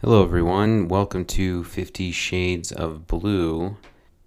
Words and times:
Hello, 0.00 0.22
everyone. 0.22 0.86
Welcome 0.86 1.24
to 1.24 1.64
Fifty 1.64 2.12
Shades 2.12 2.70
of 2.70 3.08
Blue. 3.08 3.76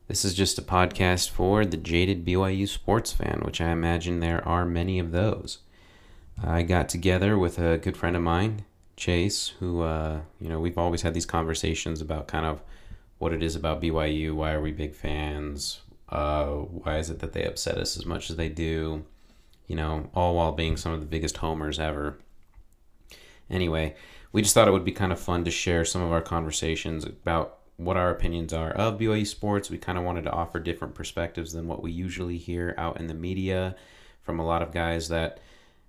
This 0.10 0.26
is 0.26 0.34
just 0.34 0.60
a 0.60 0.62
podcast 0.62 1.30
for 1.30 1.64
the 1.66 1.78
jaded 1.78 2.26
BYU 2.26 2.68
sports 2.68 3.14
fan, 3.14 3.40
which 3.46 3.62
I 3.62 3.70
imagine 3.70 4.20
there 4.20 4.46
are 4.46 4.66
many 4.66 5.00
of 5.00 5.14
those. 5.14 5.60
I 6.44 6.64
got 6.64 6.90
together 6.90 7.40
with 7.40 7.58
a 7.58 7.78
good 7.78 7.96
friend 7.96 8.18
of 8.18 8.22
mine, 8.22 8.66
Chase, 8.98 9.54
who, 9.62 9.80
uh, 9.80 10.20
you 10.42 10.50
know, 10.50 10.60
we've 10.60 10.78
always 10.78 11.04
had 11.04 11.14
these 11.14 11.26
conversations 11.26 12.02
about 12.02 12.28
kind 12.28 12.46
of 12.46 12.62
what 13.20 13.32
it 13.32 13.42
is 13.42 13.56
about 13.56 13.82
BYU, 13.82 14.34
why 14.34 14.52
are 14.52 14.62
we 14.62 14.74
big 14.74 14.94
fans, 14.94 15.80
uh, 16.10 16.48
why 16.48 16.98
is 16.98 17.10
it 17.10 17.20
that 17.20 17.32
they 17.32 17.46
upset 17.46 17.78
us 17.78 17.96
as 17.96 18.06
much 18.06 18.30
as 18.30 18.36
they 18.36 18.50
do, 18.50 19.06
you 19.68 19.78
know, 19.78 20.10
all 20.14 20.36
while 20.36 20.52
being 20.52 20.76
some 20.76 20.92
of 20.92 21.00
the 21.00 21.06
biggest 21.06 21.38
homers 21.38 21.80
ever. 21.80 22.18
Anyway, 23.50 23.96
we 24.32 24.42
just 24.42 24.54
thought 24.54 24.68
it 24.68 24.72
would 24.72 24.86
be 24.86 24.92
kind 24.92 25.12
of 25.12 25.20
fun 25.20 25.44
to 25.44 25.52
share 25.52 25.86
some 25.86 26.02
of 26.02 26.12
our 26.12 26.22
conversations 26.22 27.04
about 27.04 27.58
what 27.78 27.98
our 27.98 28.12
opinions 28.12 28.54
are 28.54 28.72
of 28.72 29.00
BYU 29.00 29.26
sports. 29.26 29.70
We 29.70 29.78
kind 29.78 29.98
of 29.98 30.04
wanted 30.04 30.24
to 30.26 30.32
offer 30.32 30.60
different 30.60 30.96
perspectives 30.96 31.52
than 31.54 31.68
what 31.68 31.82
we 31.82 31.92
usually 31.92 32.38
hear 32.38 32.76
out 32.78 33.00
in 33.00 33.08
the 33.08 33.14
media 33.14 33.76
from 34.22 34.40
a 34.40 34.46
lot 34.46 34.62
of 34.62 34.72
guys 34.72 35.10
that 35.10 35.40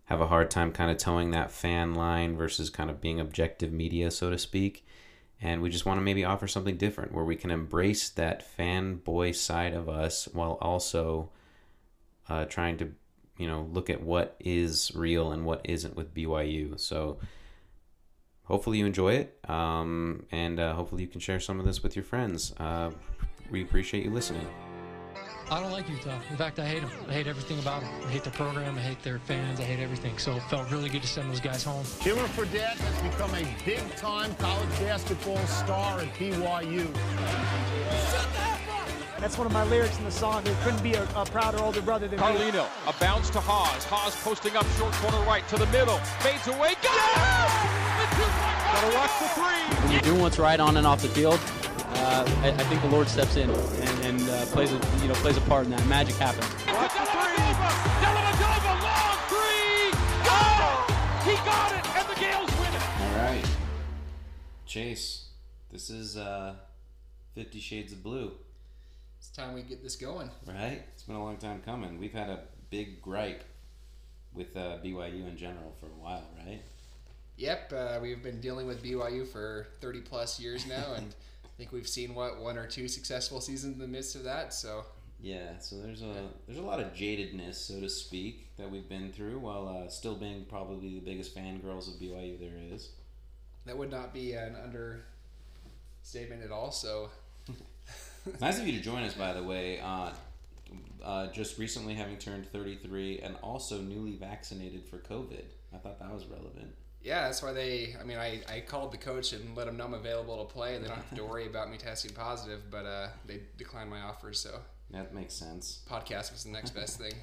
have 0.07 0.21
a 0.21 0.27
hard 0.27 0.51
time 0.51 0.73
kind 0.73 0.91
of 0.91 0.97
towing 0.97 1.31
that 1.31 1.53
fan 1.53 1.95
line 1.95 2.37
versus 2.37 2.71
kind 2.71 2.91
of 2.91 3.01
being 3.01 3.21
objective 3.21 3.73
media, 3.73 4.11
so 4.11 4.31
to 4.31 4.39
speak. 4.39 4.87
And 5.41 5.61
we 5.61 5.71
just 5.71 5.87
want 5.87 5.99
to 5.99 6.03
maybe 6.03 6.25
offer 6.25 6.47
something 6.47 6.77
different 6.77 7.13
where 7.13 7.25
we 7.25 7.37
can 7.37 7.51
embrace 7.51 8.09
that 8.11 8.45
fanboy 8.57 9.35
side 9.35 9.75
of 9.75 9.89
us 9.89 10.29
while 10.33 10.59
also 10.61 11.31
uh, 12.29 12.45
trying 12.47 12.79
to, 12.79 12.93
you 13.37 13.47
know, 13.47 13.69
look 13.73 13.91
at 13.91 14.03
what 14.03 14.37
is 14.41 14.93
real 14.95 15.33
and 15.33 15.45
what 15.45 15.61
isn't 15.65 15.97
with 15.97 16.15
BYU. 16.15 16.79
So, 16.79 17.19
hopefully 18.53 18.77
you 18.77 18.85
enjoy 18.85 19.15
it 19.15 19.39
um, 19.49 20.27
and 20.31 20.61
uh, 20.61 20.75
hopefully 20.75 21.01
you 21.01 21.09
can 21.09 21.23
share 21.23 21.41
some 21.41 21.59
of 21.59 21.65
this 21.65 21.83
with 21.83 21.97
your 21.97 22.05
friends 22.05 22.53
uh, 22.61 22.91
we 23.51 23.63
appreciate 23.63 24.05
you 24.05 24.11
listening 24.11 24.47
I 25.51 25.61
don't 25.61 25.73
like 25.73 25.87
Utah. 25.87 26.19
In 26.31 26.37
fact, 26.39 26.59
I 26.59 26.67
hate 26.67 26.81
them. 26.81 26.91
I 27.11 27.13
hate 27.13 27.27
everything 27.27 27.59
about 27.59 27.83
them. 27.83 27.91
I 28.07 28.11
hate 28.11 28.25
their 28.25 28.33
program. 28.33 28.79
I 28.79 28.81
hate 28.81 29.03
their 29.03 29.19
fans. 29.19 29.61
I 29.61 29.65
hate 29.65 29.81
everything. 29.81 30.17
So 30.17 30.35
it 30.37 30.43
felt 30.45 30.71
really 30.71 30.89
good 30.89 31.03
to 31.03 31.09
send 31.09 31.29
those 31.29 31.41
guys 31.41 31.63
home. 31.63 31.85
Jimmer 32.01 32.27
Fredette 32.29 32.79
has 32.79 33.03
become 33.03 33.35
a 33.35 33.47
big-time 33.63 34.35
college 34.37 34.71
basketball 34.81 35.37
star 35.47 36.01
at 36.01 36.09
BYU. 36.15 36.89
That's 39.19 39.37
one 39.37 39.47
of 39.47 39.53
my 39.53 39.65
lyrics 39.65 39.99
in 39.99 40.05
the 40.05 40.11
song. 40.11 40.43
There 40.43 40.57
couldn't 40.63 40.83
be 40.83 40.95
a, 40.95 41.05
a 41.15 41.27
prouder 41.27 41.59
older 41.59 41.83
brother 41.83 42.09
than 42.09 42.19
me. 42.19 42.25
Carlino, 42.25 42.67
a 42.87 42.95
bounce 42.99 43.29
to 43.31 43.41
Haws. 43.41 43.85
Haws 43.85 44.17
posting 44.23 44.57
up 44.57 44.65
short 44.79 44.93
corner 44.95 45.23
right 45.27 45.47
to 45.49 45.57
the 45.57 45.67
middle. 45.67 45.99
Fades 46.21 46.47
away. 46.47 46.75
Got 46.83 46.97
it! 46.97 47.42
The 47.42 47.42
two-point 48.83 48.93
Gotta 48.93 48.97
watch 48.97 49.19
the 49.21 49.29
three. 49.29 49.83
When 49.85 49.93
you're 49.93 50.01
doing 50.03 50.21
what's 50.21 50.39
right 50.39 50.59
on 50.61 50.77
and 50.77 50.87
off 50.87 51.03
the 51.03 51.09
field, 51.09 51.41
uh, 51.95 52.25
I, 52.43 52.49
I 52.49 52.65
think 52.65 52.81
the 52.83 52.89
Lord 52.89 53.09
steps 53.09 53.37
in 53.37 53.49
and, 53.51 54.05
and 54.05 54.31
uh, 54.31 54.47
plays 54.47 54.73
a 54.73 54.81
you 55.03 55.09
know 55.09 55.15
plays 55.15 55.37
a 55.37 55.41
part 55.43 55.65
in 55.65 55.71
that. 55.71 55.87
Magic 55.87 56.15
happens. 56.17 56.47
Watch 56.67 56.93
the 56.93 57.05
three. 57.07 57.23
Dellavedova, 58.03 58.73
long 58.83 59.19
three. 59.29 59.93
Got 60.25 60.61
it! 60.63 61.29
He 61.29 61.35
got 61.45 61.73
it, 61.73 61.97
and 61.97 62.09
the 62.09 62.15
Gaels 62.21 62.51
win 62.61 62.75
it. 62.75 62.83
all 63.01 63.17
right 63.25 63.45
chase 64.67 65.29
this 65.71 65.91
is 65.91 66.17
uh, 66.17 66.55
50 67.35 67.61
shades 67.61 67.93
of 67.93 68.03
blue 68.03 68.33
It's 69.19 69.29
time 69.29 69.53
we 69.55 69.61
get 69.63 69.83
this 69.83 69.97
going. 69.97 70.31
right 70.47 70.83
it's 70.95 71.03
been 71.03 71.15
a 71.17 71.23
long 71.23 71.37
time 71.37 71.61
coming 71.63 71.99
we've 71.99 72.15
had 72.15 72.31
a 72.31 72.41
big 72.71 73.03
gripe 73.03 73.45
with 74.33 74.57
uh, 74.57 74.79
byu 74.83 75.29
in 75.29 75.37
general 75.37 75.75
for 75.79 75.87
a 75.87 76.03
while 76.03 76.25
right 76.47 76.63
Yep, 77.37 77.73
uh, 77.75 77.99
we've 78.01 78.23
been 78.23 78.41
dealing 78.41 78.67
with 78.67 78.83
BYU 78.83 79.27
for 79.27 79.67
30 79.81 80.01
plus 80.03 80.39
years 80.39 80.67
now, 80.67 80.95
and 80.97 81.15
I 81.45 81.49
think 81.57 81.73
we've 81.73 81.89
seen 81.89 82.15
what 82.15 82.41
one 82.41 82.57
or 82.59 82.67
two 82.67 82.89
successful 82.89 83.41
seasons 83.41 83.75
in 83.75 83.81
the 83.81 83.89
midst 83.89 84.15
of 84.15 84.25
that. 84.25 84.53
So 84.55 84.85
Yeah, 85.21 85.59
so 85.59 85.77
there's 85.81 86.03
a 86.03 86.29
there's 86.47 86.59
a 86.59 86.63
lot 86.63 86.81
of 86.81 86.93
jadedness, 86.95 87.55
so 87.55 87.81
to 87.81 87.89
speak, 87.89 88.55
that 88.59 88.71
we've 88.71 88.89
been 88.89 89.13
through, 89.13 89.39
while 89.39 89.67
uh, 89.69 89.89
still 89.89 90.15
being 90.15 90.45
probably 90.49 90.95
the 90.95 91.01
biggest 91.01 91.35
fangirls 91.35 91.89
of 91.89 91.95
BYU 92.01 92.39
there 92.39 92.59
is. 92.75 92.91
that 93.65 93.77
would 93.77 93.91
not 93.91 94.13
be 94.13 94.33
an 94.35 94.57
understatement 94.63 96.43
at 96.45 96.51
all. 96.51 96.71
So 96.71 97.09
nice 98.41 98.59
of 98.59 98.67
you 98.67 98.73
to 98.79 98.81
join 98.85 99.03
us, 99.03 99.15
by 99.15 99.33
the 99.33 99.43
way. 99.43 99.81
Uh, 99.81 100.11
uh, 101.05 101.27
just 101.33 101.59
recently 101.59 101.95
having 101.95 102.17
turned 102.17 102.47
33 102.47 103.21
and 103.21 103.37
also 103.43 103.81
newly 103.81 104.13
vaccinated 104.13 104.85
for 104.85 104.99
COVID. 104.99 105.43
I 105.75 105.79
thought 105.79 105.99
that 105.99 106.13
was 106.13 106.27
relevant. 106.27 106.75
Yeah, 107.03 107.23
that's 107.23 107.43
why 107.43 107.53
they. 107.53 107.95
I 108.01 108.05
mean, 108.05 108.19
I, 108.19 108.41
I 108.49 108.61
called 108.61 108.93
the 108.93 108.99
coach 108.99 109.33
and 109.33 109.57
let 109.57 109.69
him 109.69 109.77
know 109.77 109.85
I'm 109.87 109.95
available 109.95 110.45
to 110.45 110.53
play, 110.53 110.75
and 110.77 110.85
they 110.85 110.89
don't 110.89 110.97
have 110.99 111.15
to 111.17 111.25
worry 111.31 111.47
about 111.47 111.71
me 111.71 111.77
testing 111.77 112.13
positive. 112.13 112.71
But 112.71 112.87
uh, 112.87 113.09
they 113.27 113.41
declined 113.59 113.91
my 113.91 114.01
offer, 114.01 114.33
so 114.33 114.61
That 114.91 115.15
makes 115.15 115.35
sense. 115.35 115.81
podcast 115.91 116.33
was 116.33 116.45
the 116.45 116.51
next 116.51 116.71
best 116.75 116.99
thing. 116.99 117.15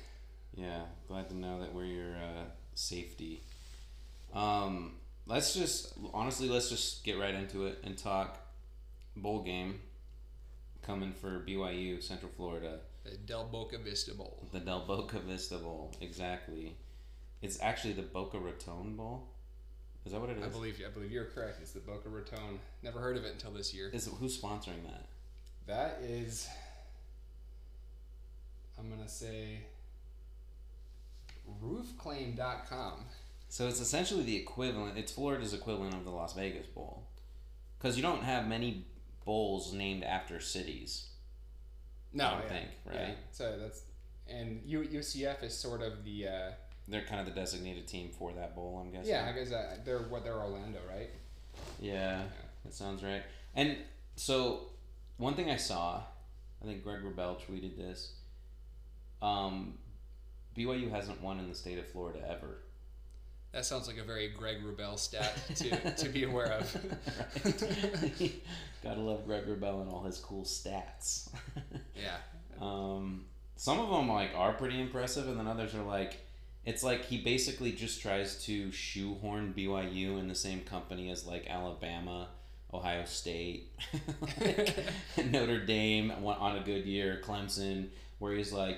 Yeah, 0.56 0.82
glad 1.08 1.30
to 1.30 1.36
know 1.36 1.60
that 1.62 1.74
we're 1.74 1.86
your 1.86 2.16
uh, 2.16 2.44
safety. 2.76 3.44
Um, 4.34 4.94
let's 5.26 5.54
just 5.54 5.94
honestly, 6.14 6.50
let's 6.50 6.70
just 6.70 7.04
get 7.04 7.18
right 7.18 7.34
into 7.34 7.66
it 7.68 7.80
and 7.84 7.98
talk 7.98 8.38
bowl 9.16 9.42
game 9.44 9.80
coming 10.82 11.14
for 11.14 11.44
BYU 11.48 12.02
Central 12.02 12.32
Florida. 12.36 12.80
The 13.04 13.12
Del 13.18 13.46
Boca 13.46 13.78
Vista 13.78 14.14
Bowl. 14.14 14.48
The 14.52 14.60
Del 14.60 14.86
Boca 14.86 15.20
Vista 15.20 15.58
Bowl, 15.58 15.96
exactly. 16.02 16.76
It's 17.42 17.60
actually 17.62 17.94
the 17.94 18.02
Boca 18.02 18.38
Raton 18.38 18.96
Bowl. 18.98 19.28
Is 20.06 20.14
that 20.14 20.22
what 20.22 20.30
it 20.30 20.38
is? 20.38 20.44
I 20.44 20.48
believe 20.48 20.82
I 20.86 20.90
believe 20.90 21.12
you're 21.12 21.26
correct. 21.26 21.60
It's 21.62 21.72
the 21.72 21.80
Boca 21.80 22.10
Raton. 22.10 22.60
Never 22.84 23.00
heard 23.00 23.18
of 23.18 23.26
it 23.26 23.34
until 23.34 23.52
this 23.52 23.74
year. 23.74 23.90
Is 23.94 24.08
it, 24.08 24.14
who's 24.20 24.40
sponsoring 24.40 24.84
that? 24.86 25.06
That 25.68 26.00
is, 26.04 26.48
I'm 28.78 28.90
gonna 28.90 29.08
say, 29.08 29.60
roofclaim.com. 31.64 33.06
So 33.50 33.68
it's 33.68 33.80
essentially 33.82 34.24
the 34.24 34.36
equivalent. 34.36 34.98
It's 34.98 35.12
Florida's 35.12 35.54
equivalent 35.54 35.94
of 35.94 36.06
the 36.06 36.12
Las 36.12 36.34
Vegas 36.34 36.68
Bowl, 36.68 37.04
because 37.78 37.98
you 37.98 38.02
don't 38.04 38.24
have 38.24 38.48
many 38.48 38.86
bowls 39.26 39.74
named 39.74 40.04
after 40.04 40.40
cities. 40.40 41.10
No, 42.14 42.26
I 42.26 42.42
yeah, 42.42 42.48
think, 42.48 42.68
yeah. 42.92 43.00
right? 43.00 43.18
So 43.32 43.58
that's 43.60 43.84
and 44.30 44.62
U, 44.66 44.82
UCF 44.82 45.44
is 45.44 45.58
sort 45.58 45.82
of 45.82 46.04
the 46.04 46.28
uh, 46.28 46.52
They're 46.90 47.04
kind 47.04 47.20
of 47.20 47.26
the 47.34 47.40
designated 47.40 47.88
team 47.88 48.10
for 48.18 48.34
that 48.34 48.56
bowl. 48.56 48.82
I'm 48.84 48.92
guessing. 48.92 49.12
yeah. 49.12 49.30
I 49.30 49.38
guess 49.38 49.52
uh, 49.52 49.78
they're 49.86 50.00
what 50.00 50.24
they're 50.24 50.34
Orlando, 50.40 50.80
right? 50.90 51.10
Yeah, 51.80 52.22
that 52.66 52.74
sounds 52.74 53.04
right. 53.04 53.24
And 53.56 53.78
so, 54.16 54.70
one 55.18 55.36
thing 55.36 55.50
I 55.50 55.58
saw, 55.58 56.02
I 56.62 56.66
think 56.66 56.84
Greg 56.84 57.02
Wrubell 57.02 57.38
tweeted 57.40 57.78
this. 57.78 58.14
Um, 59.22 59.78
BYU 60.58 60.90
hasn't 60.92 61.22
won 61.22 61.40
in 61.40 61.50
the 61.50 61.56
state 61.56 61.78
of 61.78 61.88
Florida 61.88 62.20
ever. 62.28 62.58
That 63.52 63.66
sounds 63.66 63.88
like 63.88 63.98
a 63.98 64.04
very 64.04 64.30
Greg 64.30 64.58
Wrubell 64.64 65.00
stat 65.00 65.36
to, 65.56 65.96
to 65.96 66.10
be 66.10 66.24
aware 66.24 66.54
of. 66.54 66.76
Right? 67.44 68.42
Gotta 68.84 69.02
love 69.02 69.26
Greg 69.26 69.46
Wrubell 69.46 69.82
and 69.82 69.90
all 69.90 70.04
his 70.04 70.20
cool 70.20 70.44
stats. 70.44 71.30
yeah. 71.96 72.18
um, 72.62 73.26
some 73.56 73.80
of 73.80 73.90
them 73.90 74.08
like 74.08 74.32
are 74.36 74.54
pretty 74.54 74.80
impressive, 74.80 75.28
and 75.28 75.40
then 75.40 75.48
others 75.48 75.74
are 75.74 75.84
like, 75.84 76.18
it's 76.66 76.84
like 76.84 77.06
he 77.06 77.18
basically 77.18 77.72
just 77.72 78.02
tries 78.02 78.44
to 78.46 78.72
shoehorn 78.72 79.54
BYU 79.58 80.20
in 80.20 80.28
the 80.28 80.36
same 80.36 80.62
company 80.62 81.10
as 81.10 81.26
like 81.26 81.48
Alabama, 81.50 82.30
Ohio 82.74 83.06
State, 83.06 83.72
Notre 85.26 85.66
Dame 85.66 86.12
on 86.12 86.58
a 86.58 86.62
good 86.62 86.86
year, 86.86 87.22
Clemson, 87.24 87.88
where 88.20 88.34
he's 88.34 88.52
like, 88.54 88.78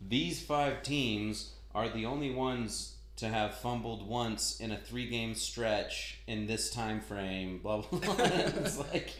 these 0.00 0.40
five 0.40 0.82
teams 0.82 1.52
are 1.74 1.88
the 1.88 2.06
only 2.06 2.30
ones 2.30 2.94
to 3.16 3.28
have 3.28 3.54
fumbled 3.54 4.08
once 4.08 4.58
in 4.60 4.72
a 4.72 4.78
three 4.78 5.06
game 5.08 5.34
stretch 5.34 6.20
in 6.26 6.46
this 6.46 6.70
time 6.70 7.00
frame. 7.00 7.58
Blah 7.62 7.82
blah. 7.82 7.98
blah. 7.98 8.14
it's 8.18 8.78
like, 8.78 9.12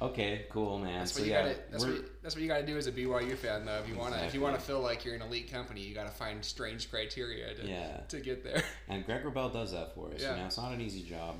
okay, 0.00 0.46
cool, 0.50 0.78
man. 0.78 1.00
That's 1.00 1.12
so 1.12 1.20
what 1.20 1.26
you 1.26 1.32
yeah, 1.32 1.42
gotta. 1.42 1.58
That's 1.70 1.84
what, 1.84 1.94
you, 1.94 2.04
that's 2.22 2.34
what 2.34 2.42
you 2.42 2.48
gotta 2.48 2.66
do 2.66 2.76
as 2.76 2.86
a 2.86 2.92
BYU 2.92 3.36
fan, 3.36 3.64
though. 3.64 3.78
If 3.78 3.88
you 3.88 3.96
wanna, 3.96 4.16
if 4.26 4.34
you 4.34 4.40
wanna 4.40 4.58
feel 4.58 4.80
like 4.80 5.04
you're 5.04 5.14
an 5.14 5.22
elite 5.22 5.50
company, 5.50 5.80
you 5.80 5.94
gotta 5.94 6.10
find 6.10 6.44
strange 6.44 6.90
criteria 6.90 7.54
to, 7.54 7.66
Yeah. 7.66 7.98
to 8.08 8.20
get 8.20 8.44
there. 8.44 8.62
And 8.88 9.04
Greg 9.04 9.22
Wrubell 9.22 9.52
does 9.52 9.72
that 9.72 9.94
for 9.94 10.08
us. 10.12 10.22
Yeah. 10.22 10.32
You 10.32 10.40
know, 10.40 10.46
it's 10.46 10.56
not 10.56 10.72
an 10.72 10.80
easy 10.80 11.02
job. 11.02 11.36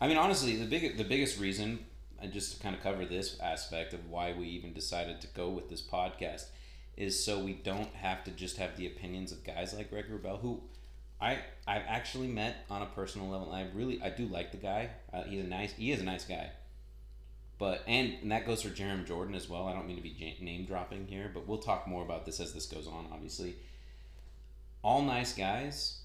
I 0.00 0.08
mean, 0.08 0.16
honestly, 0.16 0.56
the 0.56 0.66
big 0.66 0.96
the 0.96 1.04
biggest 1.04 1.38
reason, 1.38 1.80
and 2.20 2.32
just 2.32 2.56
to 2.56 2.62
kind 2.62 2.74
of 2.74 2.82
cover 2.82 3.04
this 3.04 3.38
aspect 3.40 3.92
of 3.94 4.08
why 4.08 4.32
we 4.32 4.46
even 4.46 4.72
decided 4.72 5.20
to 5.20 5.26
go 5.28 5.50
with 5.50 5.68
this 5.68 5.82
podcast, 5.82 6.46
is 6.96 7.24
so 7.24 7.38
we 7.42 7.54
don't 7.54 7.92
have 7.94 8.24
to 8.24 8.30
just 8.30 8.56
have 8.56 8.76
the 8.76 8.86
opinions 8.86 9.32
of 9.32 9.44
guys 9.44 9.74
like 9.74 9.90
Greg 9.90 10.06
Wrubell, 10.10 10.40
who 10.40 10.60
I 11.20 11.38
I've 11.66 11.84
actually 11.86 12.26
met 12.26 12.56
on 12.68 12.82
a 12.82 12.86
personal 12.86 13.28
level. 13.28 13.52
I 13.52 13.66
really 13.74 14.02
I 14.02 14.10
do 14.10 14.26
like 14.26 14.50
the 14.50 14.58
guy. 14.58 14.90
Uh, 15.12 15.22
he's 15.22 15.44
a 15.44 15.46
nice 15.46 15.72
he 15.72 15.92
is 15.92 16.00
a 16.00 16.04
nice 16.04 16.24
guy. 16.24 16.50
But 17.62 17.84
and, 17.86 18.14
and 18.22 18.32
that 18.32 18.44
goes 18.44 18.62
for 18.62 18.70
Jarom 18.70 19.06
Jordan 19.06 19.36
as 19.36 19.48
well. 19.48 19.68
I 19.68 19.72
don't 19.72 19.86
mean 19.86 19.94
to 19.94 20.02
be 20.02 20.36
name 20.40 20.64
dropping 20.64 21.06
here, 21.06 21.30
but 21.32 21.46
we'll 21.46 21.58
talk 21.58 21.86
more 21.86 22.02
about 22.02 22.26
this 22.26 22.40
as 22.40 22.52
this 22.52 22.66
goes 22.66 22.88
on. 22.88 23.06
Obviously, 23.12 23.54
all 24.82 25.00
nice 25.00 25.32
guys, 25.32 26.00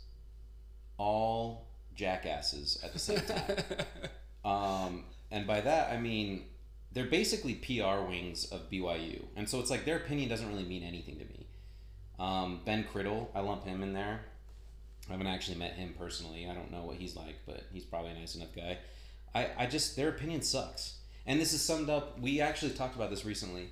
all 1.00 1.66
jackasses 1.96 2.80
at 2.84 2.94
the 2.94 3.00
same 3.00 3.22
time. 3.22 3.56
um, 4.46 5.06
and 5.32 5.48
by 5.48 5.60
that 5.62 5.92
I 5.92 6.00
mean 6.00 6.44
they're 6.94 7.06
basically 7.06 7.56
PR 7.56 8.08
wings 8.08 8.46
of 8.52 8.70
BYU, 8.70 9.24
and 9.36 9.50
so 9.50 9.60
it's 9.60 9.72
like 9.72 9.84
their 9.84 9.98
opinion 9.98 10.30
doesn't 10.30 10.48
really 10.48 10.64
mean 10.64 10.84
anything 10.84 11.16
to 11.16 11.26
me. 11.26 11.48
Um, 12.20 12.62
ben 12.66 12.86
Criddle, 12.94 13.30
I 13.34 13.40
lump 13.40 13.66
him 13.66 13.82
in 13.82 13.94
there. 13.94 14.20
I 15.10 15.14
haven't 15.14 15.26
actually 15.26 15.58
met 15.58 15.74
him 15.74 15.96
personally. 15.98 16.48
I 16.48 16.54
don't 16.54 16.72
know 16.72 16.84
what 16.84 16.98
he's 16.98 17.16
like, 17.16 17.38
but 17.48 17.64
he's 17.74 17.84
probably 17.84 18.12
a 18.12 18.14
nice 18.14 18.36
enough 18.36 18.56
guy. 18.56 18.78
I, 19.34 19.50
I 19.58 19.66
just 19.66 19.96
their 19.96 20.10
opinion 20.10 20.44
sucks. 20.44 20.98
And 21.28 21.40
this 21.40 21.54
is 21.54 21.62
summed 21.62 21.90
up. 21.90 22.20
We 22.20 22.40
actually 22.42 22.72
talked 22.72 22.96
about 22.96 23.10
this 23.10 23.26
recently. 23.26 23.70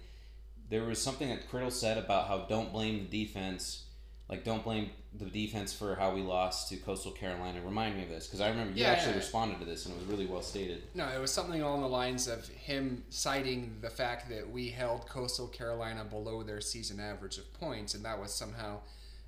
There 0.69 0.83
was 0.83 1.01
something 1.01 1.29
that 1.29 1.49
Criddle 1.49 1.71
said 1.71 1.97
about 1.97 2.27
how 2.27 2.39
don't 2.49 2.71
blame 2.71 3.07
the 3.09 3.25
defense, 3.25 3.85
like 4.29 4.43
don't 4.43 4.63
blame 4.63 4.89
the 5.17 5.25
defense 5.25 5.71
for 5.71 5.95
how 5.95 6.13
we 6.13 6.21
lost 6.21 6.67
to 6.69 6.75
Coastal 6.75 7.11
Carolina. 7.13 7.61
Remind 7.63 7.95
me 7.95 8.03
of 8.03 8.09
this 8.09 8.27
because 8.27 8.41
I 8.41 8.49
remember 8.49 8.73
you 8.77 8.83
Yeah, 8.83 8.91
actually 8.91 9.11
yeah. 9.11 9.19
responded 9.19 9.59
to 9.59 9.65
this 9.65 9.85
and 9.85 9.95
it 9.95 9.99
was 9.99 10.07
really 10.07 10.25
well 10.25 10.41
stated. 10.41 10.83
No, 10.93 11.07
it 11.07 11.21
was 11.21 11.31
something 11.31 11.61
along 11.61 11.81
the 11.81 11.87
lines 11.87 12.27
of 12.27 12.45
him 12.49 13.03
citing 13.09 13.77
the 13.79 13.89
fact 13.89 14.27
that 14.29 14.49
we 14.49 14.69
held 14.69 15.07
Coastal 15.07 15.47
Carolina 15.47 16.03
below 16.03 16.43
their 16.43 16.59
season 16.59 16.99
average 16.99 17.37
of 17.37 17.53
points, 17.53 17.93
and 17.93 18.03
that 18.03 18.19
was 18.19 18.33
somehow 18.33 18.79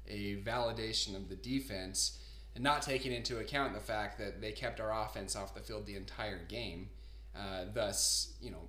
a 0.10 0.38
validation 0.38 1.16
of 1.16 1.30
the 1.30 1.36
defense, 1.36 2.18
and 2.56 2.64
not 2.64 2.82
taking 2.82 3.12
into 3.14 3.38
account 3.40 3.74
the 3.74 3.80
fact 3.80 4.18
that 4.18 4.42
they 4.42 4.52
kept 4.52 4.80
our 4.82 4.92
offense 5.06 5.36
off 5.36 5.54
the 5.54 5.62
field 5.62 5.86
the 5.86 5.96
entire 5.96 6.40
game, 6.50 6.90
uh, 7.38 7.66
thus, 7.74 8.34
you 8.42 8.52
know, 8.52 8.62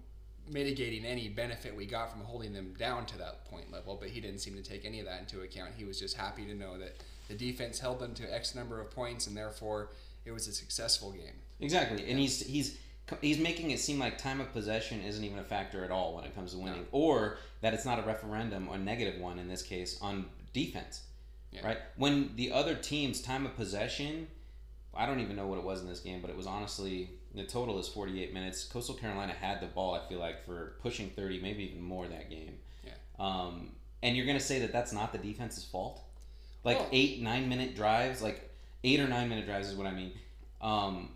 mitigating 0.50 1.05
any 1.05 1.29
benefit 1.29 1.76
we 1.76 1.87
got 1.87 2.11
from 2.11 2.23
holding 2.23 2.53
them 2.53 2.75
down 2.79 3.06
to 3.06 3.19
that 3.19 3.44
point 3.47 3.70
level. 3.70 3.97
But 4.00 4.11
he 4.11 4.20
didn't 4.20 4.38
seem 4.41 4.55
to 4.55 4.62
take 4.62 4.85
any 4.85 5.00
of 5.00 5.06
that 5.06 5.20
into 5.20 5.41
account. 5.43 5.73
He 5.76 5.85
was 5.85 5.99
just 5.99 6.17
happy 6.17 6.44
to 6.47 6.55
know 6.55 6.79
that 6.79 6.97
the 7.29 7.35
defense 7.35 7.79
held 7.79 7.99
them 8.00 8.15
to 8.15 8.35
X 8.35 8.55
number 8.55 8.81
of 8.81 8.91
points, 8.91 9.26
and 9.26 9.37
therefore 9.37 9.91
it 10.25 10.32
was 10.32 10.49
a 10.49 10.53
successful 10.53 11.12
game. 11.12 11.35
Exactly, 11.61 12.09
and 12.09 12.19
he's 12.19 12.41
he's 12.47 12.79
he's 13.20 13.38
making 13.38 13.70
it 13.70 13.81
seem 13.81 13.99
like 13.99 14.19
time 14.19 14.41
of 14.41 14.53
possession 14.53 15.00
isn't 15.03 15.25
even 15.25 15.38
a 15.38 15.44
factor 15.44 15.85
at 15.85 15.91
all 15.91 16.14
when 16.14 16.25
it 16.25 16.35
comes 16.35 16.53
to 16.53 16.59
winning, 16.59 16.87
or 16.93 17.38
that 17.61 17.75
it's 17.75 17.85
not 17.85 17.99
a 17.99 18.03
referendum, 18.03 18.69
a 18.69 18.79
negative 18.79 19.21
one 19.21 19.38
in 19.38 19.49
this 19.49 19.62
case, 19.62 19.99
on 20.00 20.26
defense. 20.53 21.03
Yeah. 21.53 21.67
Right 21.67 21.79
when 21.97 22.32
the 22.37 22.53
other 22.53 22.75
team's 22.75 23.23
time 23.23 23.47
of 23.47 23.56
possession, 23.56 24.29
I 24.94 25.06
don't 25.06 25.21
even 25.21 25.37
know 25.37 25.47
what 25.47 25.59
it 25.59 25.64
was 25.64 25.81
in 25.81 25.88
this 25.88 26.00
game, 26.00 26.21
but 26.21 26.31
it 26.31 26.37
was 26.37 26.47
honestly 26.47 27.11
the 27.35 27.45
total 27.45 27.79
is 27.79 27.89
forty 27.89 28.23
eight 28.23 28.33
minutes. 28.33 28.65
Coastal 28.65 28.95
Carolina 28.95 29.33
had 29.33 29.61
the 29.61 29.67
ball. 29.67 29.95
I 29.95 30.09
feel 30.09 30.19
like 30.19 30.45
for 30.45 30.77
pushing 30.83 31.11
thirty, 31.11 31.41
maybe 31.41 31.65
even 31.65 31.83
more 31.83 32.07
that 32.09 32.31
game. 32.31 32.59
Yeah. 32.85 32.93
Um, 33.19 33.73
and 34.03 34.17
you're 34.17 34.27
gonna 34.27 34.41
say 34.41 34.61
that 34.61 34.73
that's 34.73 34.93
not 34.93 35.13
the 35.13 35.19
defense's 35.19 35.65
fault? 35.65 36.01
Like 36.65 36.81
eight 36.93 37.21
nine 37.23 37.49
minute 37.49 37.75
drives, 37.75 38.23
like 38.23 38.51
eight 38.85 39.01
or 39.01 39.09
nine 39.09 39.29
minute 39.29 39.47
drives 39.47 39.69
is 39.69 39.75
what 39.75 39.87
I 39.87 39.93
mean. 39.93 40.13
Um, 40.61 41.11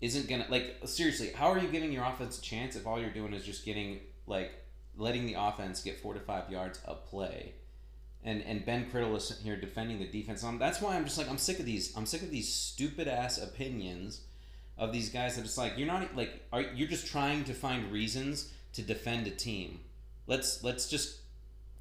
isn't 0.00 0.28
gonna 0.28 0.46
like 0.48 0.78
seriously. 0.84 1.30
How 1.34 1.50
are 1.50 1.58
you 1.58 1.68
giving 1.68 1.92
your 1.92 2.04
offense 2.04 2.38
a 2.38 2.42
chance 2.42 2.76
if 2.76 2.86
all 2.86 3.00
you're 3.00 3.10
doing 3.10 3.32
is 3.32 3.44
just 3.44 3.64
getting 3.64 4.00
like 4.26 4.52
letting 4.96 5.26
the 5.26 5.34
offense 5.34 5.82
get 5.82 6.00
four 6.00 6.14
to 6.14 6.20
five 6.20 6.50
yards 6.50 6.80
a 6.86 6.94
play? 6.94 7.54
And 8.24 8.42
and 8.42 8.64
Ben 8.64 8.90
Criddle 8.90 9.16
is 9.16 9.38
here 9.42 9.56
defending 9.56 9.98
the 9.98 10.06
defense. 10.06 10.42
Um, 10.42 10.58
that's 10.58 10.80
why 10.80 10.96
I'm 10.96 11.04
just 11.04 11.18
like 11.18 11.28
I'm 11.28 11.38
sick 11.38 11.58
of 11.58 11.66
these. 11.66 11.96
I'm 11.96 12.06
sick 12.06 12.22
of 12.22 12.30
these 12.30 12.52
stupid 12.52 13.08
ass 13.08 13.38
opinions 13.38 14.22
of 14.78 14.92
these 14.92 15.08
guys 15.10 15.36
that 15.36 15.44
it's 15.44 15.56
like 15.58 15.78
you're 15.78 15.86
not 15.86 16.14
like 16.16 16.42
are 16.52 16.62
you're 16.62 16.88
just 16.88 17.06
trying 17.06 17.44
to 17.44 17.54
find 17.54 17.90
reasons 17.92 18.52
to 18.74 18.82
defend 18.82 19.26
a 19.26 19.30
team. 19.30 19.80
Let's 20.26 20.62
let's 20.62 20.88
just 20.88 21.18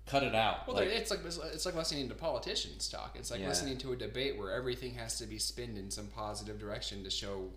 cut 0.07 0.21
it 0.23 0.35
out. 0.35 0.67
Well, 0.67 0.75
Like- 0.77 0.89
it's 0.89 1.09
like 1.11 1.21
it's 1.25 1.65
like 1.65 1.75
listening 1.75 2.07
to 2.09 2.15
politicians 2.15 2.87
talk. 2.87 3.15
It's 3.17 3.31
like 3.31 3.41
Yeah. 3.41 3.47
listening 3.49 3.77
to 3.79 3.91
a 3.93 3.95
debate 3.95 4.37
where 4.37 4.51
everything 4.51 4.93
has 4.95 5.17
to 5.17 5.25
be 5.25 5.39
spinned 5.39 5.77
in 5.77 5.89
some 5.91 6.07
positive 6.07 6.59
direction 6.59 7.03
to 7.03 7.09
show 7.09 7.49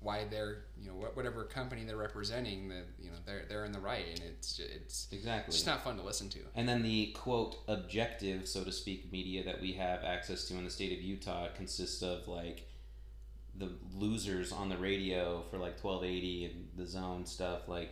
why 0.00 0.24
they're 0.24 0.64
you 0.80 0.88
know 0.88 0.94
whatever 1.14 1.42
company 1.44 1.82
they're 1.82 1.96
representing 1.96 2.68
that 2.68 2.84
you 3.00 3.10
know 3.10 3.16
they're 3.24 3.44
they're 3.48 3.64
in 3.64 3.72
the 3.72 3.80
right, 3.80 4.04
and 4.12 4.20
it's 4.20 4.58
it's 4.60 5.08
Exactly. 5.10 5.48
it's 5.48 5.56
just 5.56 5.66
not 5.66 5.82
fun 5.82 5.96
to 5.96 6.02
listen 6.02 6.28
to. 6.30 6.38
And 6.54 6.68
then 6.68 6.82
the 6.82 7.06
quote 7.12 7.58
objective, 7.66 8.46
so 8.46 8.62
to 8.62 8.70
speak, 8.72 9.10
media 9.10 9.42
that 9.44 9.60
we 9.60 9.72
have 9.72 10.04
access 10.04 10.44
to 10.44 10.54
in 10.56 10.64
the 10.64 10.70
state 10.70 10.92
of 10.96 11.02
Utah 11.02 11.48
consists 11.56 12.02
of 12.02 12.28
like 12.28 12.68
the 13.58 13.70
losers 13.94 14.52
on 14.52 14.68
the 14.68 14.76
radio 14.76 15.42
for 15.50 15.58
like 15.58 15.82
1280 15.82 16.44
and 16.44 16.68
the 16.76 16.86
zone 16.86 17.24
stuff 17.24 17.68
like 17.68 17.90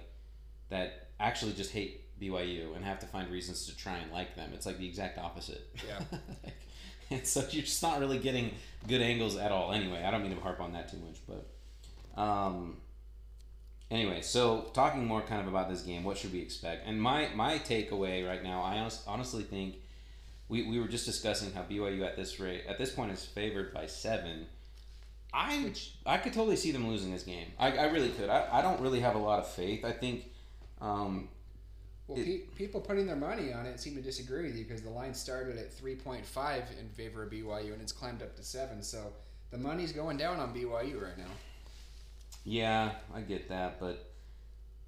that 0.71 1.09
actually 1.21 1.53
just 1.53 1.73
hate 1.73 2.05
BYU 2.21 2.75
and 2.77 2.85
have 2.85 2.99
to 3.01 3.07
find 3.07 3.31
reasons 3.31 3.67
to 3.67 3.77
try 3.77 3.97
and 3.97 4.13
like 4.13 4.37
them. 4.37 4.51
It's 4.55 4.67
like 4.67 4.79
the 4.79 4.87
exact 4.87 5.19
opposite. 5.19 5.69
Yeah. 5.87 6.01
like, 6.45 6.55
and 7.11 7.27
so 7.27 7.41
you're 7.51 7.63
just 7.63 7.83
not 7.83 8.01
really 8.01 8.19
getting 8.19 8.53
good 8.89 9.03
angles 9.03 9.37
at 9.37 9.53
all. 9.53 9.73
Anyway, 9.73 10.03
I 10.03 10.11
don't 10.11 10.23
mean 10.23 10.35
to 10.35 10.41
harp 10.41 10.61
on 10.61 10.73
that 10.73 10.91
too 10.91 10.99
much, 10.99 11.19
but 11.27 12.21
um, 12.21 12.79
anyway, 13.91 14.21
so 14.23 14.71
talking 14.75 15.07
more 15.07 15.23
kind 15.23 15.41
of 15.41 15.49
about 15.49 15.69
this 15.69 15.83
game, 15.83 16.05
what 16.05 16.17
should 16.17 16.33
we 16.33 16.41
expect? 16.41 16.87
And 16.87 17.01
my 17.01 17.29
my 17.35 17.59
takeaway 17.59 18.27
right 18.27 18.43
now, 18.43 18.63
I 18.63 18.79
honest, 18.79 19.03
honestly 19.07 19.43
think 19.43 19.77
we, 20.49 20.63
we 20.63 20.79
were 20.79 20.89
just 20.89 21.07
discussing 21.07 21.53
how 21.53 21.63
BYU 21.63 22.05
at 22.05 22.17
this 22.17 22.39
rate 22.39 22.65
at 22.69 22.79
this 22.79 22.91
point 22.91 23.13
is 23.13 23.25
favored 23.25 23.73
by 23.73 23.87
seven. 23.87 24.47
I 25.35 25.73
I 26.07 26.19
could 26.19 26.33
totally 26.33 26.57
see 26.57 26.71
them 26.71 26.87
losing 26.89 27.11
this 27.11 27.25
game. 27.25 27.49
I, 27.59 27.77
I 27.77 27.85
really 27.87 28.11
could. 28.11 28.29
I, 28.29 28.47
I 28.53 28.63
don't 28.63 28.81
really 28.81 29.01
have 29.01 29.17
a 29.17 29.19
lot 29.19 29.41
of 29.41 29.49
faith. 29.51 29.85
I 29.85 29.91
think 29.93 30.31
um, 30.81 31.29
Well, 32.07 32.17
pe- 32.19 32.43
people 32.57 32.81
putting 32.81 33.07
their 33.07 33.17
money 33.17 33.53
on 33.53 33.67
it 33.67 33.81
seem 33.81 33.97
to 33.97 34.03
disagree 34.03 34.45
with 34.47 34.57
you 34.57 34.65
because 34.65 34.83
the 34.83 34.91
line 34.91 35.13
started 35.13 35.59
at 35.59 35.73
three 35.73 35.97
point 35.97 36.25
five 36.25 36.65
in 36.79 36.89
favor 36.89 37.25
of 37.25 37.31
BYU 37.33 37.73
and 37.73 37.83
it's 37.83 37.93
climbed 37.93 38.23
up 38.23 38.37
to 38.37 38.45
seven. 38.45 38.83
So 38.83 39.13
the 39.51 39.59
money's 39.59 39.93
going 39.93 40.17
down 40.17 40.39
on 40.39 40.55
BYU 40.55 41.03
right 41.03 41.19
now. 41.19 41.33
Yeah, 42.45 42.93
I 43.15 43.21
get 43.23 43.49
that, 43.49 43.81
but 43.81 44.14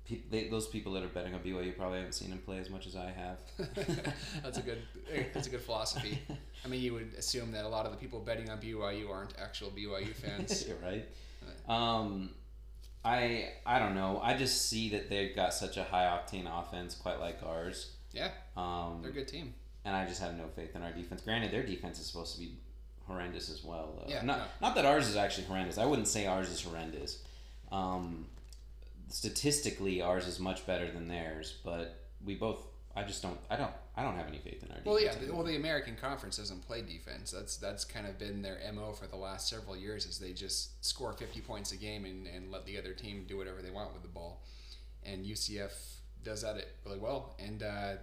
pe- 0.08 0.20
they, 0.30 0.48
those 0.48 0.66
people 0.66 0.92
that 0.94 1.02
are 1.02 1.08
betting 1.08 1.34
on 1.34 1.40
BYU 1.40 1.76
probably 1.76 1.98
haven't 1.98 2.12
seen 2.14 2.28
him 2.30 2.38
play 2.38 2.58
as 2.58 2.70
much 2.70 2.86
as 2.86 2.96
I 2.96 3.10
have. 3.10 3.38
that's 4.42 4.58
a 4.58 4.62
good 4.62 4.78
that's 5.34 5.46
a 5.46 5.50
good 5.50 5.60
philosophy. 5.60 6.18
I 6.64 6.68
mean, 6.68 6.80
you 6.82 6.92
would 6.94 7.12
assume 7.18 7.52
that 7.52 7.64
a 7.64 7.68
lot 7.68 7.86
of 7.86 7.92
the 7.92 7.98
people 7.98 8.20
betting 8.20 8.48
on 8.50 8.58
BYU 8.58 9.10
aren't 9.10 9.34
actual 9.38 9.70
BYU 9.70 10.12
fans. 10.14 10.66
Right. 10.82 11.06
Um, 11.68 12.30
I 13.04 13.50
I 13.64 13.78
don't 13.78 13.94
know. 13.94 14.20
I 14.22 14.36
just 14.36 14.68
see 14.68 14.88
that 14.90 15.08
they've 15.10 15.34
got 15.34 15.54
such 15.54 15.76
a 15.76 15.84
high 15.84 16.04
octane 16.04 16.46
offense, 16.46 16.94
quite 16.94 17.20
like 17.20 17.38
ours. 17.44 17.92
yeah, 18.12 18.30
Um, 18.56 18.98
they're 19.02 19.10
a 19.10 19.14
good 19.14 19.28
team. 19.28 19.54
and 19.84 19.94
I 19.94 20.06
just 20.06 20.20
have 20.20 20.34
no 20.36 20.48
faith 20.56 20.74
in 20.74 20.82
our 20.82 20.90
defense. 20.92 21.20
Granted, 21.22 21.52
their 21.52 21.62
defense 21.62 22.00
is 22.00 22.06
supposed 22.06 22.34
to 22.34 22.40
be 22.40 22.56
horrendous 23.06 23.48
as 23.50 23.62
well. 23.62 23.94
Though. 23.96 24.10
Yeah, 24.12 24.22
not 24.22 24.38
no. 24.38 24.44
not 24.60 24.74
that 24.74 24.84
ours 24.84 25.06
is 25.08 25.16
actually 25.16 25.44
horrendous. 25.46 25.78
I 25.78 25.84
wouldn't 25.84 26.08
say 26.08 26.26
ours 26.26 26.48
is 26.50 26.60
horrendous. 26.62 27.22
Um, 27.70 28.26
statistically, 29.08 30.02
ours 30.02 30.26
is 30.26 30.38
much 30.38 30.66
better 30.66 30.90
than 30.90 31.08
theirs, 31.08 31.58
but 31.64 32.02
we 32.24 32.34
both. 32.34 32.58
I 32.94 33.02
just 33.02 33.22
don't. 33.22 33.38
I 33.50 33.56
don't. 33.56 33.72
I 33.94 34.02
don't 34.02 34.16
have 34.16 34.26
any 34.28 34.38
faith 34.38 34.62
in 34.62 34.70
our 34.70 34.78
defense. 34.78 34.86
Well, 34.86 35.00
yeah. 35.00 35.12
anymore. 35.12 35.36
Well, 35.36 35.46
the 35.46 35.56
American 35.56 35.96
Conference 35.96 36.36
doesn't 36.36 36.66
play 36.66 36.82
defense. 36.82 37.30
That's 37.30 37.56
that's 37.56 37.84
kind 37.84 38.06
of 38.06 38.18
been 38.18 38.42
their 38.42 38.58
mo 38.74 38.92
for 38.92 39.06
the 39.06 39.16
last 39.16 39.48
several 39.48 39.76
years. 39.76 40.06
Is 40.06 40.18
they 40.18 40.32
just 40.32 40.84
score 40.84 41.12
fifty 41.12 41.40
points 41.40 41.72
a 41.72 41.76
game 41.76 42.04
and, 42.04 42.26
and 42.26 42.50
let 42.50 42.66
the 42.66 42.78
other 42.78 42.92
team 42.92 43.24
do 43.28 43.36
whatever 43.36 43.62
they 43.62 43.70
want 43.70 43.92
with 43.92 44.02
the 44.02 44.08
ball. 44.08 44.42
And 45.04 45.24
UCF 45.24 45.70
does 46.24 46.42
that 46.42 46.56
it 46.56 46.68
really 46.84 46.98
well. 46.98 47.36
And 47.38 47.62
uh, 47.62 47.94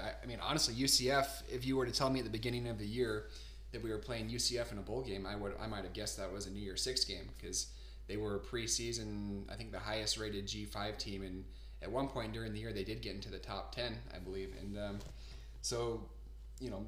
I, 0.00 0.12
I 0.22 0.26
mean, 0.26 0.38
honestly, 0.40 0.74
UCF. 0.74 1.42
If 1.52 1.66
you 1.66 1.76
were 1.76 1.86
to 1.86 1.92
tell 1.92 2.10
me 2.10 2.20
at 2.20 2.24
the 2.24 2.30
beginning 2.30 2.68
of 2.68 2.78
the 2.78 2.86
year 2.86 3.26
that 3.72 3.82
we 3.82 3.90
were 3.90 3.98
playing 3.98 4.30
UCF 4.30 4.72
in 4.72 4.78
a 4.78 4.82
bowl 4.82 5.02
game, 5.02 5.26
I 5.26 5.36
would 5.36 5.54
I 5.60 5.66
might 5.66 5.84
have 5.84 5.92
guessed 5.92 6.16
that 6.18 6.32
was 6.32 6.46
a 6.46 6.50
New 6.50 6.62
Year's 6.62 6.82
Six 6.82 7.04
game 7.04 7.28
because 7.36 7.68
they 8.08 8.16
were 8.16 8.38
preseason. 8.38 9.50
I 9.50 9.54
think 9.54 9.72
the 9.72 9.78
highest 9.78 10.18
rated 10.18 10.46
G 10.46 10.64
five 10.64 10.98
team, 10.98 11.22
and 11.22 11.44
at 11.82 11.90
one 11.90 12.08
point 12.08 12.32
during 12.32 12.52
the 12.52 12.60
year 12.60 12.72
they 12.72 12.84
did 12.84 13.02
get 13.02 13.14
into 13.14 13.30
the 13.30 13.38
top 13.38 13.74
ten, 13.74 13.96
I 14.14 14.18
believe. 14.18 14.54
And 14.60 14.78
um, 14.78 14.98
so, 15.62 16.08
you 16.60 16.70
know, 16.70 16.84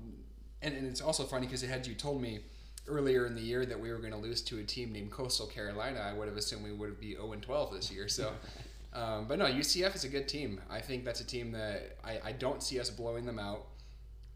and, 0.63 0.75
and 0.75 0.87
it's 0.87 1.01
also 1.01 1.25
funny 1.25 1.47
because 1.47 1.63
had 1.63 1.87
you 1.87 1.95
told 1.95 2.21
me 2.21 2.41
earlier 2.89 3.27
in 3.27 3.35
the 3.35 3.41
year 3.41 3.67
that 3.67 3.79
we 3.79 3.91
were 3.91 3.99
going 3.99 4.13
to 4.13 4.19
lose 4.19 4.43
to 4.43 4.59
a 4.59 4.65
team 4.65 4.93
named 4.93 5.11
Coastal 5.11 5.47
Carolina, 5.47 6.01
I 6.01 6.13
would 6.17 6.29
have 6.29 6.37
assumed 6.37 6.65
we 6.65 6.73
would 6.73 6.99
be 6.99 7.15
0 7.15 7.33
and 7.33 7.43
12 7.43 7.73
this 7.73 7.93
year. 7.93 8.09
So, 8.09 8.33
um, 8.93 9.27
but 9.29 9.39
no, 9.39 9.47
UCF 9.47 9.95
is 9.95 10.05
a 10.05 10.09
good 10.09 10.29
team. 10.29 10.61
I 10.71 10.81
think 10.81 11.05
that's 11.05 11.21
a 11.21 11.27
team 11.27 11.53
that 11.53 11.99
I, 12.05 12.21
I 12.25 12.33
don't 12.33 12.63
see 12.63 12.81
us 12.81 12.91
blowing 12.91 13.27
them 13.27 13.39
out. 13.39 13.67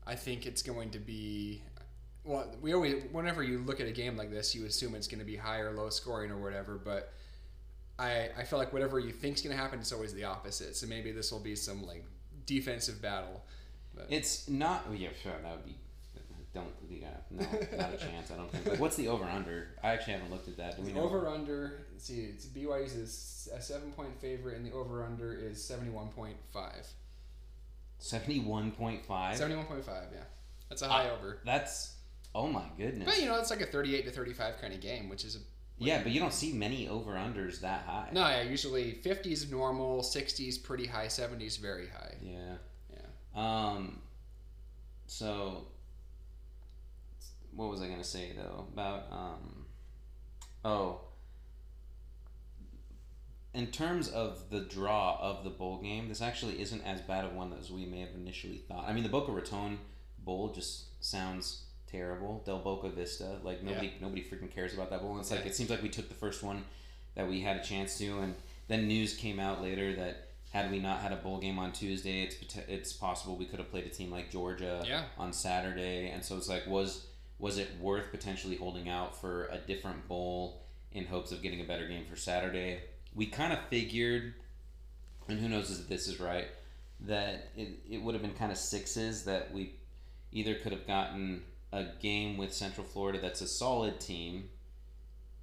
I 0.06 0.14
think 0.14 0.46
it's 0.46 0.62
going 0.62 0.90
to 0.90 0.98
be. 0.98 1.62
Well, 2.25 2.55
we 2.61 2.73
always, 2.73 3.02
whenever 3.11 3.43
you 3.43 3.59
look 3.59 3.81
at 3.81 3.88
a 3.88 3.93
game 3.93 4.17
like 4.17 4.31
this, 4.31 4.55
you 4.55 4.64
assume 4.64 4.95
it's 4.95 5.09
going 5.09 5.19
to 5.19 5.25
be 5.25 5.37
high 5.37 5.59
or 5.59 5.73
low 5.73 5.88
scoring 5.91 6.31
or 6.31 6.38
whatever, 6.38 6.81
but 6.83 7.12
I 7.99 8.31
I 8.37 8.45
feel 8.45 8.59
like 8.59 8.73
whatever 8.73 8.99
you 8.99 9.12
think's 9.12 9.43
gonna 9.43 9.57
happen, 9.57 9.79
it's 9.79 9.93
always 9.93 10.12
the 10.14 10.25
opposite. 10.25 10.76
So 10.76 10.87
maybe 10.87 11.12
this 11.12 11.31
will 11.31 11.41
be 11.41 11.55
some 11.55 11.87
like 11.87 12.05
defensive 12.47 13.00
battle. 13.00 13.45
But 13.95 14.07
It's 14.09 14.49
not. 14.49 14.87
oh, 14.88 14.93
Yeah, 14.93 15.11
sure. 15.23 15.33
That 15.43 15.52
would 15.52 15.67
be. 15.67 15.76
Don't. 16.55 16.69
Yeah, 16.91 17.09
no, 17.31 17.47
not 17.79 17.95
a 17.95 17.97
chance. 17.97 18.31
I 18.31 18.37
don't 18.37 18.50
think. 18.50 18.67
Like, 18.67 18.81
what's 18.81 18.97
the 18.97 19.09
over 19.09 19.25
under? 19.25 19.69
I 19.83 19.91
actually 19.91 20.14
haven't 20.14 20.31
looked 20.31 20.49
at 20.49 20.59
that. 20.59 20.76
Do 20.76 20.93
the 20.93 21.00
over 21.00 21.26
under. 21.26 21.87
See, 21.97 22.21
it's 22.21 22.45
BYU's 22.45 22.95
is 22.95 23.49
a 23.55 23.61
seven 23.61 23.91
point 23.93 24.21
favorite, 24.21 24.59
and 24.59 24.67
the 24.67 24.73
over 24.73 25.02
under 25.02 25.33
is 25.33 25.64
seventy 25.64 25.91
one 25.91 26.09
point 26.09 26.37
five. 26.52 26.87
Seventy-one 28.00 28.73
point 28.73 29.02
five. 29.07 29.37
Seventy 29.37 29.57
one 29.57 29.64
point 29.64 29.85
five. 29.85 30.09
Yeah, 30.12 30.25
that's 30.69 30.83
a 30.83 30.87
ah, 30.87 31.05
high 31.05 31.11
over. 31.11 31.38
That's. 31.47 31.95
Oh 32.34 32.46
my 32.46 32.64
goodness. 32.76 33.06
But 33.06 33.20
you 33.20 33.26
know, 33.26 33.38
it's 33.38 33.50
like 33.50 33.60
a 33.60 33.66
thirty 33.66 33.94
eight 33.94 34.04
to 34.06 34.10
thirty 34.10 34.32
five 34.32 34.60
kind 34.60 34.72
of 34.72 34.80
game, 34.80 35.08
which 35.08 35.24
is 35.24 35.36
a 35.36 35.38
yeah, 35.78 36.02
but 36.02 36.12
you 36.12 36.20
don't 36.20 36.32
see 36.32 36.52
many 36.52 36.88
over 36.88 37.12
unders 37.12 37.60
that 37.60 37.82
high. 37.86 38.08
no. 38.12 38.20
Yeah, 38.20 38.42
usually 38.42 38.92
fifties 38.92 39.50
normal, 39.50 40.02
sixties 40.02 40.58
pretty 40.58 40.86
high, 40.86 41.08
seventies 41.08 41.56
very 41.56 41.88
high. 41.88 42.14
Yeah. 42.22 42.56
Yeah. 42.90 43.06
Um. 43.34 43.98
So. 45.06 45.66
What 47.54 47.68
was 47.68 47.82
I 47.82 47.88
gonna 47.88 48.04
say 48.04 48.32
though 48.36 48.66
about 48.72 49.06
um. 49.10 49.66
Oh. 50.64 51.00
In 53.54 53.66
terms 53.66 54.08
of 54.08 54.48
the 54.48 54.60
draw 54.60 55.18
of 55.20 55.44
the 55.44 55.50
bowl 55.50 55.82
game, 55.82 56.08
this 56.08 56.22
actually 56.22 56.62
isn't 56.62 56.80
as 56.86 57.02
bad 57.02 57.26
of 57.26 57.34
one 57.34 57.52
as 57.60 57.70
we 57.70 57.84
may 57.84 58.00
have 58.00 58.14
initially 58.14 58.56
thought. 58.56 58.88
I 58.88 58.94
mean, 58.94 59.02
the 59.02 59.10
Boca 59.10 59.30
Raton 59.30 59.78
Bowl 60.24 60.52
just 60.54 61.04
sounds 61.04 61.64
terrible. 61.92 62.42
Del 62.44 62.58
Boca 62.58 62.88
Vista, 62.88 63.38
like 63.44 63.62
nobody, 63.62 63.87
Yeah. 63.88 63.92
nobody 64.00 64.22
freaking 64.25 64.50
cares 64.50 64.75
about 64.75 64.90
that 64.90 65.00
bowl. 65.02 65.12
And 65.12 65.20
it's 65.20 65.30
like 65.30 65.46
it 65.46 65.54
seems 65.54 65.70
like 65.70 65.82
we 65.82 65.88
took 65.88 66.08
the 66.08 66.14
first 66.14 66.42
one 66.42 66.64
that 67.14 67.28
we 67.28 67.40
had 67.42 67.58
a 67.58 67.62
chance 67.62 67.99
to, 67.99 68.18
and 68.20 68.34
then 68.68 68.88
news 68.88 69.14
came 69.14 69.38
out 69.38 69.62
later 69.62 69.94
that 69.96 70.28
had 70.52 70.70
we 70.70 70.78
not 70.80 71.00
had 71.00 71.12
a 71.12 71.16
bowl 71.16 71.38
game 71.38 71.58
on 71.58 71.72
Tuesday, 71.72 72.22
it's 72.22 72.37
it's 72.68 72.92
possible 72.92 73.37
we 73.37 73.44
could 73.46 73.58
have 73.58 73.70
played 73.70 73.84
a 73.87 73.90
team 73.90 74.11
like 74.11 74.30
Georgia 74.30 74.82
Yeah. 74.87 75.04
on 75.18 75.32
Saturday, 75.32 76.08
and 76.11 76.25
so 76.25 76.37
it's 76.37 76.49
like 76.49 76.66
was 76.66 77.06
was 77.38 77.58
it 77.58 77.68
worth 77.80 78.11
potentially 78.11 78.56
holding 78.56 78.88
out 78.88 79.20
for 79.20 79.46
a 79.46 79.58
different 79.58 80.06
bowl 80.08 80.62
in 80.92 81.04
hopes 81.06 81.32
of 81.32 81.42
getting 81.42 81.61
a 81.61 81.64
better 81.64 81.87
game 81.88 82.04
for 82.08 82.16
Saturday? 82.16 82.80
We 83.14 83.26
kind 83.26 83.52
of 83.52 83.58
figured, 83.68 84.34
and 85.28 85.38
who 85.40 85.49
knows 85.49 85.70
if 85.78 85.88
this 85.88 86.06
is 86.06 86.20
right, 86.20 86.46
that 87.00 87.49
it, 87.56 87.80
it 87.90 88.00
would 88.02 88.14
have 88.14 88.22
been 88.22 88.34
kind 88.34 88.52
of 88.52 88.58
sixes 88.58 89.25
that 89.25 89.52
we 89.52 89.75
either 90.30 90.54
could 90.54 90.72
have 90.72 90.87
gotten 90.87 91.42
a 91.73 91.85
game 92.00 92.37
with 92.37 92.52
Central 92.52 92.87
Florida 92.87 93.19
that's 93.21 93.41
a 93.41 93.49
solid 93.49 93.99
team 94.00 94.50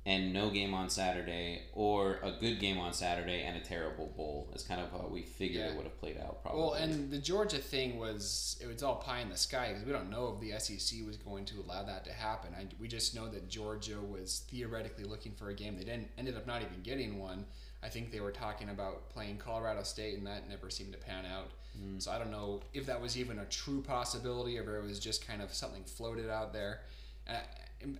and 0.05 0.31
no 0.33 0.49
game 0.49 0.73
on 0.73 0.89
Saturday, 0.89 1.63
or 1.73 2.19
a 2.23 2.31
good 2.39 2.59
game 2.59 2.77
on 2.79 2.93
Saturday 2.93 3.43
and 3.43 3.57
a 3.57 3.59
terrible 3.59 4.07
bowl. 4.15 4.49
Is 4.55 4.63
kind 4.63 4.79
of 4.81 4.89
how 4.91 5.07
we 5.11 5.23
figured 5.23 5.65
Yeah. 5.65 5.71
it 5.71 5.75
would 5.75 5.83
have 5.83 5.99
played 5.99 6.17
out. 6.17 6.41
Probably. 6.41 6.61
Well, 6.61 6.73
and 6.73 7.11
the 7.11 7.17
Georgia 7.19 7.57
thing 7.57 7.99
was 7.99 8.57
it 8.61 8.65
was 8.67 8.81
all 8.81 8.95
pie 8.95 9.19
in 9.19 9.29
the 9.29 9.37
sky 9.37 9.67
because 9.69 9.85
we 9.85 9.91
don't 9.91 10.09
know 10.09 10.33
if 10.33 10.39
the 10.39 10.57
SEC 10.57 11.05
was 11.05 11.17
going 11.17 11.43
to 11.45 11.59
allow 11.59 11.83
that 11.83 12.05
to 12.05 12.13
happen. 12.13 12.55
I, 12.57 12.65
we 12.79 12.87
just 12.87 13.13
know 13.13 13.27
that 13.27 13.49
Georgia 13.49 13.99
was 13.99 14.45
theoretically 14.49 15.03
looking 15.03 15.33
for 15.33 15.49
a 15.49 15.53
game. 15.53 15.77
They 15.77 15.83
didn't 15.83 16.09
ended 16.17 16.37
up 16.37 16.47
not 16.47 16.61
even 16.61 16.81
getting 16.81 17.19
one. 17.19 17.45
I 17.83 17.89
think 17.89 18.11
they 18.11 18.21
were 18.21 18.31
talking 18.31 18.69
about 18.69 19.09
playing 19.09 19.37
Colorado 19.37 19.83
State, 19.83 20.17
and 20.17 20.25
that 20.27 20.49
never 20.49 20.69
seemed 20.69 20.93
to 20.93 20.97
pan 20.97 21.25
out. 21.25 21.51
Mm. 21.77 22.01
So 22.01 22.11
I 22.11 22.17
don't 22.17 22.31
know 22.31 22.61
if 22.73 22.85
that 22.85 23.01
was 23.01 23.17
even 23.17 23.39
a 23.39 23.45
true 23.45 23.81
possibility, 23.81 24.57
or 24.57 24.77
if 24.77 24.83
it 24.83 24.87
was 24.87 24.99
just 24.99 25.25
kind 25.27 25.41
of 25.41 25.53
something 25.53 25.83
floated 25.83 26.29
out 26.29 26.53
there. 26.53 26.81
I, 27.27 27.39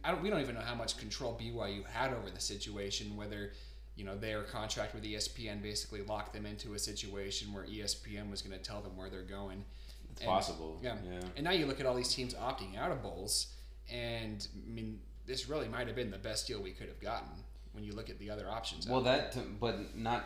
I 0.03 0.11
don't. 0.11 0.21
We 0.21 0.29
don't 0.29 0.41
even 0.41 0.55
know 0.55 0.61
how 0.61 0.75
much 0.75 0.97
control 0.97 1.37
BYU 1.39 1.85
had 1.85 2.11
over 2.13 2.29
the 2.29 2.41
situation. 2.41 3.15
Whether 3.15 3.53
you 3.95 4.03
know 4.05 4.17
their 4.17 4.43
contract 4.43 4.93
with 4.93 5.03
ESPN 5.03 5.61
basically 5.61 6.01
locked 6.01 6.33
them 6.33 6.45
into 6.45 6.73
a 6.73 6.79
situation 6.79 7.53
where 7.53 7.63
ESPN 7.63 8.29
was 8.29 8.41
going 8.41 8.57
to 8.57 8.63
tell 8.63 8.81
them 8.81 8.95
where 8.97 9.09
they're 9.09 9.21
going. 9.21 9.63
it's 10.11 10.21
And- 10.21 10.29
possible. 10.29 10.79
Yeah. 10.81 10.95
yeah. 11.09 11.19
And 11.35 11.43
now 11.45 11.51
you 11.51 11.65
look 11.65 11.79
at 11.79 11.85
all 11.85 11.95
these 11.95 12.13
teams 12.13 12.33
opting 12.33 12.77
out 12.77 12.91
of 12.91 13.01
bowls, 13.01 13.53
and 13.91 14.45
I 14.67 14.69
mean, 14.69 14.99
this 15.25 15.47
really 15.47 15.67
might 15.67 15.87
have 15.87 15.95
been 15.95 16.11
the 16.11 16.17
best 16.17 16.47
deal 16.47 16.61
we 16.61 16.71
could 16.71 16.87
have 16.87 16.99
gotten 16.99 17.29
when 17.73 17.83
you 17.83 17.93
look 17.93 18.09
at 18.09 18.19
the 18.19 18.29
other 18.29 18.49
options. 18.49 18.87
Well, 18.87 19.01
that, 19.01 19.37
but 19.59 19.95
not. 19.95 20.25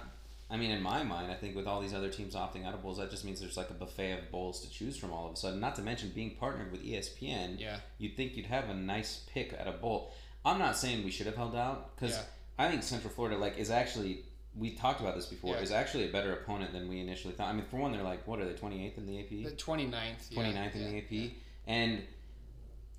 I 0.53 0.57
mean, 0.57 0.69
in 0.69 0.83
my 0.83 1.01
mind, 1.01 1.31
I 1.31 1.35
think 1.35 1.55
with 1.55 1.65
all 1.65 1.81
these 1.81 1.95
other 1.95 2.09
teams 2.09 2.35
opting 2.35 2.63
out 2.63 2.75
of 2.75 2.83
bowls, 2.83 2.99
that 2.99 3.09
just 3.09 3.25
means 3.25 3.41
there's 3.41 3.57
like 3.57 3.71
a 3.71 3.73
buffet 3.73 4.11
of 4.19 4.31
bowls 4.31 4.61
to 4.61 4.69
choose 4.69 4.95
from 4.95 5.11
all 5.11 5.25
of 5.25 5.33
a 5.33 5.35
sudden. 5.35 5.59
Not 5.59 5.75
to 5.77 5.81
mention 5.81 6.11
being 6.13 6.35
partnered 6.39 6.71
with 6.71 6.85
ESPN. 6.85 7.59
Yeah. 7.59 7.77
You'd 7.97 8.15
think 8.15 8.37
you'd 8.37 8.45
have 8.45 8.69
a 8.69 8.73
nice 8.75 9.25
pick 9.33 9.53
at 9.59 9.67
a 9.67 9.71
bowl. 9.71 10.13
I'm 10.45 10.59
not 10.59 10.77
saying 10.77 11.03
we 11.03 11.09
should 11.09 11.25
have 11.25 11.35
held 11.35 11.55
out 11.55 11.95
because 11.95 12.15
Yeah. 12.15 12.23
I 12.59 12.69
think 12.69 12.83
Central 12.83 13.11
Florida 13.11 13.35
like 13.37 13.57
is 13.57 13.71
actually. 13.71 14.25
We 14.55 14.75
talked 14.75 15.01
about 15.01 15.15
this 15.15 15.25
before. 15.25 15.55
Yeah. 15.55 15.61
Is 15.61 15.71
actually 15.71 16.07
a 16.07 16.11
better 16.11 16.31
opponent 16.33 16.71
than 16.73 16.87
we 16.87 16.99
initially 16.99 17.33
thought. 17.33 17.47
I 17.47 17.53
mean, 17.53 17.65
for 17.65 17.77
one, 17.77 17.91
they're 17.91 18.03
like 18.03 18.27
what 18.27 18.39
are 18.39 18.45
they 18.45 18.53
28th 18.53 18.99
in 18.99 19.07
the 19.07 19.19
AP? 19.21 19.29
the 19.29 19.55
29th. 19.55 19.91
yeah, 20.29 20.39
29th 20.39 20.75
in 20.75 20.81
yeah, 20.81 21.01
the 21.09 21.25
AP, 21.25 21.31
and 21.65 22.03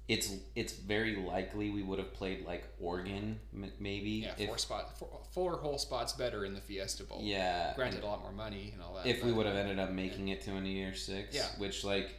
it's 0.07 0.31
it's 0.55 0.75
very 0.75 1.17
likely 1.17 1.71
we 1.71 1.83
would 1.83 1.99
have 1.99 2.13
played 2.13 2.45
like 2.45 2.65
Oregon, 2.81 3.41
m- 3.55 3.73
maybe. 3.81 4.11
Yeah, 4.11 4.35
if, 4.37 4.49
four 4.49 4.59
spot, 4.59 4.99
four, 4.99 5.21
four 5.33 5.57
whole 5.57 5.79
spots 5.79 6.13
better 6.13 6.45
in 6.45 6.53
the 6.55 6.61
Fiesta 6.61 7.05
Bowl. 7.05 7.21
Yeah. 7.23 7.73
Granted, 7.75 8.03
a 8.03 8.07
lot 8.07 8.21
more 8.21 8.33
money 8.33 8.71
and 8.75 8.83
all 8.83 8.95
that. 8.95 9.07
if 9.07 9.25
we 9.25 9.33
would 9.33 9.47
have 9.47 9.57
ended 9.57 9.79
up 9.79 9.91
making 9.91 10.29
it 10.29 10.43
to 10.43 10.55
a 10.57 10.61
New 10.61 10.69
Year 10.71 10.95
Six, 10.95 11.35
Yeah. 11.35 11.47
which 11.59 11.85
like 11.85 12.15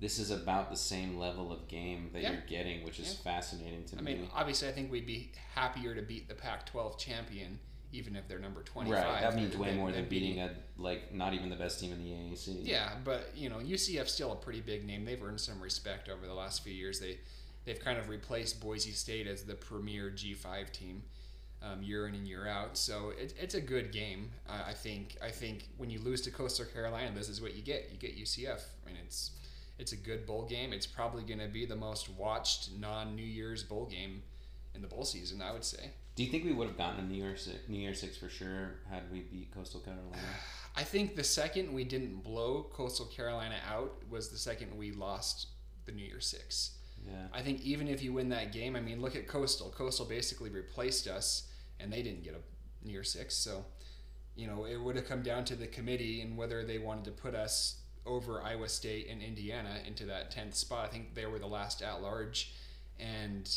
this 0.00 0.18
is 0.18 0.30
about 0.30 0.70
the 0.70 0.76
same 0.76 1.18
level 1.18 1.50
of 1.50 1.66
game 1.66 2.10
that 2.12 2.22
Yeah. 2.22 2.32
you're 2.32 2.40
getting, 2.42 2.84
which 2.84 3.00
is 3.00 3.08
Yeah. 3.14 3.32
fascinating 3.32 3.84
to 3.86 3.96
I 3.98 4.00
me. 4.02 4.12
I 4.12 4.16
mean, 4.16 4.28
obviously, 4.34 4.68
I 4.68 4.72
think 4.72 4.92
we'd 4.92 5.06
be 5.06 5.32
happier 5.54 5.94
to 5.94 6.02
beat 6.02 6.28
the 6.28 6.34
Pac-12 6.36 6.98
champion, 6.98 7.58
even 7.92 8.16
if 8.16 8.28
they're 8.28 8.38
number 8.38 8.62
25. 8.62 9.04
right, 9.04 9.20
that 9.22 9.34
means 9.34 9.56
way 9.56 9.74
more 9.74 9.90
than 9.90 10.08
beating 10.08 10.40
a 10.40 10.50
like 10.76 11.14
not 11.14 11.34
even 11.34 11.48
the 11.48 11.56
best 11.56 11.80
team 11.80 11.92
in 11.92 12.02
the 12.02 12.10
AAC. 12.10 12.66
Yeah, 12.66 12.90
but 13.04 13.30
you 13.34 13.48
know, 13.48 13.56
UCF's 13.56 14.12
still 14.12 14.32
a 14.32 14.36
pretty 14.36 14.60
big 14.60 14.86
name. 14.86 15.04
They've 15.04 15.22
earned 15.22 15.40
some 15.40 15.60
respect 15.60 16.08
over 16.08 16.26
the 16.26 16.34
last 16.34 16.62
few 16.62 16.72
years. 16.72 17.00
They 17.00 17.18
they've 17.64 17.80
kind 17.80 17.98
of 17.98 18.08
replaced 18.08 18.60
Boise 18.60 18.92
State 18.92 19.26
as 19.26 19.44
the 19.44 19.54
premier 19.54 20.10
G5 20.10 20.70
team 20.70 21.02
um, 21.62 21.82
year 21.82 22.06
in 22.06 22.14
and 22.14 22.26
year 22.26 22.46
out. 22.46 22.76
So 22.76 23.12
it, 23.18 23.34
it's 23.40 23.54
a 23.54 23.60
good 23.60 23.90
game. 23.90 24.30
I 24.48 24.70
I 24.70 24.72
think 24.74 25.16
I 25.22 25.30
think 25.30 25.68
when 25.78 25.90
you 25.90 26.00
lose 26.00 26.20
to 26.22 26.30
Coastal 26.30 26.66
Carolina, 26.66 27.10
this 27.14 27.28
is 27.28 27.40
what 27.40 27.54
you 27.54 27.62
get. 27.62 27.88
You 27.90 27.98
get 27.98 28.18
UCF. 28.18 28.60
I 28.84 28.86
mean, 28.86 28.96
it's 29.04 29.32
it's 29.78 29.92
a 29.92 29.96
good 29.96 30.26
bowl 30.26 30.44
game. 30.44 30.72
It's 30.72 30.86
probably 30.86 31.22
going 31.22 31.40
to 31.40 31.48
be 31.48 31.64
the 31.64 31.76
most 31.76 32.10
watched 32.10 32.70
non 32.78 33.16
New 33.16 33.24
Year's 33.24 33.62
bowl 33.62 33.86
game 33.86 34.22
in 34.74 34.82
the 34.82 34.88
bowl 34.88 35.04
season. 35.04 35.40
I 35.40 35.52
would 35.52 35.64
say. 35.64 35.90
Do 36.18 36.24
you 36.24 36.30
think 36.32 36.44
we 36.44 36.52
would 36.52 36.66
have 36.66 36.76
gotten 36.76 36.98
a 36.98 37.06
New 37.06 37.14
Year's 37.14 37.42
Six, 37.42 37.68
New 37.68 37.78
Year's 37.78 38.00
Six 38.00 38.16
for 38.16 38.28
sure 38.28 38.80
had 38.90 39.04
we 39.12 39.20
beat 39.20 39.54
Coastal 39.54 39.78
Carolina? 39.78 40.18
I 40.74 40.82
think 40.82 41.14
the 41.14 41.22
second 41.22 41.72
we 41.72 41.84
didn't 41.84 42.24
blow 42.24 42.66
Coastal 42.72 43.06
Carolina 43.06 43.54
out 43.70 44.02
was 44.10 44.28
the 44.28 44.36
second 44.36 44.76
we 44.76 44.90
lost 44.90 45.46
the 45.86 45.92
New 45.92 46.04
Year 46.04 46.18
Six. 46.18 46.76
Yeah. 47.06 47.28
I 47.32 47.40
think 47.40 47.60
even 47.60 47.86
if 47.86 48.02
you 48.02 48.12
win 48.12 48.30
that 48.30 48.52
game, 48.52 48.74
I 48.74 48.80
mean, 48.80 49.00
look 49.00 49.14
at 49.14 49.28
Coastal. 49.28 49.70
Coastal 49.70 50.06
basically 50.06 50.50
replaced 50.50 51.06
us, 51.06 51.52
and 51.78 51.92
they 51.92 52.02
didn't 52.02 52.24
get 52.24 52.34
a 52.34 52.84
New 52.84 52.94
Year 52.94 53.04
Six. 53.04 53.36
So, 53.36 53.64
you 54.34 54.48
know, 54.48 54.66
it 54.66 54.76
would 54.76 54.96
have 54.96 55.06
come 55.06 55.22
down 55.22 55.44
to 55.44 55.54
the 55.54 55.68
committee 55.68 56.20
and 56.22 56.36
whether 56.36 56.64
they 56.64 56.78
wanted 56.78 57.04
to 57.04 57.12
put 57.12 57.36
us 57.36 57.82
over 58.04 58.42
Iowa 58.42 58.68
State 58.68 59.06
and 59.08 59.22
Indiana 59.22 59.76
into 59.86 60.04
that 60.06 60.32
tenth 60.32 60.56
spot. 60.56 60.86
I 60.86 60.88
think 60.88 61.14
they 61.14 61.26
were 61.26 61.38
the 61.38 61.46
last 61.46 61.80
at 61.80 62.02
large, 62.02 62.54
and 62.98 63.48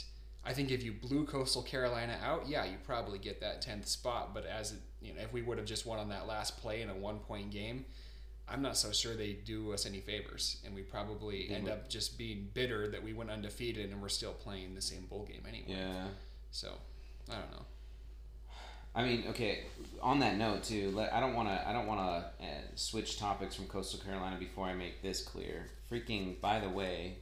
I 0.43 0.53
think 0.53 0.71
if 0.71 0.83
you 0.83 0.91
blew 0.91 1.25
Coastal 1.25 1.62
Carolina 1.62 2.17
out, 2.24 2.48
yeah, 2.48 2.65
you 2.65 2.77
probably 2.83 3.19
get 3.19 3.41
that 3.41 3.62
tenth 3.62 3.88
spot. 3.88 4.33
But 4.33 4.45
as 4.45 4.71
it, 4.71 4.79
you 5.01 5.13
know, 5.13 5.21
if 5.21 5.31
we 5.31 5.41
would 5.41 5.57
have 5.57 5.67
just 5.67 5.86
won 5.86 6.00
on 6.00 6.10
that 6.10 6.27
last 6.27 6.57
play 6.57 6.81
in 6.81 6.89
a 6.89 6.95
one 6.95 7.19
point 7.19 7.51
game, 7.51 7.86
I'm 8.50 8.62
not 8.62 8.75
so 8.75 8.91
sure 8.91 9.15
they 9.15 9.33
do 9.33 9.71
us 9.71 9.86
any 9.86 10.00
favors, 10.00 10.57
and 10.65 10.74
we 10.74 10.81
probably 10.81 11.50
end 11.50 11.69
up 11.69 11.89
just 11.89 12.17
being 12.17 12.50
bitter 12.53 12.89
that 12.89 13.01
we 13.03 13.13
went 13.13 13.29
undefeated 13.29 13.91
and 13.91 14.01
we're 14.01 14.10
still 14.10 14.33
playing 14.33 14.75
the 14.75 14.81
same 14.81 15.05
bowl 15.05 15.25
game 15.25 15.43
anyway. 15.48 15.67
Yeah. 15.67 16.07
So, 16.50 16.74
I 17.29 17.36
don't 17.36 17.51
know. 17.51 17.65
I 18.93 19.05
mean, 19.05 19.25
okay. 19.29 19.60
On 20.01 20.19
that 20.19 20.38
note, 20.38 20.63
too, 20.63 20.91
let, 20.91 21.13
I 21.13 21.21
don't 21.21 21.33
want 21.33 21.48
to. 21.48 21.69
I 21.69 21.71
don't 21.71 21.88
want 21.88 22.01
to 22.01 22.45
uh, 22.45 22.62
switch 22.75 23.19
topics 23.19 23.55
from 23.55 23.67
Coastal 23.67 24.00
Carolina 24.00 24.38
before 24.38 24.65
I 24.65 24.74
make 24.74 25.01
this 25.01 25.21
clear. 25.21 25.67
Freaking, 25.89 26.41
by 26.41 26.60
the 26.60 26.69
way, 26.69 27.19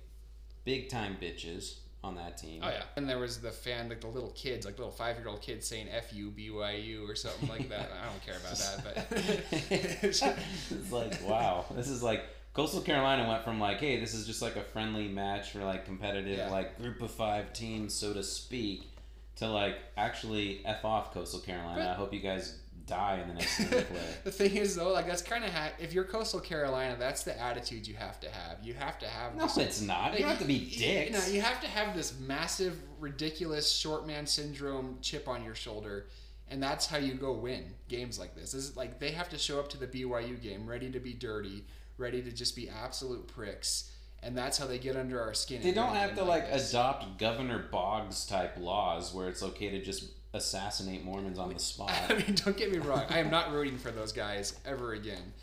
big 0.65 0.89
time 0.89 1.17
bitches 1.21 1.79
on 2.03 2.15
that 2.15 2.37
team. 2.37 2.61
Oh 2.63 2.69
yeah, 2.69 2.83
and 2.95 3.09
there 3.09 3.19
was 3.19 3.39
the 3.41 3.51
fan, 3.51 3.89
like 3.89 4.01
the 4.01 4.07
little 4.07 4.31
kids, 4.31 4.65
like 4.65 4.77
little 4.77 4.91
five 4.91 5.17
year 5.17 5.27
old 5.27 5.41
kids 5.41 5.67
saying 5.67 5.87
"F 5.89 6.13
you 6.13 6.31
BYU" 6.31 7.09
or 7.09 7.15
something 7.15 7.49
like 7.49 7.67
that. 7.69 7.89
I 8.01 8.05
don't 8.09 8.25
care 8.25 8.37
about 8.37 8.57
that, 8.57 8.83
but 8.83 9.69
it's 9.71 10.91
like 10.91 11.21
wow, 11.27 11.65
this 11.75 11.89
is 11.89 12.01
like 12.01 12.23
Coastal 12.53 12.81
Carolina 12.81 13.27
went 13.27 13.43
from 13.43 13.59
like, 13.59 13.79
hey, 13.79 13.99
this 13.99 14.13
is 14.13 14.25
just 14.25 14.41
like 14.41 14.55
a 14.55 14.63
friendly 14.63 15.07
match 15.07 15.51
for 15.51 15.59
like 15.59 15.85
competitive, 15.85 16.37
Yeah. 16.37 16.49
like 16.49 16.77
group 16.77 17.01
of 17.01 17.11
five 17.11 17.53
teams, 17.53 17.93
so 17.93 18.13
to 18.13 18.23
speak, 18.23 18.89
to 19.37 19.47
like 19.47 19.77
actually 19.97 20.61
f 20.65 20.83
off 20.85 21.13
Coastal 21.13 21.39
Carolina. 21.41 21.79
But- 21.81 21.87
I 21.89 21.93
hope 21.95 22.13
you 22.13 22.19
guys 22.21 22.57
die 22.89 23.19
in 23.21 23.27
the 23.29 23.33
next 23.35 23.55
play. 23.69 23.85
the 24.25 24.31
thing 24.31 24.55
is 24.57 24.75
though, 24.75 24.91
like 24.91 25.07
that's 25.07 25.21
kind 25.21 25.43
of 25.45 25.51
ha- 25.51 25.71
if 25.79 25.93
you're 25.93 26.03
Coastal 26.03 26.39
Carolina, 26.41 26.95
that's 26.99 27.23
the 27.23 27.39
attitude 27.39 27.87
you 27.87 27.95
have 27.95 28.19
to 28.19 28.29
have. 28.29 28.57
You 28.61 28.73
have 28.73 28.99
to 28.99 29.07
have. 29.07 29.35
No, 29.35 29.43
this- 29.43 29.57
it's 29.57 29.81
not. 29.81 30.13
You 30.13 30.19
don't 30.19 30.29
have 30.29 30.39
to 30.39 30.45
be 30.45 30.53
You 30.55 30.79
dicks. 30.79 31.27
know, 31.27 31.33
you 31.33 31.41
have 31.41 31.61
to 31.61 31.67
have 31.67 31.95
this 31.95 32.19
massive, 32.19 32.77
ridiculous 32.99 33.71
short 33.71 34.05
man 34.05 34.25
syndrome 34.27 34.97
chip 35.01 35.27
on 35.27 35.43
your 35.45 35.55
shoulder, 35.55 36.07
And 36.51 36.61
that's 36.61 36.85
how 36.87 36.97
you 36.97 37.13
go 37.13 37.33
win 37.33 37.63
games 37.87 38.17
like 38.19 38.35
this. 38.35 38.51
This 38.53 38.63
is 38.69 38.75
like 38.75 38.99
they 38.99 39.11
have 39.11 39.29
to 39.29 39.37
show 39.37 39.59
up 39.59 39.69
to 39.69 39.77
the 39.77 39.87
BYU 39.87 40.41
game 40.41 40.67
ready 40.67 40.89
to 40.91 40.99
be 40.99 41.13
dirty, 41.13 41.63
ready 41.97 42.21
to 42.23 42.31
just 42.31 42.55
be 42.55 42.67
absolute 42.69 43.27
pricks. 43.27 43.91
And 44.21 44.37
that's 44.37 44.57
how 44.57 44.65
they 44.67 44.79
get 44.79 44.97
under 44.97 45.21
our 45.21 45.33
skin. 45.33 45.61
They 45.61 45.71
don't 45.71 45.95
have 45.95 46.15
to 46.15 46.23
like 46.25 46.51
this. 46.51 46.71
adopt 46.71 47.17
Governor 47.19 47.67
Boggs 47.71 48.25
type 48.25 48.57
laws 48.59 49.13
where 49.13 49.29
it's 49.29 49.41
okay 49.41 49.69
to 49.69 49.81
just 49.81 50.05
assassinate 50.33 51.03
Mormons 51.03 51.39
on 51.39 51.53
the 51.53 51.59
spot. 51.59 51.91
I 52.09 52.13
mean, 52.15 52.35
don't 52.35 52.57
get 52.57 52.71
me 52.71 52.77
wrong. 52.79 53.03
I 53.09 53.19
am 53.19 53.29
not 53.29 53.51
rooting 53.51 53.77
for 53.77 53.91
those 53.91 54.11
guys 54.11 54.57
ever 54.65 54.93
again. 54.93 55.33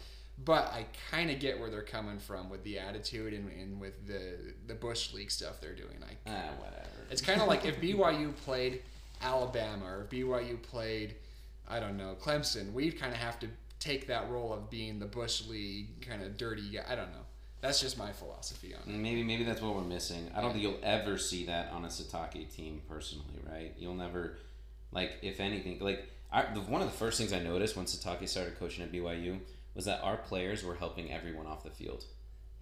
But 0.44 0.66
I 0.66 0.84
kind 1.10 1.30
of 1.30 1.40
get 1.40 1.58
where 1.58 1.70
they're 1.70 1.80
coming 1.80 2.18
from 2.18 2.50
with 2.50 2.62
the 2.62 2.78
attitude 2.78 3.32
and, 3.32 3.50
and 3.58 3.80
with 3.80 4.06
the 4.06 4.52
the 4.66 4.74
Bush 4.74 5.14
League 5.14 5.30
stuff 5.30 5.62
they're 5.62 5.74
doing. 5.74 5.96
I 6.02 6.30
ah, 6.30 6.52
whatever. 6.58 6.88
It's 7.10 7.22
kind 7.22 7.40
of 7.40 7.48
like 7.48 7.64
if 7.64 7.80
BYU 7.80 8.36
played 8.36 8.82
Alabama 9.22 9.86
or 9.86 10.06
BYU 10.10 10.60
played, 10.60 11.14
I 11.66 11.80
don't 11.80 11.96
know, 11.96 12.16
Clemson, 12.20 12.72
we'd 12.74 13.00
kind 13.00 13.12
of 13.12 13.18
have 13.18 13.38
to 13.40 13.48
take 13.80 14.06
that 14.08 14.28
role 14.30 14.52
of 14.52 14.68
being 14.68 14.98
the 14.98 15.06
Bush 15.06 15.46
League 15.46 16.06
kind 16.06 16.22
of 16.22 16.36
dirty 16.36 16.68
guy. 16.70 16.84
I 16.86 16.96
don't 16.96 17.12
know. 17.12 17.24
That's 17.62 17.80
just 17.80 17.96
my 17.96 18.12
philosophy 18.12 18.74
on 18.74 18.82
it. 18.82 18.98
Maybe 18.98 19.22
maybe 19.22 19.42
that's 19.42 19.62
what 19.62 19.74
we're 19.74 19.82
missing. 19.82 20.30
I 20.34 20.42
don't 20.42 20.52
think 20.52 20.62
you'll 20.62 20.78
ever 20.82 21.16
see 21.16 21.46
that 21.46 21.72
on 21.72 21.84
a 21.84 21.88
Sitake 21.88 22.54
team 22.54 22.82
personally, 22.88 23.40
right? 23.50 23.72
You'll 23.78 23.94
never 23.94 24.36
like 24.92 25.12
if 25.22 25.40
anything 25.40 25.78
like 25.80 26.08
I, 26.32 26.52
the, 26.52 26.60
one 26.60 26.82
of 26.82 26.90
the 26.90 26.96
first 26.96 27.18
things 27.18 27.32
I 27.32 27.38
noticed 27.40 27.76
when 27.76 27.86
Sitake 27.86 28.28
started 28.28 28.58
coaching 28.58 28.82
at 28.84 28.92
BYU 28.92 29.38
was 29.74 29.84
that 29.84 30.00
our 30.02 30.16
players 30.16 30.64
were 30.64 30.74
helping 30.74 31.12
everyone 31.12 31.46
off 31.46 31.62
the 31.62 31.70
field. 31.70 32.04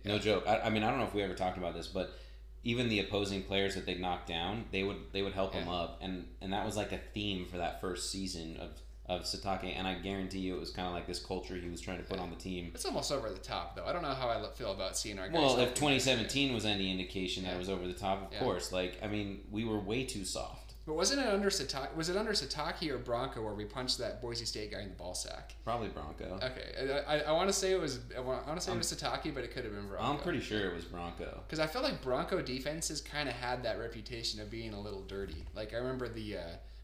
No 0.05 0.19
joke. 0.19 0.45
I, 0.47 0.61
I 0.61 0.71
mean 0.71 0.83
I 0.83 0.91
don't 0.91 0.99
know 0.99 1.07
if 1.07 1.15
we 1.15 1.23
ever 1.23 1.35
talked 1.35 1.59
about 1.59 1.75
this, 1.75 1.87
but 1.87 2.19
even 2.63 2.89
the 2.89 3.01
opposing 3.01 3.43
players 3.43 3.75
that 3.75 3.85
they 3.87 3.95
knocked 3.95 4.29
down, 4.29 4.65
they 4.73 4.83
would 4.83 4.97
they 5.13 5.23
would 5.23 5.35
help 5.35 5.53
them 5.53 5.69
up, 5.69 5.99
and 6.03 6.27
and 6.41 6.53
that 6.53 6.65
was 6.65 6.77
like 6.77 6.93
a 6.93 6.99
theme 7.13 7.47
for 7.47 7.59
that 7.59 7.81
first 7.81 8.11
season 8.11 8.57
of 8.59 8.71
of 9.07 9.23
Sitake, 9.25 9.75
and 9.77 9.87
I 9.87 9.95
guarantee 9.97 10.39
you 10.39 10.57
it 10.57 10.61
was 10.61 10.71
kind 10.71 10.89
of 10.89 10.95
like 10.95 11.07
this 11.07 11.23
culture 11.23 11.55
he 11.57 11.69
was 11.69 11.83
trying 11.83 11.99
to 11.99 12.05
put 12.05 12.19
on 12.19 12.31
the 12.31 12.37
team. 12.37 12.71
It's 12.75 12.87
almost 12.87 13.13
over 13.13 13.29
the 13.29 13.37
top, 13.39 13.77
though. 13.77 13.85
I 13.85 13.93
don't 13.93 14.01
know 14.01 14.15
how 14.15 14.31
I 14.31 14.43
feel 14.55 14.73
about 14.73 14.97
seeing 14.97 15.19
our 15.19 15.29
guys. 15.29 15.37
Well, 15.37 15.59
if 15.59 15.75
2017 15.75 16.55
was 16.55 16.65
any 16.65 16.91
indication 16.91 17.45
that 17.45 17.55
it 17.55 17.59
was 17.59 17.69
over 17.69 17.87
the 17.87 17.93
top, 17.93 18.29
of 18.29 18.33
Yeah. 18.33 18.39
course. 18.39 18.73
Like, 18.73 18.99
I 19.03 19.09
mean, 19.09 19.43
we 19.51 19.67
were 19.67 19.79
way 19.79 20.05
too 20.05 20.25
soft. 20.25 20.64
But 20.87 20.95
wasn't 20.97 21.23
it 21.23 21.29
under 21.29 21.49
Sitake? 21.49 21.95
Was 21.97 22.11
it 22.11 22.17
under 22.17 22.33
Sitake 22.33 22.91
or 22.91 22.99
Bronco 22.99 23.43
where 23.43 23.55
we 23.55 23.65
punched 23.65 23.97
that 23.99 24.21
Boise 24.21 24.45
State 24.45 24.71
guy 24.71 24.83
in 24.83 24.91
the 24.91 24.95
ball 24.95 25.15
sack? 25.15 25.55
Probably 25.65 25.89
Bronco. 25.89 26.39
Okay, 26.43 26.93
I, 27.07 27.17
I, 27.17 27.19
I 27.21 27.33
want 27.33 27.49
to 27.49 27.55
say 27.55 27.73
it 27.73 27.81
was. 27.81 28.01
I 28.17 28.21
want 28.21 28.45
to 28.55 28.61
say 28.61 28.73
it 28.73 28.77
was 28.77 28.93
Sitake, 28.93 29.35
but 29.35 29.45
it 29.45 29.53
could 29.53 29.65
have 29.65 29.75
been 29.75 29.89
Bronco. 29.89 30.05
I'm 30.05 30.19
pretty 30.19 30.41
sure 30.41 30.69
it 30.71 30.75
was 30.75 30.85
Bronco. 30.85 31.41
Because 31.47 31.59
I 31.59 31.67
feel 31.67 31.83
like 31.83 32.03
Bronco 32.03 32.43
defenses 32.43 33.01
kind 33.01 33.29
of 33.29 33.35
had 33.35 33.63
that 33.63 33.79
reputation 33.79 34.41
of 34.41 34.51
being 34.51 34.75
a 34.75 34.81
little 34.81 35.03
dirty. 35.03 35.47
Like 35.55 35.73
I 35.73 35.79
remember 35.79 36.07
the 36.07 36.37
uh, 36.37 36.41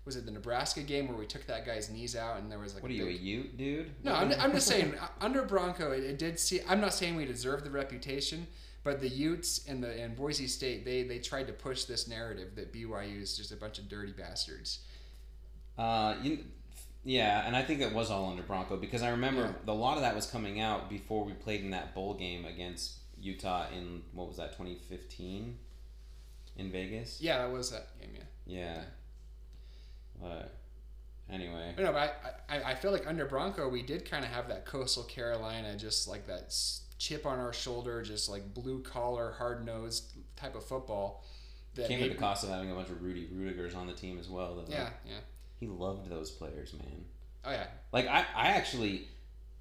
was 0.07 0.17
it 0.17 0.25
the 0.25 0.33
Nebraska 0.33 0.81
game 0.81 1.07
where 1.09 1.17
we 1.17 1.27
took 1.27 1.47
that 1.47 1.67
guy's 1.67 1.91
knees 1.91 2.17
out 2.17 2.39
and 2.39 2.51
there 2.51 2.59
was 2.59 2.73
like 2.73 2.83
What 2.83 2.91
are 2.91 2.95
you, 2.95 3.07
a 3.07 3.11
Ute, 3.11 3.57
dude? 3.59 3.91
no, 4.03 4.15
I'm, 4.15 4.33
I'm 4.41 4.53
just 4.53 4.67
saying 4.67 4.95
under 5.21 5.43
Bronco 5.43 5.93
it, 5.93 6.03
it 6.05 6.19
did 6.19 6.39
see. 6.41 6.61
I'm 6.67 6.81
not 6.81 6.95
saying 6.95 7.17
we 7.17 7.27
deserve 7.27 7.65
the 7.65 7.71
reputation, 7.71 8.47
but 8.85 9.01
the 9.01 9.09
Utes 9.09 9.67
and 9.69 9.83
the 9.83 10.01
and 10.01 10.17
Boise 10.17 10.47
State 10.47 10.85
they 10.85 11.03
they 11.03 11.19
tried 11.19 11.47
to 11.49 11.53
push 11.53 11.85
this 11.85 12.09
narrative 12.09 12.55
that 12.57 12.73
BYU 12.73 13.21
is 13.21 13.37
just 13.37 13.53
a 13.53 13.57
bunch 13.57 13.79
of 13.79 13.89
dirty 13.89 14.13
bastards. 14.13 14.81
Uh, 15.79 16.17
you, 16.23 16.45
yeah, 17.05 17.47
and 17.47 17.57
I 17.57 17.63
think 17.63 17.81
it 17.81 17.93
was 17.95 18.11
all 18.11 18.29
under 18.31 18.43
Bronco 18.43 18.77
because 18.77 19.03
I 19.03 19.11
remember 19.11 19.55
Yeah. 19.67 19.73
a 19.73 19.75
lot 19.75 19.97
of 19.97 20.03
that 20.03 20.15
was 20.15 20.27
coming 20.27 20.61
out 20.61 20.91
before 20.91 21.25
we 21.25 21.33
played 21.33 21.63
in 21.63 21.71
that 21.71 21.95
bowl 21.95 22.15
game 22.15 22.45
against 22.45 22.99
Utah 23.19 23.67
in 23.75 24.03
what 24.13 24.29
was 24.29 24.37
that 24.37 24.53
2015 24.53 25.57
in 26.57 26.71
Vegas. 26.71 27.21
Yeah, 27.21 27.39
that 27.39 27.51
was 27.51 27.71
that 27.71 27.89
game. 27.99 28.11
Yeah. 28.15 28.23
Yeah. 28.47 28.83
But 30.21 30.55
anyway, 31.31 31.75
No, 31.79 31.93
but 31.93 32.21
I, 32.49 32.57
I, 32.59 32.63
I 32.73 32.75
feel 32.75 32.93
like 32.93 33.07
under 33.07 33.25
Bronco, 33.25 33.69
we 33.69 33.83
did 33.83 34.05
kind 34.09 34.25
of 34.25 34.31
have 34.31 34.49
that 34.49 34.67
coastal 34.67 35.05
Carolina, 35.05 35.77
just 35.77 36.07
like 36.09 36.27
that 36.27 36.45
s- 36.47 36.83
chip 37.01 37.25
on 37.27 37.41
our 37.41 37.53
shoulder, 37.53 38.03
just 38.03 38.29
like 38.29 38.53
blue 38.55 38.83
collar, 38.83 39.35
hard 39.39 39.65
nosed 39.65 40.13
type 40.37 40.55
of 40.55 40.63
football. 40.65 41.25
That 41.75 41.89
came 41.89 42.03
at 42.05 42.11
the 42.11 42.17
cost 42.17 42.45
of 42.45 42.51
having 42.51 42.71
a 42.71 42.75
bunch 42.75 42.91
of 42.91 43.03
Rudy 43.03 43.29
Ruettigers 43.35 43.75
on 43.75 43.87
the 43.87 43.93
team 43.95 44.19
as 44.21 44.29
well. 44.29 44.55
Though. 44.57 44.71
Yeah, 44.71 44.91
yeah. 45.07 45.15
He 45.59 45.67
loved 45.67 46.11
those 46.11 46.31
players, 46.31 46.75
man. 46.75 47.05
Oh 47.45 47.51
yeah. 47.51 47.67
Like 47.93 48.07
I, 48.07 48.25
I 48.37 48.49
actually, 48.49 49.09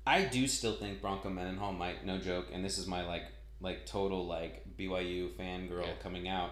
I 0.05 0.23
do 0.23 0.47
still 0.47 0.73
think 0.73 1.01
Bronco 1.01 1.29
Mendenhall 1.29 1.71
might, 1.71 2.05
no 2.05 2.17
joke, 2.17 2.47
and 2.51 2.63
this 2.63 2.77
is 2.77 2.87
my 2.87 3.05
like, 3.05 3.23
like 3.61 3.85
total 3.85 4.25
like 4.27 4.65
BYU 4.77 5.29
fangirl 5.37 5.85
Yeah. 5.85 5.93
coming 6.03 6.27
out. 6.27 6.51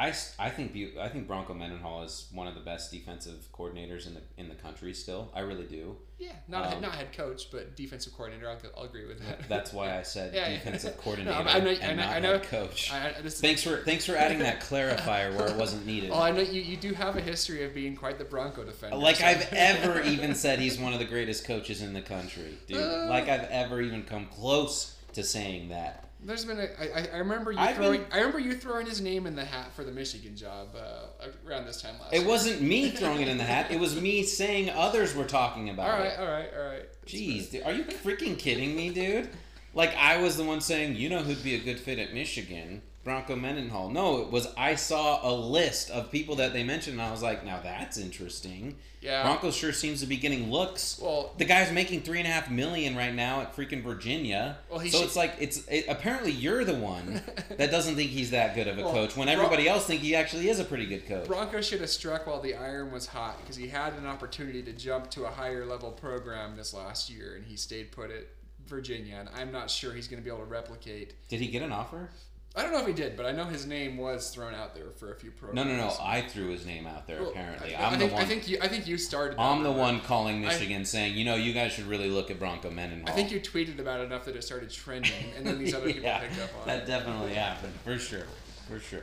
I, 0.00 0.14
I 0.38 0.48
think 0.48 0.74
I 0.98 1.08
think 1.08 1.26
Bronco 1.26 1.52
Mendenhall 1.52 2.04
is 2.04 2.26
one 2.32 2.46
of 2.46 2.54
the 2.54 2.60
best 2.62 2.90
defensive 2.90 3.46
coordinators 3.52 4.06
in 4.06 4.14
the 4.14 4.22
in 4.38 4.48
the 4.48 4.54
country. 4.54 4.94
Still, 4.94 5.30
I 5.34 5.40
really 5.40 5.64
do. 5.66 5.94
Yeah, 6.18 6.32
not 6.48 6.72
Um, 6.72 6.80
not 6.80 6.94
head 6.94 7.12
coach, 7.14 7.50
but 7.50 7.76
defensive 7.76 8.14
coordinator. 8.14 8.48
I'll, 8.48 8.58
I'll 8.78 8.84
agree 8.84 9.06
with 9.06 9.18
that. 9.20 9.46
That's 9.46 9.74
why 9.74 9.98
I 9.98 10.02
said 10.02 10.32
Yeah, 10.34 10.48
yeah. 10.48 10.54
defensive 10.56 10.94
No, 10.96 11.02
coordinator 11.02 11.36
I 11.36 11.42
know- 11.60 11.70
I 11.70 11.72
and 11.74 11.96
know- 11.98 12.02
not 12.06 12.16
I 12.16 12.18
know- 12.20 12.32
head 12.32 12.42
coach. 12.44 12.90
I, 12.90 13.08
I, 13.18 13.20
this, 13.20 13.40
thanks 13.42 13.62
for 13.62 13.76
thanks 13.78 14.06
for 14.06 14.16
adding 14.16 14.38
that 14.38 14.60
clarifier 14.62 15.36
where 15.36 15.48
it 15.48 15.56
wasn't 15.56 15.84
needed. 15.84 16.10
Well, 16.10 16.22
I 16.28 16.30
know 16.30 16.40
you, 16.40 16.62
you 16.62 16.78
do 16.78 16.94
have 16.94 17.16
a 17.16 17.20
history 17.20 17.64
of 17.64 17.74
being 17.74 17.94
quite 17.94 18.16
the 18.18 18.24
Bronco 18.24 18.64
defender. 18.64 18.96
Like 18.96 19.16
so- 19.16 19.26
I've 19.26 19.52
ever 19.52 20.00
even 20.02 20.34
said 20.34 20.58
he's 20.60 20.78
one 20.78 20.94
of 20.94 20.98
the 20.98 21.04
greatest 21.04 21.44
coaches 21.44 21.82
in 21.82 21.92
the 21.92 22.02
country, 22.02 22.54
dude. 22.66 22.78
Uh. 22.78 23.06
like 23.10 23.28
I've 23.28 23.44
ever 23.50 23.82
even 23.82 24.04
come 24.04 24.26
close 24.26 24.96
to 25.12 25.22
saying 25.22 25.68
that. 25.70 26.06
There's 26.22 26.44
been 26.44 26.58
a. 26.58 26.68
I, 26.78 27.08
I- 27.14 27.18
remember 27.18 27.50
you 27.52 27.58
I've 27.58 27.76
throwing. 27.76 28.02
been- 28.02 28.12
I 28.12 28.18
remember 28.18 28.38
you 28.38 28.54
throwing 28.54 28.86
his 28.86 29.00
name 29.00 29.26
in 29.26 29.34
the 29.34 29.44
hat 29.44 29.72
for 29.74 29.84
the 29.84 29.92
Michigan 29.92 30.36
job 30.36 30.68
uh, 30.76 31.26
around 31.48 31.64
this 31.66 31.80
time 31.80 31.94
last 32.00 32.12
It 32.12 32.20
year. 32.20 32.28
wasn't 32.28 32.60
me 32.62 32.90
throwing 32.90 33.20
it 33.22 33.28
in 33.28 33.38
the 33.38 33.44
hat. 33.44 33.70
It 33.70 33.80
was 33.80 33.98
me 34.00 34.22
saying 34.22 34.70
others 34.70 35.14
were 35.14 35.24
talking 35.24 35.70
about 35.70 35.88
it. 35.88 35.92
All 35.92 35.98
right, 35.98 36.12
it. 36.12 36.20
all 36.20 36.26
right, 36.26 36.48
all 36.64 36.72
right. 36.72 36.86
Jeez, 37.06 37.50
dude, 37.50 37.62
are 37.64 37.72
you 37.72 37.84
freaking 37.84 38.38
kidding 38.38 38.76
me, 38.76 38.90
dude? 38.90 39.30
Like 39.72 39.94
I 39.96 40.18
was 40.20 40.36
the 40.36 40.44
one 40.44 40.60
saying, 40.60 40.96
you 40.96 41.08
know 41.08 41.22
who'd 41.22 41.42
be 41.42 41.54
a 41.54 41.58
good 41.60 41.80
fit 41.80 41.98
at 41.98 42.12
Michigan? 42.12 42.82
Bronco 43.02 43.34
Mendenhall. 43.34 43.88
No, 43.88 44.20
it 44.20 44.30
was 44.30 44.46
I 44.58 44.74
saw 44.74 45.26
a 45.26 45.32
list 45.32 45.90
of 45.90 46.10
people 46.12 46.36
that 46.36 46.52
they 46.52 46.62
mentioned, 46.62 47.00
and 47.00 47.02
I 47.08 47.10
was 47.10 47.22
like, 47.22 47.44
now 47.44 47.58
that's 47.62 47.96
interesting. 47.96 48.76
Yeah. 49.00 49.22
Bronco 49.22 49.50
sure 49.50 49.72
seems 49.72 50.00
to 50.02 50.06
be 50.06 50.18
getting 50.18 50.50
looks. 50.50 50.98
Well- 51.02 51.32
the 51.38 51.46
guy's 51.46 51.72
making 51.72 52.02
three 52.02 52.18
and 52.18 52.28
a 52.28 52.30
half 52.30 52.50
million 52.50 52.94
right 52.94 53.14
now 53.14 53.40
at 53.40 53.56
freaking 53.56 53.82
Virginia. 53.82 54.58
Well, 54.70 54.80
so 54.80 54.86
should- 54.88 55.02
it's 55.04 55.16
like 55.16 55.34
it's 55.40 55.66
it, 55.68 55.86
apparently 55.88 56.32
you're 56.32 56.62
the 56.64 56.74
one 56.74 57.22
that 57.56 57.70
doesn't 57.70 57.96
think 57.96 58.10
he's 58.10 58.32
that 58.32 58.54
good 58.54 58.68
of 58.68 58.78
a 58.78 58.82
Well, 58.82 58.92
coach 58.92 59.16
when 59.16 59.28
Bron- 59.28 59.38
everybody 59.38 59.66
else 59.66 59.86
think 59.86 60.02
he 60.02 60.14
actually 60.14 60.50
is 60.50 60.58
a 60.60 60.64
pretty 60.64 60.84
good 60.84 61.06
coach. 61.08 61.26
Bronco 61.26 61.62
should 61.62 61.80
have 61.80 61.88
struck 61.90 62.26
while 62.26 62.40
the 62.42 62.54
iron 62.54 62.92
was 62.92 63.06
hot 63.06 63.38
because 63.40 63.56
he 63.56 63.68
had 63.68 63.94
an 63.94 64.04
opportunity 64.06 64.62
to 64.62 64.72
jump 64.74 65.10
to 65.12 65.24
a 65.24 65.30
higher 65.30 65.64
level 65.64 65.90
program 65.90 66.54
this 66.56 66.74
last 66.74 67.08
year, 67.08 67.34
and 67.36 67.46
he 67.46 67.56
stayed 67.56 67.92
put 67.92 68.10
at 68.10 68.26
Virginia. 68.66 69.16
And 69.18 69.30
I'm 69.34 69.50
not 69.50 69.70
sure 69.70 69.94
he's 69.94 70.06
going 70.08 70.20
to 70.20 70.24
be 70.24 70.28
able 70.30 70.44
to 70.44 70.50
replicate. 70.50 71.14
Did 71.30 71.40
he 71.40 71.46
get 71.48 71.62
an 71.62 71.72
offer? 71.72 72.10
I 72.56 72.62
don't 72.62 72.72
know 72.72 72.80
if 72.80 72.86
he 72.88 72.92
did, 72.92 73.16
but 73.16 73.26
I 73.26 73.32
know 73.32 73.44
his 73.44 73.64
name 73.64 73.96
was 73.96 74.30
thrown 74.30 74.54
out 74.54 74.74
there 74.74 74.90
for 74.96 75.12
a 75.12 75.14
few 75.14 75.30
programs. 75.30 75.68
no, 75.68 75.72
no. 75.76 75.86
No. 75.86 75.96
I 76.02 76.22
threw 76.22 76.48
his 76.50 76.66
name 76.66 76.84
out 76.84 77.06
there. 77.06 77.20
Well, 77.20 77.30
apparently, 77.30 77.76
I, 77.76 77.86
I'm 77.86 77.94
I 77.94 77.96
the 77.98 78.06
one. 78.08 78.22
I 78.22 78.24
think 78.24 78.48
you. 78.48 78.58
I 78.60 78.66
think 78.66 78.88
you 78.88 78.98
started. 78.98 79.38
I'm 79.40 79.62
the 79.62 79.70
one 79.70 80.00
calling 80.00 80.44
I- 80.44 80.48
Michigan, 80.48 80.84
saying, 80.84 81.16
you 81.16 81.24
know, 81.24 81.36
you 81.36 81.52
guys 81.52 81.72
should 81.72 81.86
really 81.86 82.10
look 82.10 82.28
at 82.30 82.40
Bronco 82.40 82.68
Mendenhall. 82.70 83.08
I 83.08 83.12
think 83.12 83.30
you 83.30 83.38
tweeted 83.40 83.78
about 83.78 84.00
it 84.00 84.04
enough 84.04 84.24
that 84.24 84.34
it 84.34 84.42
started 84.42 84.68
trending, 84.70 85.12
and 85.36 85.46
then 85.46 85.58
these 85.58 85.74
other 85.76 85.86
people 85.86 86.02
yeah, 86.02 86.18
picked 86.18 86.40
up 86.40 86.50
on 86.60 86.66
that 86.66 86.82
it. 86.82 86.86
That 86.86 86.98
definitely 87.04 87.34
happened 87.34 87.72
for 87.84 87.96
sure, 87.98 88.26
for 88.68 88.80
sure. 88.80 89.02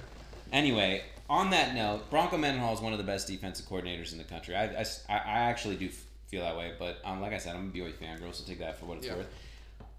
Anyway, 0.51 1.03
on 1.29 1.49
that 1.51 1.73
note, 1.73 2.09
Bronco 2.09 2.37
Mendenhall 2.37 2.73
is 2.73 2.81
one 2.81 2.91
of 2.91 2.97
the 2.97 3.05
best 3.05 3.27
defensive 3.27 3.65
coordinators 3.65 4.11
in 4.11 4.17
the 4.17 4.23
country. 4.25 4.55
I, 4.57 4.65
I, 4.81 4.85
I 5.09 5.39
actually 5.49 5.77
do 5.77 5.87
feel 6.27 6.41
that 6.43 6.57
way, 6.57 6.73
but 6.77 6.97
um, 7.05 7.21
like 7.21 7.31
I 7.31 7.37
said, 7.37 7.55
I'm 7.55 7.69
a 7.69 7.71
BYU 7.71 7.93
fangirl, 7.93 8.33
so 8.35 8.43
take 8.45 8.59
that 8.59 8.77
for 8.77 8.87
what 8.87 8.97
it's 8.97 9.07
Yeah. 9.07 9.15
worth. 9.15 9.27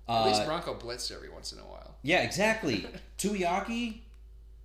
At 0.07 0.27
least 0.27 0.43
Uh, 0.43 0.47
Bronco 0.47 0.75
blitzed 0.75 1.11
every 1.15 1.29
once 1.31 1.53
in 1.53 1.59
a 1.59 1.63
while. 1.63 1.88
Yeah, 2.03 2.23
exactly. 2.23 2.87
Tuiaki, 3.19 3.99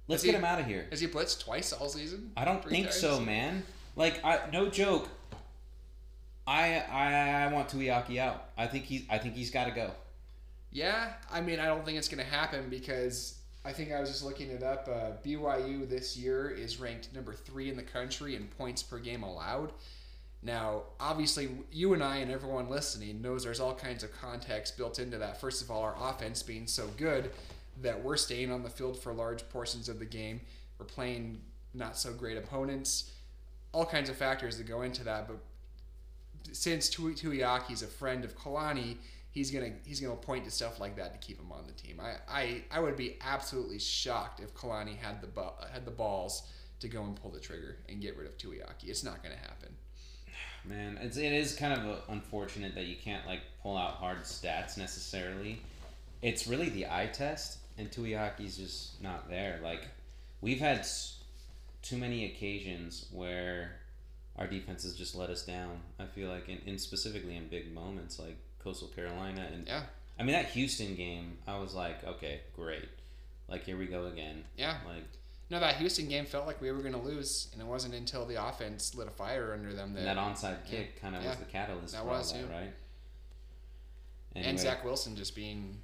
let's 0.07 0.23
he- 0.23 0.31
get 0.31 0.37
him 0.37 0.45
out 0.45 0.59
of 0.59 0.65
here. 0.65 0.87
Has 0.89 0.99
he 0.99 1.07
blitzed 1.07 1.43
twice 1.43 1.73
all 1.73 1.89
season? 1.89 2.31
I 2.37 2.45
don't 2.45 2.61
Three 2.61 2.71
think 2.71 2.85
times? 2.87 2.99
so, 2.99 3.19
man. 3.19 3.63
Like, 3.95 4.23
I 4.23 4.39
no 4.51 4.69
joke. 4.69 5.07
I 6.45 6.79
I, 6.91 7.45
I 7.45 7.53
want 7.53 7.69
Tuiaki 7.69 8.17
out. 8.17 8.45
I 8.57 8.67
think 8.67 8.85
he's 8.85 9.03
I 9.09 9.17
think 9.17 9.35
he's 9.35 9.51
got 9.51 9.65
to 9.65 9.71
go. 9.71 9.91
Yeah, 10.71 11.13
I 11.31 11.39
mean, 11.41 11.59
I 11.59 11.67
don't 11.67 11.85
think 11.85 11.97
it's 11.99 12.07
going 12.09 12.23
to 12.23 12.29
happen 12.29 12.67
because 12.69 13.37
I 13.63 13.71
think 13.71 13.91
I 13.91 13.99
was 13.99 14.09
just 14.09 14.23
looking 14.23 14.49
it 14.49 14.63
up. 14.63 14.89
Uh, 14.91 15.11
BYU 15.23 15.87
this 15.87 16.17
year 16.17 16.49
is 16.49 16.79
ranked 16.79 17.13
number 17.13 17.31
three 17.33 17.69
in 17.69 17.77
the 17.77 17.83
country 17.83 18.35
in 18.35 18.47
points 18.57 18.81
per 18.81 18.97
game 18.97 19.21
allowed. 19.23 19.71
Now, 20.43 20.83
obviously, 20.99 21.49
you 21.71 21.93
and 21.93 22.03
I 22.03 22.17
and 22.17 22.29
everyone 22.29 22.69
listening 22.69 23.21
knows 23.21 23.43
there's 23.45 23.61
all 23.61 23.73
kinds 23.73 24.03
of 24.03 24.11
context 24.11 24.77
built 24.77 24.99
into 24.99 25.17
that. 25.19 25.39
First 25.39 25.61
of 25.61 25.71
all, 25.71 25.81
our 25.81 25.95
offense 25.97 26.43
being 26.43 26.67
so 26.67 26.87
good 26.97 27.31
that 27.81 28.03
we're 28.03 28.17
staying 28.17 28.51
on 28.51 28.61
the 28.61 28.69
field 28.69 28.99
for 28.99 29.13
large 29.13 29.47
portions 29.49 29.87
of 29.87 29.99
the 29.99 30.05
game. 30.05 30.41
We're 30.77 30.85
playing 30.85 31.39
not 31.73 31.97
so 31.97 32.11
great 32.11 32.37
opponents. 32.37 33.11
All 33.71 33.85
kinds 33.85 34.09
of 34.09 34.17
factors 34.17 34.57
that 34.57 34.67
go 34.67 34.81
into 34.81 35.03
that, 35.05 35.27
but 35.27 35.37
since 36.51 36.89
Tui- 36.89 37.13
Tuiaki's 37.15 37.81
a 37.81 37.87
friend 37.87 38.25
of 38.25 38.37
Kalani, 38.37 38.97
he's 39.31 39.49
gonna 39.49 39.71
he's 39.85 39.99
gonna 39.99 40.15
point 40.15 40.45
to 40.45 40.51
stuff 40.51 40.79
like 40.79 40.97
that 40.97 41.13
to 41.13 41.25
keep 41.25 41.39
him 41.39 41.51
on 41.51 41.65
the 41.65 41.73
team. 41.73 41.99
I 41.99 42.15
I, 42.29 42.63
I 42.69 42.79
would 42.81 42.97
be 42.97 43.17
absolutely 43.21 43.79
shocked 43.79 44.41
if 44.41 44.53
Kalani 44.53 44.97
had 44.97 45.21
the 45.21 45.27
bu- 45.27 45.65
had 45.71 45.85
the 45.85 45.91
balls 45.91 46.43
to 46.81 46.87
go 46.87 47.03
and 47.03 47.15
pull 47.15 47.31
the 47.31 47.39
trigger 47.39 47.77
and 47.89 48.01
get 48.01 48.17
rid 48.17 48.27
of 48.27 48.37
Tuiaki. 48.37 48.89
It's 48.89 49.03
not 49.03 49.23
gonna 49.23 49.35
happen. 49.37 49.75
Man, 50.65 50.97
it's 51.01 51.17
it 51.17 51.31
is 51.33 51.55
kind 51.55 51.73
of 51.73 52.01
unfortunate 52.09 52.75
that 52.75 52.85
you 52.85 52.95
can't 52.95 53.25
like 53.27 53.41
pull 53.61 53.77
out 53.77 53.91
hard 53.95 54.21
stats 54.23 54.77
necessarily. 54.77 55.61
It's 56.21 56.47
really 56.47 56.69
the 56.69 56.85
eye 56.85 57.09
test, 57.11 57.57
and 57.77 57.91
Tuiaki's 57.91 58.57
just 58.57 59.01
not 59.01 59.29
there. 59.29 59.59
Like 59.63 59.87
we've 60.41 60.59
had 60.59 60.79
s- 60.79 61.19
too 61.81 61.97
many 61.97 62.25
occasions 62.25 63.07
where 63.11 63.75
our 64.37 64.47
defense 64.47 64.83
has 64.83 64.95
just 64.95 65.15
let 65.15 65.29
us 65.29 65.45
down. 65.45 65.79
I 65.99 66.05
feel 66.05 66.29
like, 66.29 66.49
in, 66.49 66.59
in 66.65 66.79
specifically 66.79 67.35
in 67.35 67.47
big 67.49 67.73
moments 67.73 68.17
like 68.19 68.37
Coastal 68.63 68.87
Carolina 68.89 69.47
and 69.53 69.67
Yeah. 69.67 69.83
I 70.19 70.23
mean 70.23 70.33
that 70.33 70.45
Houston 70.51 70.95
game, 70.95 71.37
I 71.47 71.57
was 71.59 71.73
like, 71.73 72.03
okay, 72.03 72.41
great. 72.55 72.87
Like 73.49 73.65
here 73.65 73.77
we 73.77 73.85
go 73.85 74.05
again. 74.07 74.43
Yeah. 74.57 74.77
Like 74.87 75.03
No, 75.53 75.59
that 75.59 75.75
Houston 75.75 76.07
game 76.09 76.25
felt 76.25 76.47
like 76.47 76.59
we 76.59 76.71
were 76.71 76.79
going 76.79 76.93
to 76.93 76.99
lose, 76.99 77.49
and 77.53 77.61
it 77.61 77.67
wasn't 77.67 77.93
until 77.93 78.25
the 78.25 78.43
offense 78.43 78.95
lit 78.95 79.07
a 79.07 79.11
fire 79.11 79.53
under 79.53 79.71
them 79.71 79.93
that. 79.93 79.99
and 79.99 80.07
that 80.07 80.17
onside 80.17 80.65
kick 80.65 80.99
kind 80.99 81.15
of 81.15 81.21
Yeah. 81.21 81.29
was 81.29 81.37
the 81.37 81.45
catalyst 81.45 81.93
That 81.93 82.03
was, 82.07 82.33
that, 82.33 82.39
yeah. 82.49 82.51
right? 82.59 82.73
And 84.35 84.59
Zach 84.59 84.83
Wilson 84.83 85.15
just 85.15 85.35
being 85.35 85.77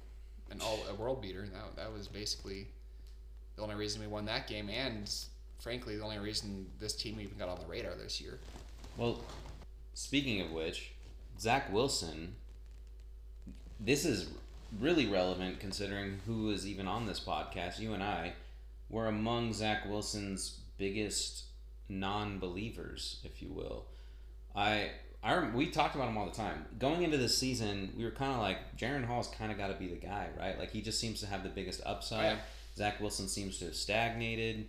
an 0.50 0.60
all 0.60 0.80
a 0.90 0.94
world 0.96 1.22
beater. 1.22 1.46
That 1.52 1.76
that 1.76 1.92
was 1.92 2.08
basically 2.08 2.66
the 3.54 3.62
only 3.62 3.76
reason 3.76 4.00
we 4.00 4.08
won 4.08 4.24
that 4.24 4.48
game, 4.48 4.68
and 4.68 5.08
frankly, 5.60 5.96
the 5.96 6.02
only 6.02 6.18
reason 6.18 6.66
this 6.80 6.96
team 6.96 7.20
even 7.20 7.38
got 7.38 7.48
on 7.48 7.60
the 7.60 7.66
radar 7.66 7.94
this 7.94 8.20
year. 8.20 8.40
Well, 8.96 9.20
speaking 9.94 10.40
of 10.40 10.50
which, 10.50 10.90
Zach 11.38 11.72
Wilson, 11.72 12.34
this 13.78 14.04
is 14.04 14.30
really 14.80 15.06
relevant 15.06 15.60
considering 15.60 16.18
who 16.26 16.50
is 16.50 16.66
even 16.66 16.88
on 16.88 17.06
this 17.06 17.20
podcast. 17.20 17.78
You 17.78 17.94
and 17.94 18.02
I 18.02 18.32
were 18.90 19.06
among 19.06 19.52
Zach 19.52 19.88
Wilson's 19.88 20.60
biggest 20.76 21.44
non-believers, 21.88 23.20
if 23.24 23.40
you 23.40 23.48
will. 23.52 23.86
I, 24.54 24.90
I 25.22 25.34
rem- 25.34 25.54
we 25.54 25.70
talked 25.70 25.94
about 25.94 26.08
him 26.08 26.18
all 26.18 26.26
the 26.26 26.32
time. 26.32 26.66
Going 26.78 27.02
into 27.02 27.16
this 27.16 27.36
season, 27.38 27.92
we 27.96 28.04
were 28.04 28.10
kind 28.10 28.32
of 28.32 28.38
like 28.38 28.76
Jaren 28.76 29.04
Hall's 29.04 29.28
kind 29.28 29.52
of 29.52 29.58
got 29.58 29.68
to 29.68 29.74
be 29.74 29.88
the 29.88 29.96
guy, 29.96 30.28
right? 30.38 30.58
Like 30.58 30.70
he 30.70 30.82
just 30.82 30.98
seems 31.00 31.20
to 31.20 31.26
have 31.26 31.42
the 31.42 31.48
biggest 31.48 31.80
upside. 31.86 32.18
Oh, 32.18 32.28
yeah. 32.34 32.38
Zach 32.76 33.00
Wilson 33.00 33.28
seems 33.28 33.58
to 33.58 33.66
have 33.66 33.74
stagnated. 33.74 34.66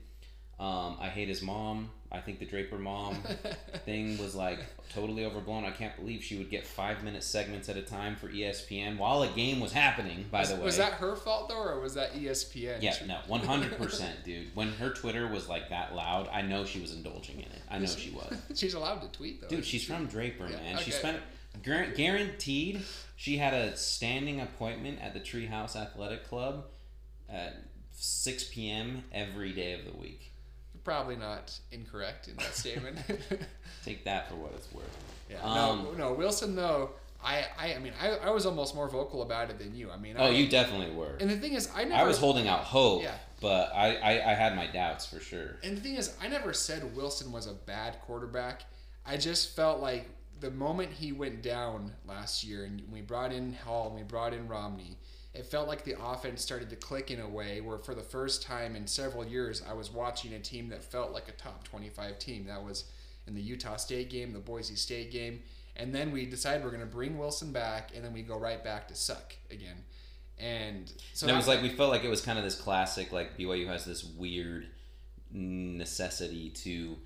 Um, 0.62 0.98
I 1.02 1.08
hate 1.10 1.28
his 1.28 1.42
mom. 1.42 1.90
I 2.12 2.20
think 2.20 2.38
the 2.38 2.46
Draper 2.46 2.78
mom 2.78 3.16
thing 3.86 4.18
was 4.20 4.36
like 4.36 4.60
totally 4.94 5.26
overblown. 5.26 5.66
I 5.66 5.72
can't 5.72 5.96
believe 5.96 6.24
she 6.24 6.38
would 6.38 6.52
get 6.52 6.68
five 6.68 7.04
minute 7.04 7.24
segments 7.24 7.68
at 7.68 7.78
a 7.78 7.82
time 7.82 8.16
for 8.16 8.28
ESPN 8.28 8.98
while 9.00 9.24
a 9.24 9.30
game 9.30 9.60
was 9.60 9.72
happening. 9.72 10.26
By 10.30 10.42
Was, 10.42 10.50
the 10.50 10.56
way, 10.58 10.62
was 10.64 10.78
that 10.78 10.94
her 10.94 11.16
fault 11.16 11.50
though, 11.50 11.64
or 11.64 11.80
was 11.80 11.96
that 11.96 12.14
ESPN? 12.14 12.78
yeah, 12.82 12.94
no, 13.08 13.18
one 13.28 13.40
hundred 13.40 13.76
percent, 13.78 14.24
dude. 14.24 14.54
When 14.54 14.72
her 14.74 14.92
Twitter 14.92 15.28
was 15.28 15.50
like 15.50 15.70
that 15.70 15.96
loud, 15.96 16.30
I 16.32 16.44
know 16.44 16.64
she 16.64 16.80
was 16.80 16.94
indulging 16.94 17.38
in 17.38 17.46
it. 17.46 17.62
I 17.72 17.80
know 17.80 17.88
she 17.88 18.12
was. 18.12 18.38
She's 18.56 18.76
allowed 18.76 19.02
to 19.02 19.08
tweet 19.08 19.42
though. 19.42 19.48
Dude, 19.48 19.66
she's 19.66 19.86
from 19.86 20.06
Draper, 20.06 20.48
Yeah, 20.48 20.58
man. 20.58 20.78
She 20.78 20.92
spent 20.92 21.18
guar- 21.64 21.96
guaranteed 21.96 22.82
she 23.16 23.38
had 23.38 23.54
a 23.56 23.76
standing 23.78 24.42
appointment 24.42 25.00
at 25.02 25.14
the 25.16 25.22
Treehouse 25.22 25.76
Athletic 25.76 26.28
Club 26.28 26.66
at 27.30 27.56
six 27.94 28.44
p.m. 28.44 29.06
every 29.12 29.54
day 29.54 29.74
of 29.74 29.86
the 29.86 29.98
week. 29.98 30.31
Probably 30.84 31.16
not 31.16 31.58
incorrect 31.72 32.28
in 32.28 32.36
that 32.38 32.56
statement. 32.56 32.98
Take 33.86 34.04
that 34.06 34.30
for 34.30 34.36
what 34.36 34.52
it's 34.56 34.72
worth. 34.74 34.98
yeah, 35.30 35.42
Um, 35.44 35.84
no, 35.84 35.92
no, 36.10 36.14
Wilson 36.14 36.56
though. 36.56 36.92
I, 37.24 37.46
I, 37.60 37.74
I 37.76 37.80
mean, 37.80 37.94
I, 38.02 38.10
I 38.18 38.30
was 38.32 38.48
almost 38.48 38.74
more 38.74 38.90
vocal 38.90 39.22
about 39.22 39.52
it 39.52 39.60
than 39.60 39.76
you. 39.76 39.92
I 39.92 39.98
mean, 39.98 40.16
Oh, 40.18 40.26
I, 40.26 40.30
you 40.30 40.48
definitely 40.50 40.90
were. 40.96 41.18
And 41.20 41.30
the 41.30 41.38
thing 41.38 41.54
is, 41.54 41.70
I 41.76 41.84
never. 41.84 42.02
I 42.02 42.08
was 42.08 42.18
holding 42.18 42.48
out 42.48 42.62
hope, 42.62 43.04
Yeah. 43.04 43.14
but 43.40 43.72
I, 43.76 43.96
I, 43.98 44.32
I 44.32 44.34
had 44.34 44.56
my 44.56 44.66
doubts 44.66 45.06
for 45.06 45.20
sure. 45.20 45.58
And 45.64 45.78
the 45.78 45.82
thing 45.82 45.96
is, 45.96 46.16
I 46.20 46.28
never 46.28 46.52
said 46.52 46.96
Wilson 46.96 47.32
was 47.32 47.46
a 47.46 47.54
bad 47.54 48.02
quarterback. 48.02 48.64
I 49.06 49.18
just 49.18 49.56
felt 49.56 49.80
like 49.82 50.10
the 50.40 50.50
moment 50.50 50.92
he 50.94 51.12
went 51.12 51.44
down 51.44 51.92
last 52.08 52.44
year, 52.44 52.64
and 52.66 52.82
we 52.92 53.02
brought 53.02 53.32
in 53.32 53.54
Hall 53.54 53.90
and 53.90 53.96
we 53.96 54.02
brought 54.02 54.34
in 54.34 54.48
Romney, 54.48 54.98
it 55.34 55.46
felt 55.46 55.68
like 55.68 55.84
the 55.84 55.96
offense 56.04 56.42
started 56.42 56.70
to 56.72 56.76
click 56.76 57.10
in 57.12 57.20
a 57.22 57.28
way 57.30 57.62
where, 57.62 57.78
for 57.78 57.96
the 57.96 58.02
first 58.04 58.44
time 58.44 58.76
in 58.76 58.86
several 58.88 59.26
years, 59.26 59.62
I 59.68 59.74
was 59.74 59.90
watching 59.92 60.34
a 60.34 60.40
team 60.40 60.68
that 60.70 60.84
felt 60.84 61.12
like 61.14 61.30
a 61.30 61.32
top 61.34 61.64
25 61.64 62.20
team. 62.20 62.46
That 62.48 62.64
was 62.64 62.86
in 63.28 63.34
the 63.36 63.42
Utah 63.42 63.78
State 63.78 64.10
game, 64.10 64.34
the 64.34 64.40
Boise 64.40 64.76
State 64.76 65.12
game. 65.12 65.42
And 65.78 65.96
then 65.96 66.12
we 66.12 66.26
decided 66.26 66.64
we're 66.66 66.72
going 66.72 66.82
to 66.82 66.86
bring 66.86 67.18
Wilson 67.18 67.54
back, 67.54 67.92
and 67.96 68.04
then 68.04 68.12
we 68.12 68.24
go 68.24 68.38
right 68.38 68.62
back 68.62 68.90
to 68.90 68.96
suck 68.96 69.34
again. 69.50 69.78
And 70.38 70.92
so 71.14 71.28
it 71.28 71.36
was 71.36 71.48
like 71.48 71.62
we 71.62 71.70
felt 71.70 71.92
like 71.92 72.04
it 72.04 72.10
was 72.10 72.20
kind 72.22 72.38
of 72.38 72.44
this 72.44 72.56
classic 72.60 73.12
like 73.12 73.38
BYU 73.38 73.68
has 73.68 73.86
this 73.86 74.04
weird 74.04 74.68
necessity 75.32 76.50
to 76.50 76.98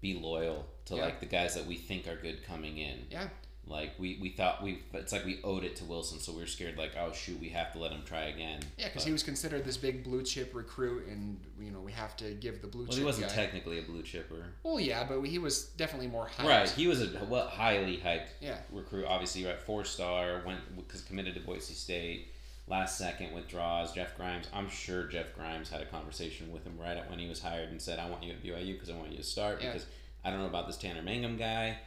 be 0.00 0.14
loyal 0.14 0.66
to 0.86 0.96
Yeah. 0.96 1.04
like 1.04 1.20
the 1.20 1.26
guys 1.26 1.54
that 1.54 1.66
we 1.66 1.76
think 1.76 2.08
are 2.08 2.16
good 2.16 2.44
coming 2.44 2.78
in. 2.78 3.06
yeah. 3.10 3.28
Like 3.68 3.92
we, 3.98 4.18
we 4.20 4.30
thought 4.30 4.62
we 4.62 4.82
it's 4.94 5.12
like 5.12 5.24
we 5.24 5.40
owed 5.44 5.62
it 5.64 5.76
to 5.76 5.84
Wilson, 5.84 6.18
so 6.18 6.32
we 6.32 6.40
were 6.40 6.46
scared 6.46 6.78
like 6.78 6.92
oh 6.98 7.12
shoot 7.12 7.38
we 7.40 7.48
have 7.50 7.72
to 7.72 7.78
let 7.78 7.92
him 7.92 8.02
try 8.06 8.22
again. 8.26 8.60
Yeah, 8.78 8.86
because 8.88 9.04
he 9.04 9.12
was 9.12 9.22
considered 9.22 9.64
this 9.64 9.76
big 9.76 10.04
blue 10.04 10.22
chip 10.22 10.54
recruit, 10.54 11.06
and 11.08 11.38
you 11.60 11.70
know 11.70 11.80
we 11.80 11.92
have 11.92 12.16
to 12.18 12.32
give 12.34 12.60
the 12.62 12.66
blue 12.68 12.82
well 12.84 12.90
chip 12.92 12.98
he 12.98 13.04
wasn't 13.04 13.28
guy. 13.28 13.34
technically 13.34 13.78
a 13.78 13.82
blue 13.82 14.02
chipper. 14.02 14.46
well, 14.62 14.80
yeah, 14.80 15.04
but 15.08 15.20
he 15.22 15.38
was 15.38 15.64
definitely 15.76 16.08
more 16.08 16.26
hyped. 16.28 16.46
Right, 16.48 16.68
he 16.70 16.86
was 16.86 17.02
a 17.02 17.24
well, 17.28 17.46
highly 17.48 17.98
hyped 17.98 18.28
Yeah. 18.40 18.58
recruit. 18.72 19.04
Obviously, 19.06 19.44
right, 19.44 19.60
four 19.60 19.84
star 19.84 20.42
went 20.46 20.60
because 20.76 21.02
committed 21.02 21.34
to 21.34 21.40
Boise 21.40 21.74
State. 21.74 22.28
Last 22.66 22.98
second 22.98 23.32
withdraws. 23.32 23.92
Jeff 23.94 24.14
Grimes. 24.16 24.46
I'm 24.52 24.68
sure 24.68 25.04
Jeff 25.04 25.34
Grimes 25.34 25.70
had 25.70 25.80
a 25.80 25.86
conversation 25.86 26.52
with 26.52 26.64
him 26.64 26.76
right 26.78 26.98
at 26.98 27.08
when 27.08 27.18
he 27.18 27.26
was 27.26 27.40
hired 27.40 27.70
and 27.70 27.80
said, 27.80 27.98
"I 27.98 28.10
want 28.10 28.22
you 28.22 28.32
at 28.32 28.42
BYU 28.42 28.74
because 28.74 28.90
I 28.90 28.94
want 28.94 29.10
you 29.10 29.16
to 29.16 29.22
start 29.24 29.62
Yeah. 29.62 29.72
because 29.72 29.86
I 30.22 30.30
don't 30.30 30.40
know 30.40 30.46
about 30.46 30.66
this 30.66 30.76
Tanner 30.76 31.00
Mangum 31.00 31.38
guy, 31.38 31.78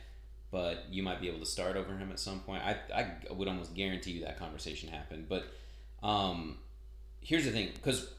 but 0.51 0.85
you 0.89 1.01
might 1.01 1.21
be 1.21 1.27
able 1.29 1.39
to 1.39 1.45
start 1.45 1.75
over 1.75 1.95
him 1.97 2.11
at 2.11 2.19
some 2.19 2.41
point." 2.41 2.63
I 2.63 2.77
I 2.93 3.33
would 3.33 3.47
almost 3.47 3.73
guarantee 3.73 4.11
you 4.11 4.21
that 4.25 4.37
conversation 4.37 4.89
happened. 4.89 5.27
But 5.29 5.45
um, 6.03 6.57
here's 7.21 7.45
the 7.45 7.51
thing, 7.51 7.69
because 7.73 8.11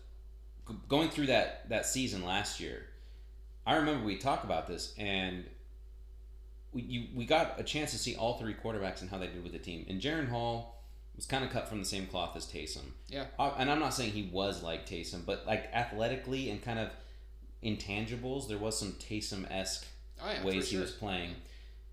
going 0.89 1.11
through 1.11 1.27
that 1.27 1.69
that 1.69 1.87
season 1.87 2.25
last 2.25 2.61
year, 2.61 2.87
I 3.67 3.77
remember 3.77 4.05
we 4.05 4.17
talked 4.17 4.45
about 4.45 4.67
this 4.67 4.95
and 4.99 5.45
we 6.73 6.83
you, 6.83 7.07
we 7.15 7.25
got 7.27 7.59
a 7.59 7.63
chance 7.63 7.91
to 7.93 7.99
see 7.99 8.17
all 8.17 8.39
three 8.39 8.55
quarterbacks 8.55 9.01
and 9.03 9.11
how 9.11 9.19
they 9.19 9.27
did 9.27 9.43
with 9.43 9.53
the 9.53 9.59
team. 9.59 9.85
And 9.89 10.01
Jaren 10.01 10.29
Hall 10.29 10.83
was 11.17 11.27
kind 11.27 11.45
of 11.45 11.51
cut 11.51 11.69
from 11.69 11.79
the 11.79 11.85
same 11.85 12.07
cloth 12.07 12.35
as 12.37 12.47
Taysom. 12.47 12.85
Yeah. 13.09 13.27
Uh, 13.39 13.53
and 13.59 13.71
I'm 13.71 13.79
not 13.79 13.93
saying 13.93 14.13
he 14.13 14.31
was 14.33 14.63
like 14.63 14.87
Taysom, 14.89 15.27
but 15.27 15.47
like 15.47 15.69
athletically 15.75 16.49
and 16.49 16.63
kind 16.63 16.79
of 16.79 16.89
intangibles, 17.63 18.49
there 18.49 18.59
was 18.59 18.79
some 18.79 18.93
Taysom 18.93 19.51
esque 19.51 19.87
Oh, 20.25 20.31
yeah, 20.31 20.45
ways 20.45 20.69
he 20.69 20.77
sure. 20.77 20.83
was 20.83 20.93
playing. 20.93 21.35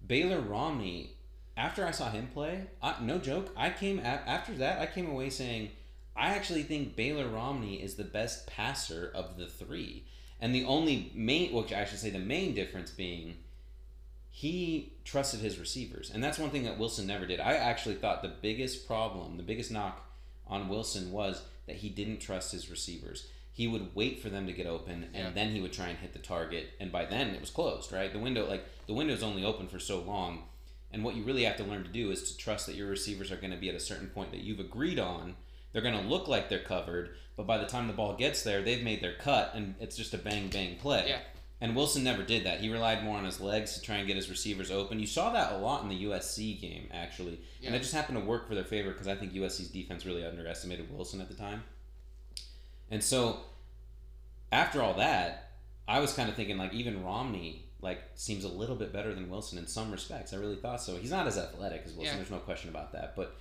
Baylor 0.05 0.41
Romney, 0.41 1.11
after 1.55 1.85
I 1.85 1.91
saw 1.91 2.09
him 2.09 2.27
play, 2.27 2.67
I, 2.81 2.95
no 3.01 3.17
joke, 3.17 3.51
I 3.55 3.69
came 3.69 3.99
a 3.99 4.03
after 4.03 4.53
that. 4.55 4.79
I 4.79 4.85
came 4.85 5.09
away 5.09 5.29
saying, 5.29 5.71
I 6.15 6.29
actually 6.29 6.63
think 6.63 6.95
Baylor 6.95 7.27
Romney 7.27 7.81
is 7.81 7.95
the 7.95 8.03
best 8.03 8.47
passer 8.47 9.11
of 9.13 9.37
the 9.37 9.47
three, 9.47 10.05
and 10.39 10.53
the 10.53 10.65
only 10.65 11.11
main, 11.13 11.53
which 11.53 11.73
I 11.73 11.85
should 11.85 11.99
say, 11.99 12.09
the 12.09 12.19
main 12.19 12.53
difference 12.53 12.91
being 12.91 13.37
he 14.31 14.93
trusted 15.03 15.41
his 15.41 15.59
receivers. 15.59 16.11
And 16.13 16.23
that's 16.23 16.39
one 16.39 16.49
thing 16.49 16.63
that 16.63 16.77
Wilson 16.77 17.07
never 17.07 17.25
did. 17.25 17.39
I 17.39 17.55
actually 17.55 17.95
thought 17.95 18.21
the 18.21 18.29
biggest 18.41 18.87
problem, 18.87 19.37
the 19.37 19.43
biggest 19.43 19.71
knock 19.71 20.05
on 20.47 20.69
Wilson 20.69 21.11
was 21.11 21.41
that 21.67 21.77
he 21.77 21.89
didn't 21.89 22.19
trust 22.19 22.51
his 22.51 22.69
receivers. 22.69 23.27
He 23.59 23.67
would 23.67 23.93
wait 23.93 24.21
for 24.21 24.29
them 24.29 24.47
to 24.47 24.53
get 24.53 24.67
open 24.67 25.09
and 25.13 25.25
Yeah. 25.25 25.29
then 25.31 25.51
he 25.51 25.59
would 25.59 25.73
try 25.73 25.89
and 25.89 25.97
hit 25.99 26.13
the 26.13 26.19
target 26.19 26.69
and 26.79 26.93
by 26.93 27.03
then 27.03 27.31
it 27.35 27.41
was 27.41 27.49
closed, 27.49 27.91
right? 27.91 28.11
The 28.13 28.17
window 28.17 28.47
like 28.47 28.63
the 28.87 28.93
window's 28.93 29.21
only 29.21 29.43
open 29.43 29.67
for 29.67 29.79
so 29.79 29.99
long. 29.99 30.43
And 30.93 31.03
what 31.03 31.17
you 31.17 31.23
really 31.23 31.43
have 31.43 31.57
to 31.57 31.65
learn 31.65 31.83
to 31.83 31.89
do 31.89 32.09
is 32.09 32.31
to 32.31 32.37
trust 32.37 32.67
that 32.67 32.75
your 32.75 32.87
receivers 32.87 33.33
are 33.33 33.35
going 33.35 33.51
to 33.51 33.57
be 33.59 33.67
at 33.67 33.75
a 33.75 33.79
certain 33.81 34.07
point 34.07 34.31
that 34.31 34.39
you've 34.45 34.61
agreed 34.61 34.97
on. 34.97 35.35
They're 35.73 35.81
going 35.81 36.01
to 36.01 36.07
look 36.09 36.29
like 36.29 36.47
they're 36.47 36.63
covered, 36.63 37.17
but 37.35 37.45
by 37.45 37.57
the 37.57 37.65
time 37.65 37.87
the 37.87 37.93
ball 37.93 38.15
gets 38.15 38.43
there, 38.43 38.61
they've 38.61 38.81
made 38.81 39.01
their 39.01 39.15
cut 39.15 39.51
and 39.53 39.75
it's 39.81 39.97
just 39.97 40.13
a 40.13 40.17
bang 40.17 40.47
bang 40.47 40.77
play. 40.77 41.09
Yeah. 41.09 41.19
And 41.59 41.75
Wilson 41.75 42.05
never 42.05 42.23
did 42.23 42.45
that. 42.45 42.61
He 42.61 42.69
relied 42.69 43.03
more 43.03 43.17
on 43.17 43.25
his 43.25 43.41
legs 43.41 43.73
to 43.73 43.81
try 43.81 43.97
and 43.97 44.07
get 44.07 44.15
his 44.15 44.29
receivers 44.29 44.71
open. 44.71 45.01
You 45.01 45.05
saw 45.07 45.33
that 45.33 45.51
a 45.51 45.57
lot 45.57 45.83
in 45.83 45.89
the 45.89 46.03
USC 46.05 46.53
game, 46.61 46.87
actually. 46.93 47.41
And 47.61 47.75
it 47.75 47.79
just 47.79 47.91
happened 47.93 48.17
to 48.17 48.23
work 48.23 48.47
for 48.47 48.55
their 48.55 48.63
favor 48.63 48.91
because 48.91 49.09
I 49.09 49.15
think 49.15 49.33
USC's 49.33 49.67
defense 49.67 50.05
really 50.05 50.23
underestimated 50.25 50.89
Wilson 50.95 51.19
at 51.19 51.27
the 51.27 51.35
time. 51.35 51.63
And 52.91 53.03
so, 53.03 53.41
after 54.51 54.81
all 54.81 54.95
that, 54.95 55.51
I 55.87 55.99
was 55.99 56.13
kind 56.13 56.29
of 56.29 56.35
thinking 56.35 56.57
like 56.57 56.73
even 56.73 57.03
Romney 57.03 57.65
like 57.81 58.01
seems 58.15 58.43
a 58.43 58.49
little 58.49 58.75
bit 58.75 58.91
better 58.91 59.13
than 59.13 59.29
Wilson 59.29 59.57
in 59.57 59.67
some 59.67 59.91
respects. 59.91 60.33
I 60.33 60.37
really 60.37 60.57
thought 60.57 60.81
so. 60.81 60.97
He's 60.97 61.11
not 61.11 61.27
as 61.27 61.37
athletic 61.37 61.83
as 61.85 61.93
Wilson. 61.93 62.05
Yeah. 62.05 62.15
There's 62.17 62.31
no 62.31 62.39
question 62.39 62.69
about 62.69 62.91
that. 62.93 63.15
But 63.15 63.35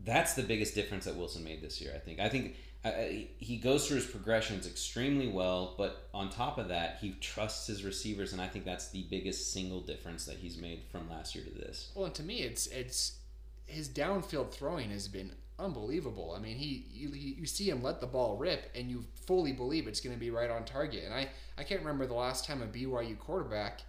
that's 0.00 0.34
the 0.34 0.42
biggest 0.42 0.74
difference 0.74 1.04
that 1.04 1.16
Wilson 1.16 1.44
made 1.44 1.60
this 1.62 1.80
year. 1.80 1.92
I 1.94 1.98
think. 1.98 2.20
I 2.20 2.28
think 2.28 2.56
uh, 2.84 2.90
he 3.38 3.58
goes 3.62 3.86
through 3.86 3.98
his 3.98 4.06
progressions 4.06 4.66
extremely 4.66 5.28
well, 5.28 5.74
but 5.78 6.08
on 6.12 6.30
top 6.30 6.58
of 6.58 6.68
that, 6.68 6.98
he 7.00 7.12
trusts 7.20 7.66
his 7.68 7.84
receivers, 7.84 8.32
and 8.32 8.42
I 8.42 8.48
think 8.48 8.64
that's 8.64 8.88
the 8.88 9.02
biggest 9.04 9.52
single 9.52 9.80
difference 9.80 10.24
that 10.24 10.36
he's 10.36 10.56
made 10.56 10.82
from 10.90 11.08
last 11.08 11.34
year 11.36 11.44
to 11.44 11.50
this. 11.50 11.92
Well, 11.94 12.06
and 12.06 12.14
to 12.14 12.22
me, 12.22 12.40
it's 12.40 12.66
it's 12.68 13.18
his 13.66 13.88
downfield 13.88 14.50
throwing 14.50 14.90
has 14.90 15.06
been 15.06 15.32
unbelievable. 15.62 16.34
I 16.36 16.40
mean, 16.40 16.56
he 16.56 16.86
you, 16.92 17.10
you 17.10 17.46
see 17.46 17.68
him 17.68 17.82
let 17.82 18.00
the 18.00 18.06
ball 18.06 18.36
rip, 18.36 18.70
and 18.74 18.90
you 18.90 19.04
fully 19.26 19.52
believe 19.52 19.86
it's 19.86 20.00
going 20.00 20.14
to 20.14 20.20
be 20.20 20.30
right 20.30 20.50
on 20.50 20.64
target. 20.64 21.04
And 21.04 21.14
I 21.14 21.28
I 21.56 21.62
can't 21.64 21.80
remember 21.80 22.06
the 22.06 22.14
last 22.14 22.44
time 22.44 22.62
a 22.62 22.66
BYU 22.66 23.18
quarterback 23.18 23.82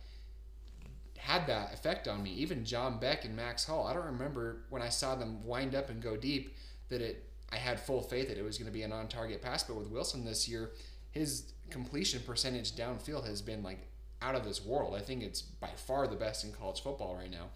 had 1.17 1.47
that 1.47 1.73
effect 1.73 2.07
on 2.07 2.21
me. 2.21 2.31
Even 2.31 2.65
John 2.65 2.99
Beck 2.99 3.25
and 3.25 3.35
Max 3.35 3.65
Hall. 3.65 3.87
I 3.87 3.93
don't 3.93 4.05
remember 4.05 4.65
when 4.69 4.81
I 4.81 4.89
saw 4.89 5.15
them 5.15 5.45
wind 5.45 5.73
up 5.73 5.89
and 5.89 6.01
go 6.01 6.17
deep 6.17 6.55
that 6.89 7.01
it. 7.01 7.29
I 7.51 7.57
had 7.57 7.79
full 7.79 8.01
faith 8.01 8.29
that 8.29 8.37
it 8.37 8.43
was 8.43 8.57
going 8.57 8.65
to 8.65 8.73
be 8.73 8.81
an 8.81 8.91
on-target 8.91 9.39
pass, 9.43 9.61
but 9.61 9.75
with 9.75 9.87
Wilson 9.87 10.25
this 10.25 10.49
year, 10.49 10.71
his 11.11 11.53
completion 11.69 12.19
percentage 12.25 12.75
downfield 12.75 13.27
has 13.27 13.43
been 13.43 13.61
like 13.61 13.87
out 14.23 14.33
of 14.35 14.43
this 14.43 14.65
world. 14.65 14.95
I 14.95 15.01
think 15.01 15.21
it's 15.21 15.41
by 15.41 15.69
far 15.75 16.07
the 16.07 16.15
best 16.15 16.43
in 16.43 16.51
college 16.51 16.81
football 16.81 17.15
right 17.15 17.29
now. 17.29 17.49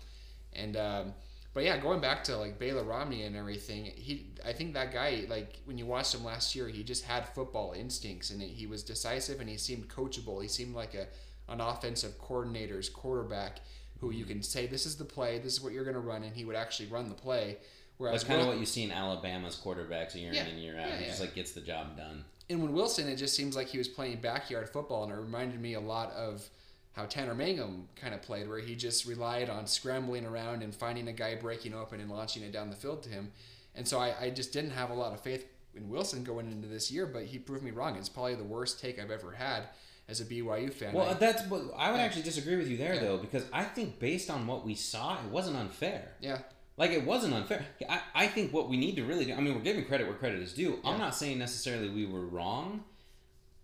And 0.53 0.77
um, 0.77 1.13
but 1.57 1.63
yeah, 1.63 1.77
going 1.77 1.99
back 1.99 2.23
to 2.25 2.37
like 2.37 2.59
Baylor 2.59 2.83
Romney 2.83 3.23
and 3.23 3.35
everything, 3.35 3.85
he 3.85 4.27
I 4.45 4.53
think 4.53 4.75
that 4.75 4.93
guy 4.93 5.25
like 5.27 5.59
when 5.65 5.79
you 5.79 5.87
watched 5.87 6.13
him 6.13 6.23
last 6.23 6.53
year, 6.53 6.67
he 6.67 6.83
just 6.83 7.03
had 7.03 7.27
football 7.29 7.73
instincts 7.75 8.29
and 8.29 8.39
he 8.39 8.67
was 8.67 8.83
decisive 8.83 9.39
and 9.39 9.49
he 9.49 9.57
seemed 9.57 9.89
coachable. 9.89 10.39
He 10.39 10.47
seemed 10.47 10.75
like 10.75 10.93
a 10.93 11.07
an 11.51 11.59
offensive 11.59 12.19
coordinator's 12.19 12.89
quarterback 12.89 13.61
who 13.99 14.11
you 14.11 14.23
mm-hmm. 14.23 14.33
can 14.33 14.43
say 14.43 14.67
this 14.67 14.85
is 14.85 14.97
the 14.97 15.03
play, 15.03 15.39
this 15.39 15.53
is 15.53 15.59
what 15.59 15.73
you're 15.73 15.83
going 15.83 15.95
to 15.95 15.99
run, 15.99 16.21
and 16.21 16.35
he 16.35 16.45
would 16.45 16.55
actually 16.55 16.89
run 16.89 17.09
the 17.09 17.15
play. 17.15 17.57
Whereas 17.97 18.21
That's 18.21 18.25
kind 18.25 18.41
of 18.41 18.45
what 18.45 18.59
you 18.59 18.65
see 18.67 18.83
in 18.83 18.91
Alabama's 18.91 19.59
quarterbacks 19.59 20.13
year 20.13 20.31
Yeah, 20.31 20.43
in 20.43 20.51
and 20.51 20.59
year 20.59 20.79
out. 20.79 20.89
yeah, 20.89 20.97
he 20.97 21.05
just 21.05 21.21
like 21.21 21.33
gets 21.33 21.53
the 21.53 21.61
job 21.61 21.97
done. 21.97 22.23
And 22.51 22.61
when 22.61 22.71
Wilson, 22.71 23.07
it 23.09 23.15
just 23.15 23.35
seems 23.35 23.55
like 23.55 23.65
he 23.65 23.79
was 23.79 23.87
playing 23.87 24.21
backyard 24.21 24.69
football, 24.69 25.05
and 25.05 25.11
it 25.11 25.15
reminded 25.15 25.59
me 25.59 25.73
a 25.73 25.79
lot 25.79 26.11
of 26.11 26.47
how 26.97 27.05
Tanner 27.05 27.35
Mangum 27.35 27.87
kind 27.95 28.15
of 28.15 28.23
played, 28.23 28.49
where 28.49 28.57
he 28.59 28.75
just 28.75 29.05
relied 29.05 29.51
on 29.51 29.67
scrambling 29.67 30.25
around 30.25 30.63
and 30.63 30.73
finding 30.73 31.07
a 31.07 31.13
guy 31.13 31.35
breaking 31.35 31.75
open 31.75 31.99
and 32.01 32.09
launching 32.09 32.41
it 32.41 32.51
down 32.51 32.71
the 32.71 32.75
field 32.75 33.03
to 33.03 33.09
him. 33.09 33.31
And 33.75 33.87
so 33.87 33.99
I, 33.99 34.15
I 34.19 34.29
just 34.31 34.51
didn't 34.51 34.71
have 34.71 34.89
a 34.89 34.95
lot 34.95 35.13
of 35.13 35.21
faith 35.21 35.45
in 35.75 35.89
Wilson 35.89 36.23
going 36.23 36.51
into 36.51 36.67
this 36.67 36.89
year, 36.91 37.05
but 37.05 37.25
he 37.25 37.37
proved 37.37 37.63
me 37.63 37.69
wrong. 37.69 37.95
It's 37.97 38.09
probably 38.09 38.33
the 38.33 38.43
worst 38.43 38.81
take 38.81 38.99
I've 38.99 39.11
ever 39.11 39.31
had 39.31 39.65
as 40.09 40.21
a 40.21 40.25
BYU 40.25 40.73
fan. 40.73 40.91
Well, 40.93 41.07
I- 41.07 41.13
that's 41.13 41.43
what 41.47 41.61
I 41.77 41.91
would 41.91 41.97
Yeah. 41.97 42.03
actually 42.03 42.23
disagree 42.23 42.55
with 42.55 42.67
you 42.67 42.77
there 42.77 42.95
Yeah. 42.95 43.01
though, 43.01 43.17
because 43.19 43.45
I 43.53 43.63
think 43.63 43.99
based 43.99 44.31
on 44.31 44.47
what 44.47 44.65
we 44.65 44.73
saw, 44.73 45.19
it 45.23 45.29
wasn't 45.29 45.57
unfair. 45.57 46.13
yeah, 46.19 46.39
Like 46.77 46.89
it 46.91 47.05
wasn't 47.05 47.35
unfair. 47.35 47.63
I, 47.87 48.01
I 48.15 48.27
think 48.27 48.51
what 48.53 48.69
we 48.69 48.77
need 48.77 48.95
to 48.95 49.03
really 49.05 49.25
do. 49.25 49.33
I 49.35 49.39
mean, 49.41 49.53
we're 49.53 49.61
giving 49.61 49.85
credit 49.85 50.07
where 50.07 50.15
credit 50.15 50.39
is 50.41 50.53
due. 50.53 50.79
I'm 50.83 50.97
not 50.97 51.13
saying 51.13 51.37
necessarily 51.37 51.89
we 51.89 52.07
were 52.07 52.25
wrong. 52.25 52.83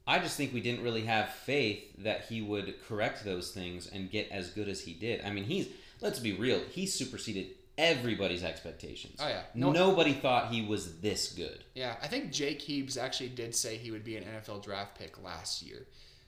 I 0.05 0.19
just 0.19 0.35
think 0.37 0.53
we 0.53 0.61
didn't 0.61 0.83
really 0.83 1.05
have 1.05 1.29
faith 1.29 1.83
that 1.99 2.25
he 2.25 2.41
would 2.41 2.75
correct 2.87 3.23
those 3.23 3.51
things 3.51 3.87
and 3.87 4.09
get 4.11 4.29
as 4.31 4.49
good 4.49 4.67
as 4.67 4.81
he 4.81 4.93
did. 4.93 5.23
I 5.23 5.29
mean, 5.31 5.45
he's 5.45 5.67
let's 6.01 6.19
be 6.19 6.33
real. 6.33 6.59
He 6.71 6.85
superseded 6.85 7.47
everybody's 7.77 8.43
expectations. 8.43 9.17
Oh, 9.21 9.27
yeah. 9.27 9.43
No- 9.55 9.71
Nobody 9.71 10.13
thought 10.13 10.51
he 10.51 10.61
was 10.65 10.99
this 10.99 11.31
good. 11.31 11.63
yeah. 11.73 11.95
I 12.01 12.07
think 12.07 12.31
Jake 12.31 12.61
Heaps 12.61 12.97
actually 12.97 13.29
did 13.29 13.55
say 13.55 13.77
he 13.77 13.91
would 13.91 14.03
be 14.03 14.17
an 14.17 14.25
NFL 14.25 14.63
draft 14.63 14.97
pick 14.99 15.21
last 15.23 15.63
year. 15.63 15.87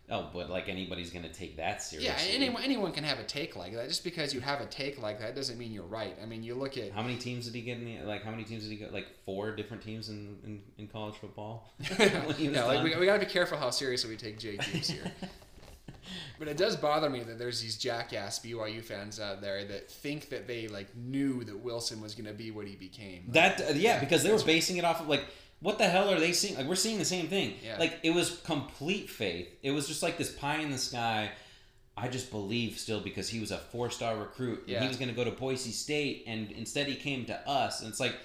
Oh, 0.10 0.30
but 0.32 0.52
like 0.52 0.70
anybody's 0.70 1.10
gonna 1.10 1.34
take 1.34 1.58
that 1.58 1.82
seriously. 1.82 2.30
Yeah, 2.30 2.36
anyone 2.36 2.62
anyone 2.62 2.92
can 2.92 3.04
have 3.04 3.20
a 3.20 3.24
take 3.24 3.56
like 3.56 3.74
that. 3.74 3.88
Just 3.88 4.04
because 4.04 4.36
you 4.36 4.40
have 4.40 4.62
a 4.62 4.68
take 4.68 5.02
like 5.02 5.20
that 5.20 5.36
doesn't 5.36 5.58
mean 5.58 5.72
you're 5.72 5.84
right. 5.84 6.16
I 6.22 6.28
mean, 6.28 6.44
you 6.44 6.54
look 6.54 6.78
at 6.78 6.92
How 6.92 7.02
many 7.02 7.16
teams 7.16 7.46
did 7.46 7.56
he 7.56 7.62
get 7.62 7.80
in 7.80 7.86
the 7.86 8.04
like? 8.04 8.24
How 8.24 8.30
many 8.30 8.44
teams 8.44 8.64
did 8.64 8.70
he 8.70 8.76
get? 8.76 8.94
Like 8.94 9.08
four 9.26 9.56
different 9.56 9.82
teams 9.82 10.10
in, 10.10 10.38
in, 10.44 10.62
in 10.78 10.88
college 10.88 11.16
football. 11.16 11.70
Yeah, 12.38 12.64
like 12.66 12.84
we, 12.84 12.96
we 12.96 13.06
got 13.06 13.20
to 13.20 13.26
be 13.26 13.32
careful 13.32 13.58
how 13.58 13.70
seriously 13.70 14.10
we 14.10 14.18
take 14.18 14.38
Jake 14.38 14.62
Heaps 14.62 14.90
here. 14.90 15.12
but 16.40 16.48
it 16.48 16.58
does 16.58 16.76
bother 16.76 17.10
me 17.10 17.24
that 17.24 17.40
there's 17.40 17.62
these 17.62 17.78
jackass 17.78 18.40
BYU 18.40 18.84
fans 18.84 19.20
out 19.20 19.42
there 19.42 19.64
that 19.66 19.90
think 19.90 20.30
that 20.30 20.48
they 20.48 20.68
like 20.68 20.96
knew 20.96 21.44
that 21.44 21.58
Wilson 21.58 22.02
was 22.02 22.14
going 22.14 22.28
to 22.28 22.34
be 22.34 22.52
what 22.52 22.68
he 22.68 22.76
became. 22.76 23.24
That 23.30 23.62
uh, 23.62 23.74
yeah, 23.74 24.00
because 24.00 24.24
they 24.24 24.32
were 24.32 24.44
basing 24.44 24.78
it 24.78 24.86
off 24.86 25.02
of 25.02 25.08
like 25.08 25.26
what 25.62 25.78
the 25.78 25.88
hell 25.88 26.10
are 26.10 26.20
they 26.20 26.32
seeing? 26.34 26.56
Like 26.56 26.68
we're 26.68 26.76
seeing 26.76 27.00
the 27.00 27.06
same 27.06 27.28
thing. 27.28 27.56
Yeah. 27.64 27.78
Like 27.80 28.00
it 28.04 28.12
was 28.12 28.42
complete 28.46 29.10
faith. 29.10 29.48
It 29.64 29.72
was 29.72 29.88
just 29.88 30.04
like 30.04 30.18
this 30.18 30.32
pie 30.32 30.58
in 30.58 30.72
the 30.72 30.78
sky. 30.78 31.32
I 31.98 32.10
just 32.10 32.30
believe 32.30 32.78
still 32.78 33.00
because 33.00 33.30
he 33.30 33.40
was 33.40 33.52
a 33.52 33.58
four 33.58 33.90
star 33.90 34.18
recruit 34.18 34.64
Yeah. 34.68 34.82
he 34.82 34.88
was 34.88 34.98
going 34.98 35.10
to 35.10 35.16
go 35.16 35.24
to 35.24 35.32
Boise 35.32 35.72
State 35.72 36.24
and 36.28 36.52
instead 36.52 36.88
he 36.88 36.96
came 36.96 37.24
to 37.26 37.50
us 37.50 37.80
and 37.82 37.90
it's 37.90 38.02
like 38.02 38.16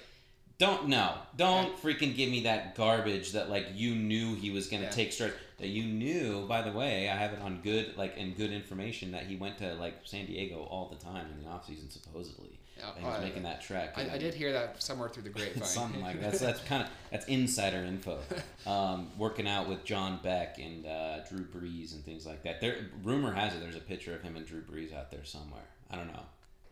don't 0.57 0.89
no 0.89 1.13
don't 1.37 1.75
freaking 1.81 2.13
give 2.15 2.29
me 2.29 2.43
that 2.43 2.75
garbage 2.75 3.31
that 3.31 3.49
like 3.49 3.67
you 3.73 3.95
knew 3.95 4.35
he 4.35 4.51
was 4.51 4.67
going 4.67 4.81
to 4.81 4.87
Yeah. 4.89 4.91
take 4.93 5.13
strides 5.13 5.33
that 5.57 5.69
you 5.69 5.85
knew 5.85 6.45
by 6.47 6.61
the 6.63 6.71
way 6.73 7.07
I 7.09 7.15
have 7.15 7.31
it 7.33 7.39
on 7.41 7.61
good 7.63 7.95
like 7.95 8.15
and 8.17 8.35
good 8.35 8.51
information 8.51 9.11
that 9.13 9.23
he 9.25 9.37
went 9.37 9.57
to 9.59 9.73
like 9.75 9.95
San 10.03 10.25
Diego 10.25 10.67
all 10.69 10.89
the 10.89 11.01
time 11.03 11.27
in 11.31 11.41
the 11.43 11.49
off 11.49 11.65
season 11.65 11.89
supposedly 11.89 12.59
He 12.97 13.05
was 13.05 13.15
I- 13.19 13.23
making 13.23 13.43
that 13.43 13.61
trek 13.61 13.93
I, 13.97 14.15
I 14.15 14.17
did 14.17 14.33
hear 14.33 14.51
that 14.53 14.81
somewhere 14.81 15.09
through 15.09 15.23
the 15.23 15.29
grapevine. 15.29 15.63
something 15.67 16.01
like 16.01 16.19
that's 16.21 16.39
that's 16.39 16.61
kind 16.61 16.83
of 16.83 16.89
that's 17.11 17.25
insider 17.27 17.77
info. 17.77 18.19
Um, 18.67 19.09
working 19.17 19.47
out 19.47 19.67
with 19.67 19.83
John 19.83 20.19
Beck 20.21 20.59
and 20.59 20.85
uh, 20.85 21.23
Drew 21.27 21.43
Brees 21.45 21.93
and 21.95 22.05
things 22.05 22.27
like 22.27 22.43
that. 22.43 22.61
There, 22.61 22.75
rumor 23.03 23.31
has 23.33 23.55
it 23.55 23.59
there's 23.59 23.75
a 23.75 23.79
picture 23.79 24.13
of 24.13 24.21
him 24.21 24.35
and 24.35 24.45
Drew 24.45 24.61
Brees 24.61 24.95
out 24.95 25.09
there 25.09 25.23
somewhere. 25.25 25.63
I 25.89 25.95
don't 25.95 26.07
know. 26.07 26.21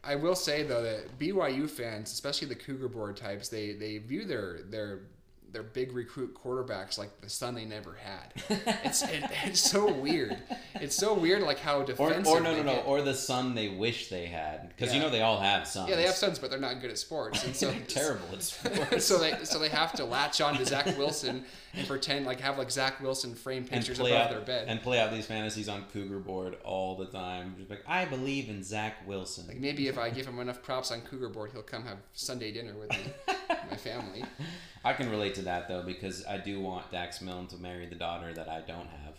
I 0.03 0.15
will 0.15 0.35
say 0.35 0.61
though 0.63 0.83
that 0.83 1.17
BYU 1.17 1.67
fans, 1.67 2.11
especially 2.11 2.47
the 2.47 2.55
Cougar 2.55 2.89
board 2.89 3.17
types, 3.17 3.49
they 3.49 3.73
they 3.73 3.97
view 3.97 4.23
their 4.25 4.59
their 4.69 4.99
their 5.51 5.63
big 5.63 5.93
recruit 5.93 6.35
quarterbacks 6.35 6.99
like 6.99 7.21
the 7.21 7.29
son 7.29 7.55
they 7.55 7.65
never 7.65 7.95
had. 7.95 8.33
It's 8.83 9.01
it, 9.01 9.23
it's 9.45 9.59
so 9.59 9.91
weird. 9.91 10.37
It's 10.81 10.95
so 10.95 11.13
weird, 11.13 11.41
like 11.43 11.59
how 11.59 11.79
Or, 11.79 11.83
defensive. 11.85 12.27
or 12.27 12.39
no, 12.39 12.55
no, 12.55 12.63
no, 12.63 12.73
get. 12.75 12.87
or 12.87 13.01
the 13.01 13.13
son 13.13 13.55
they 13.55 13.67
wish 13.69 14.09
they 14.09 14.25
had 14.25 14.69
because 14.69 14.93
you 14.93 14.99
know 14.99 15.09
they 15.09 15.21
all 15.21 15.39
have 15.39 15.67
sons. 15.67 15.89
yeah, 15.89 15.95
they 15.95 16.03
have 16.03 16.15
sons, 16.15 16.39
but 16.39 16.49
they're 16.49 16.59
not 16.59 16.81
good 16.81 16.89
at 16.91 16.97
sports, 16.97 17.43
and 17.43 17.55
so 17.55 17.69
They're 17.71 17.79
terrible 17.81 18.27
at 18.33 18.41
sports. 18.43 19.05
so 19.05 19.17
they 19.17 19.33
so 19.43 19.59
they 19.59 19.69
have 19.69 19.93
to 19.93 20.05
latch 20.05 20.41
on 20.41 20.55
to 20.57 20.65
Zach 20.65 20.97
Wilson 20.97 21.45
and 21.73 21.87
pretend 21.87 22.25
like 22.25 22.39
have 22.41 22.57
like 22.57 22.71
Zach 22.71 22.99
Wilson 23.01 23.35
frame 23.35 23.63
pictures 23.65 23.99
above 23.99 24.11
out 24.13 24.29
their 24.31 24.41
bed. 24.41 24.65
and 24.67 24.81
play 24.81 24.99
out 24.99 25.11
these 25.11 25.25
fantasies 25.25 25.69
on 25.69 25.83
Cougar 25.93 26.19
board 26.19 26.57
all 26.63 26.95
the 26.95 27.05
time. 27.07 27.55
Just 27.57 27.69
like 27.69 27.83
I 27.87 28.05
believe 28.05 28.49
in 28.49 28.63
Zach 28.63 29.07
Wilson. 29.07 29.47
like 29.47 29.59
maybe 29.59 29.87
if 29.87 29.97
I 29.97 30.09
give 30.09 30.25
him 30.25 30.39
enough 30.39 30.61
props 30.63 30.91
on 30.91 31.01
Cougar 31.01 31.29
board, 31.29 31.51
he'll 31.53 31.61
come 31.61 31.83
have 31.85 31.97
Sunday 32.13 32.51
dinner 32.51 32.73
with 32.75 32.89
me, 32.91 32.99
my 33.69 33.77
family. 33.77 34.23
I 34.83 34.93
can 34.93 35.09
relate 35.09 35.35
to 35.35 35.41
that 35.43 35.67
though 35.67 35.83
because 35.83 36.25
I 36.25 36.37
do 36.37 36.59
want 36.61 36.89
Dax 36.91 37.21
Milne 37.21 37.47
to 37.47 37.57
marry 37.57 37.85
the 37.85 37.95
daughter 37.95 38.33
that 38.33 38.47
I 38.47 38.61
don't 38.61 38.87
have. 38.87 39.15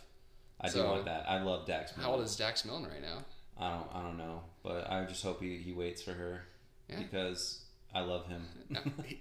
I 0.61 0.67
do 0.69 0.75
So- 0.75 0.87
want 0.89 1.05
that. 1.07 1.29
I 1.29 1.43
love 1.43 1.67
Dax 1.67 1.97
Milne. 1.97 2.07
How 2.07 2.13
old 2.15 2.23
is 2.25 2.37
Dax 2.37 2.65
Milne 2.65 2.85
right 2.85 3.03
now? 3.03 3.25
I 3.59 3.71
don't 3.71 3.87
I 3.95 4.03
don't 4.03 4.17
know, 4.19 4.43
but 4.63 4.91
I 4.91 5.05
just 5.05 5.23
hope 5.23 5.41
he, 5.43 5.57
he 5.59 5.73
waits 5.73 6.03
for 6.03 6.13
her 6.13 6.43
Yeah. 6.89 6.99
because 6.99 7.65
I 7.95 8.01
love 8.01 8.27
him. 8.27 8.47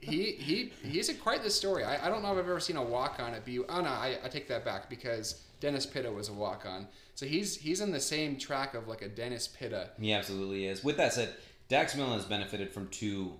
he 0.01 0.33
he 0.33 0.71
he's 0.83 1.09
a 1.09 1.13
quite 1.13 1.43
the 1.43 1.49
story. 1.49 1.83
I, 1.83 2.05
I 2.05 2.09
don't 2.09 2.21
know 2.21 2.31
if 2.31 2.37
I've 2.37 2.47
ever 2.49 2.59
seen 2.59 2.77
a 2.77 2.83
walk 2.83 3.19
on 3.19 3.33
at 3.33 3.45
BU. 3.45 3.65
Oh 3.67 3.81
no, 3.81 3.89
I, 3.89 4.17
I 4.23 4.27
take 4.29 4.47
that 4.49 4.63
back 4.63 4.89
because 4.89 5.41
Dennis 5.59 5.85
Pitta 5.85 6.11
was 6.11 6.29
a 6.29 6.33
walk 6.33 6.65
on. 6.65 6.87
So 7.15 7.25
he's 7.25 7.57
he's 7.57 7.81
in 7.81 7.91
the 7.91 7.99
same 7.99 8.37
track 8.37 8.75
of 8.75 8.87
like 8.87 9.01
a 9.01 9.09
Dennis 9.09 9.47
Pitta. 9.47 9.89
he 9.99 10.13
absolutely 10.13 10.67
is. 10.67 10.83
With 10.83 10.95
that 10.97 11.13
said, 11.13 11.33
Dax 11.67 11.95
Milne 11.95 12.13
has 12.13 12.25
benefited 12.25 12.71
from 12.71 12.87
two 12.89 13.33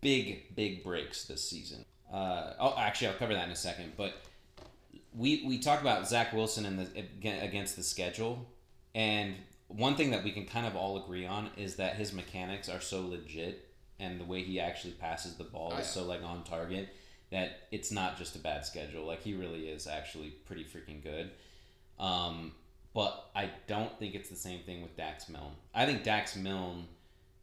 big 0.00 0.54
big 0.56 0.82
breaks 0.82 1.24
this 1.26 1.48
season. 1.48 1.84
Uh, 2.12 2.54
oh, 2.58 2.74
actually, 2.76 3.08
I'll 3.08 3.14
cover 3.14 3.34
that 3.34 3.44
in 3.44 3.50
a 3.52 3.56
second. 3.56 3.92
But 3.96 4.14
we 5.14 5.44
we 5.46 5.58
talk 5.58 5.80
about 5.80 6.08
Zach 6.08 6.32
Wilson 6.32 6.66
and 6.66 6.78
the 6.78 7.40
against 7.42 7.76
the 7.76 7.82
schedule, 7.82 8.46
and 8.94 9.34
one 9.68 9.94
thing 9.96 10.10
that 10.10 10.24
we 10.24 10.32
can 10.32 10.46
kind 10.46 10.66
of 10.66 10.76
all 10.76 11.02
agree 11.02 11.26
on 11.26 11.50
is 11.56 11.76
that 11.76 11.96
his 11.96 12.12
mechanics 12.12 12.68
are 12.68 12.80
so 12.80 13.06
legit, 13.06 13.68
and 13.98 14.20
the 14.20 14.24
way 14.24 14.42
he 14.42 14.58
actually 14.60 14.92
passes 14.94 15.34
the 15.36 15.44
ball 15.44 15.72
Oh, 15.74 15.78
is 15.78 15.86
so 15.86 16.04
like 16.04 16.22
on 16.22 16.44
target 16.44 16.88
that 17.30 17.68
it's 17.70 17.92
not 17.92 18.18
just 18.18 18.34
a 18.34 18.38
bad 18.40 18.66
schedule. 18.66 19.04
Like 19.06 19.22
he 19.22 19.34
really 19.34 19.68
is 19.68 19.86
actually 19.86 20.30
pretty 20.30 20.64
freaking 20.64 21.02
good. 21.02 21.30
Um, 21.98 22.52
but 22.92 23.30
I 23.36 23.50
don't 23.68 23.96
think 24.00 24.14
it's 24.16 24.28
the 24.28 24.36
same 24.36 24.64
thing 24.64 24.82
with 24.82 24.96
Dax 24.96 25.28
Milne. 25.28 25.52
I 25.72 25.86
think 25.86 26.02
Dax 26.02 26.34
Milne 26.34 26.86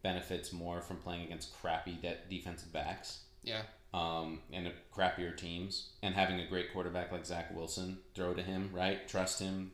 benefits 0.03 0.51
more 0.51 0.81
from 0.81 0.97
playing 0.97 1.23
against 1.23 1.53
crappy 1.61 1.97
de- 2.01 2.17
defensive 2.29 2.71
backs 2.73 3.21
Yeah, 3.43 3.61
um, 3.93 4.39
and 4.51 4.71
crappier 4.95 5.35
teams, 5.35 5.89
and 6.03 6.13
having 6.13 6.39
a 6.39 6.47
great 6.47 6.73
quarterback 6.73 7.11
like 7.11 7.25
Zach 7.25 7.55
Wilson 7.55 7.99
throw 8.15 8.33
to 8.33 8.41
him, 8.41 8.69
right? 8.73 9.07
Trust 9.07 9.39
him. 9.39 9.71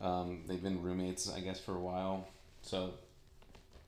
Um, 0.00 0.42
they've 0.48 0.62
been 0.62 0.82
roommates, 0.82 1.32
I 1.32 1.40
guess, 1.40 1.60
for 1.60 1.76
a 1.76 1.80
while, 1.80 2.28
so 2.62 2.94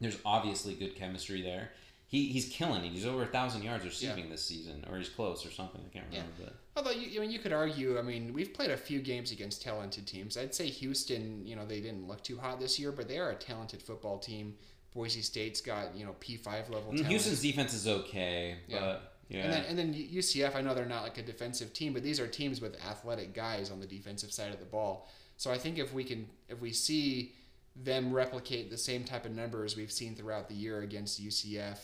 there's 0.00 0.18
obviously 0.24 0.74
good 0.74 0.94
chemistry 0.94 1.42
there. 1.42 1.70
He, 2.06 2.26
he's 2.26 2.48
killing 2.48 2.84
it. 2.84 2.92
He's 2.92 3.06
over 3.06 3.24
a 3.24 3.26
thousand 3.26 3.62
yards 3.62 3.84
receiving 3.84 4.30
this 4.30 4.44
season, 4.44 4.84
or 4.88 4.98
he's 4.98 5.08
close, 5.08 5.44
or 5.44 5.50
something. 5.50 5.80
I 5.84 5.92
can't 5.92 6.06
remember, 6.10 6.30
but 6.38 6.54
Although 6.76 6.90
you, 6.90 7.18
I 7.18 7.20
mean, 7.20 7.30
you 7.30 7.38
could 7.38 7.52
argue. 7.52 7.98
I 7.98 8.02
mean, 8.02 8.32
we've 8.32 8.52
played 8.52 8.70
a 8.70 8.76
few 8.76 9.00
games 9.00 9.30
against 9.30 9.62
talented 9.62 10.06
teams. 10.06 10.36
I'd 10.36 10.54
say 10.54 10.66
Houston. 10.66 11.46
You 11.46 11.54
know, 11.54 11.64
they 11.64 11.80
didn't 11.80 12.08
look 12.08 12.22
too 12.22 12.36
hot 12.36 12.58
this 12.58 12.78
year, 12.78 12.90
but 12.90 13.06
they 13.06 13.18
are 13.18 13.30
a 13.30 13.34
talented 13.36 13.80
football 13.80 14.18
team. 14.18 14.54
Boise 14.92 15.22
State's 15.22 15.60
got 15.60 15.94
you 15.96 16.04
know 16.04 16.16
P 16.18 16.36
five 16.36 16.68
level. 16.70 16.90
Mm, 16.90 16.96
Talent. 16.96 17.06
Houston's 17.06 17.40
defense 17.40 17.74
is 17.74 17.86
okay, 17.86 18.56
but 18.68 18.74
yeah. 18.76 18.96
And 19.44 19.52
then 19.52 19.64
and 19.68 19.78
then 19.78 19.94
UCF. 19.94 20.54
I 20.54 20.60
know 20.60 20.74
they're 20.74 20.84
not 20.84 21.02
like 21.02 21.18
a 21.18 21.22
defensive 21.22 21.72
team, 21.72 21.92
but 21.92 22.02
these 22.02 22.20
are 22.20 22.26
teams 22.26 22.60
with 22.60 22.76
athletic 22.84 23.34
guys 23.34 23.70
on 23.70 23.80
the 23.80 23.86
defensive 23.86 24.32
side 24.32 24.52
of 24.52 24.60
the 24.60 24.66
ball. 24.66 25.08
So 25.36 25.50
I 25.50 25.58
think 25.58 25.78
if 25.78 25.92
we 25.92 26.04
can, 26.04 26.28
if 26.48 26.60
we 26.60 26.72
see 26.72 27.32
them 27.76 28.12
replicate 28.12 28.70
the 28.70 28.78
same 28.78 29.02
type 29.02 29.26
of 29.26 29.32
numbers 29.32 29.76
we've 29.76 29.90
seen 29.90 30.14
throughout 30.14 30.48
the 30.48 30.54
year 30.54 30.80
against 30.82 31.22
UCF, 31.24 31.78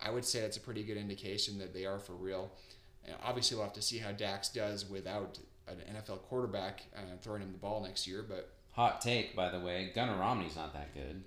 I 0.00 0.10
would 0.10 0.24
say 0.24 0.40
that's 0.40 0.56
a 0.56 0.60
pretty 0.60 0.82
good 0.82 0.96
indication 0.96 1.58
that 1.58 1.72
they 1.72 1.86
are 1.86 1.98
for 1.98 2.14
real. 2.14 2.50
And 3.04 3.14
obviously, 3.22 3.56
we'll 3.56 3.66
have 3.66 3.74
to 3.74 3.82
see 3.82 3.98
how 3.98 4.12
Dax 4.12 4.48
does 4.48 4.88
without 4.88 5.38
an 5.68 5.76
NFL 5.94 6.22
quarterback 6.22 6.84
uh, 6.96 7.00
throwing 7.22 7.42
him 7.42 7.52
the 7.52 7.58
ball 7.58 7.82
next 7.82 8.06
year. 8.06 8.24
But 8.26 8.50
Hot 8.72 9.00
take, 9.00 9.34
by 9.34 9.50
the 9.50 9.60
way, 9.60 9.90
Gunnar 9.94 10.18
Romney's 10.18 10.56
not 10.56 10.72
that 10.72 10.94
good. 10.94 11.24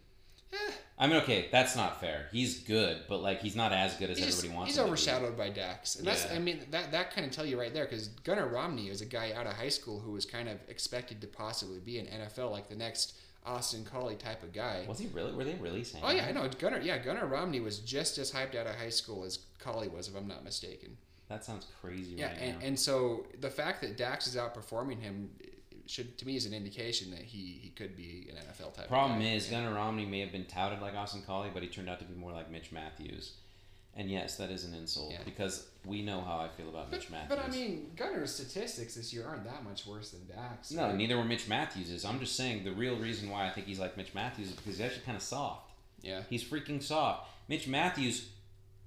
I 0.98 1.08
mean, 1.08 1.18
okay, 1.18 1.48
that's 1.52 1.76
not 1.76 2.00
fair. 2.00 2.28
He's 2.32 2.60
good, 2.60 3.02
but 3.10 3.22
like 3.24 3.42
he's 3.42 3.56
not 3.56 3.72
as 3.74 3.96
good 3.96 4.10
as 4.12 4.18
He's, 4.20 4.28
everybody 4.28 4.48
just- 4.48 4.56
wants. 4.56 4.72
he's 4.72 4.78
him 4.78 4.84
to 4.84 4.86
be. 4.86 4.90
overshadowed 4.92 5.38
by 5.38 5.50
Dax, 5.50 5.96
and 5.96 6.06
that's 6.06 6.26
Yeah. 6.26 6.34
I 6.36 6.40
mean 6.40 6.62
that 6.72 6.92
that 6.92 7.12
kind 7.12 7.26
of 7.26 7.34
tell 7.34 7.46
you 7.46 7.60
right 7.60 7.74
there 7.74 7.86
because 7.86 8.08
Gunnar 8.24 8.48
Romney 8.48 8.90
is 8.90 9.02
a 9.02 9.06
guy 9.06 9.32
out 9.34 9.48
of 9.48 9.54
high 9.54 9.70
school 9.70 10.00
who 10.00 10.12
was 10.12 10.26
kind 10.26 10.48
of 10.48 10.60
expected 10.68 11.20
to 11.22 11.28
possibly 11.28 11.80
be 11.80 11.98
an 11.98 12.06
NFL 12.08 12.52
like 12.52 12.70
the 12.70 12.76
next 12.76 13.16
Austin 13.44 13.84
Collie 13.84 14.16
type 14.18 14.44
of 14.44 14.54
guy. 14.54 14.86
Was 14.88 15.00
he 15.00 15.08
really? 15.08 15.32
Were 15.34 15.44
they 15.44 15.56
really 15.56 15.84
saying? 15.84 16.04
Oh 16.06 16.12
yeah? 16.12 16.28
I 16.28 16.32
know 16.32 16.48
Gunnar. 16.60 16.82
Yeah, 16.82 17.00
Gunnar 17.00 17.26
Romney 17.26 17.60
was 17.62 17.80
just 17.80 18.20
as 18.20 18.32
hyped 18.32 18.54
out 18.56 18.68
of 18.68 18.76
high 18.76 18.90
school 18.90 19.24
as 19.24 19.40
Collie 19.58 19.88
was, 19.88 20.08
if 20.08 20.16
I'm 20.16 20.28
not 20.28 20.44
mistaken. 20.44 20.98
That 21.30 21.44
sounds 21.46 21.66
crazy 21.82 22.16
Yeah, 22.18 22.28
right 22.28 22.38
and, 22.42 22.60
now. 22.60 22.66
and 22.68 22.80
so 22.80 23.26
the 23.40 23.50
fact 23.50 23.82
that 23.82 23.96
Dax 23.98 24.28
is 24.28 24.36
outperforming 24.36 25.00
him 25.02 25.32
should 25.88 26.17
to 26.17 26.26
me 26.26 26.36
is 26.36 26.46
an 26.46 26.54
indication 26.54 27.12
that 27.12 27.22
he 27.22 27.60
he 27.62 27.70
could 27.70 27.96
be 27.96 28.30
an 28.30 28.36
NFL 28.38 28.74
type. 28.74 28.88
Problem 28.88 29.22
is, 29.22 29.48
Gunnar 29.48 29.74
Romney 29.74 30.06
may 30.06 30.20
have 30.20 30.32
been 30.32 30.46
touted 30.46 30.82
like 30.82 30.96
Austin 30.96 31.22
Collie, 31.26 31.50
but 31.54 31.63
he 31.63 31.70
turned 31.70 31.89
out 31.89 32.00
to 32.00 32.06
be 32.06 32.13
more 32.15 32.32
like 32.32 32.50
Mitch 32.52 32.72
Mathews. 32.72 33.34
And 33.94 34.10
yes, 34.10 34.38
that 34.38 34.50
is 34.52 34.63
an 34.63 34.74
insult 34.74 35.12
Yeah. 35.12 35.17
because 35.26 35.67
we 35.86 36.02
know 36.02 36.22
how 36.22 36.38
I 36.39 36.48
feel 36.48 36.70
about 36.70 36.89
Mitch 36.91 37.10
Mathews. 37.10 37.28
But 37.38 37.46
I 37.46 37.50
mean, 37.50 37.91
Gunnar's 37.98 38.34
statistics 38.34 38.96
this 38.96 39.13
year 39.13 39.26
aren't 39.28 39.44
that 39.44 39.65
much 39.65 39.86
worse 39.86 40.12
than 40.12 40.26
Dax. 40.28 40.72
no, 40.72 40.84
right? 40.86 40.96
neither 40.96 41.17
were 41.17 41.26
Mitch 41.26 41.50
Mathews's. 41.50 42.06
I'm 42.06 42.20
just 42.22 42.38
saying 42.38 42.63
the 42.63 42.72
real 42.72 42.96
reason 42.96 43.30
why 43.30 43.48
I 43.48 43.50
think 43.50 43.67
he's 43.67 43.80
like 43.80 43.98
Mitch 43.98 44.13
Mathews 44.13 44.48
is 44.48 44.54
because 44.54 44.78
he's 44.78 44.82
actually 44.86 45.04
kind 45.04 45.17
of 45.17 45.22
soft. 45.22 45.72
Yeah. 46.02 46.22
He's 46.30 46.41
freaking 46.44 46.82
soft. 46.82 47.28
Mitch 47.50 47.67
Mathews 47.67 48.30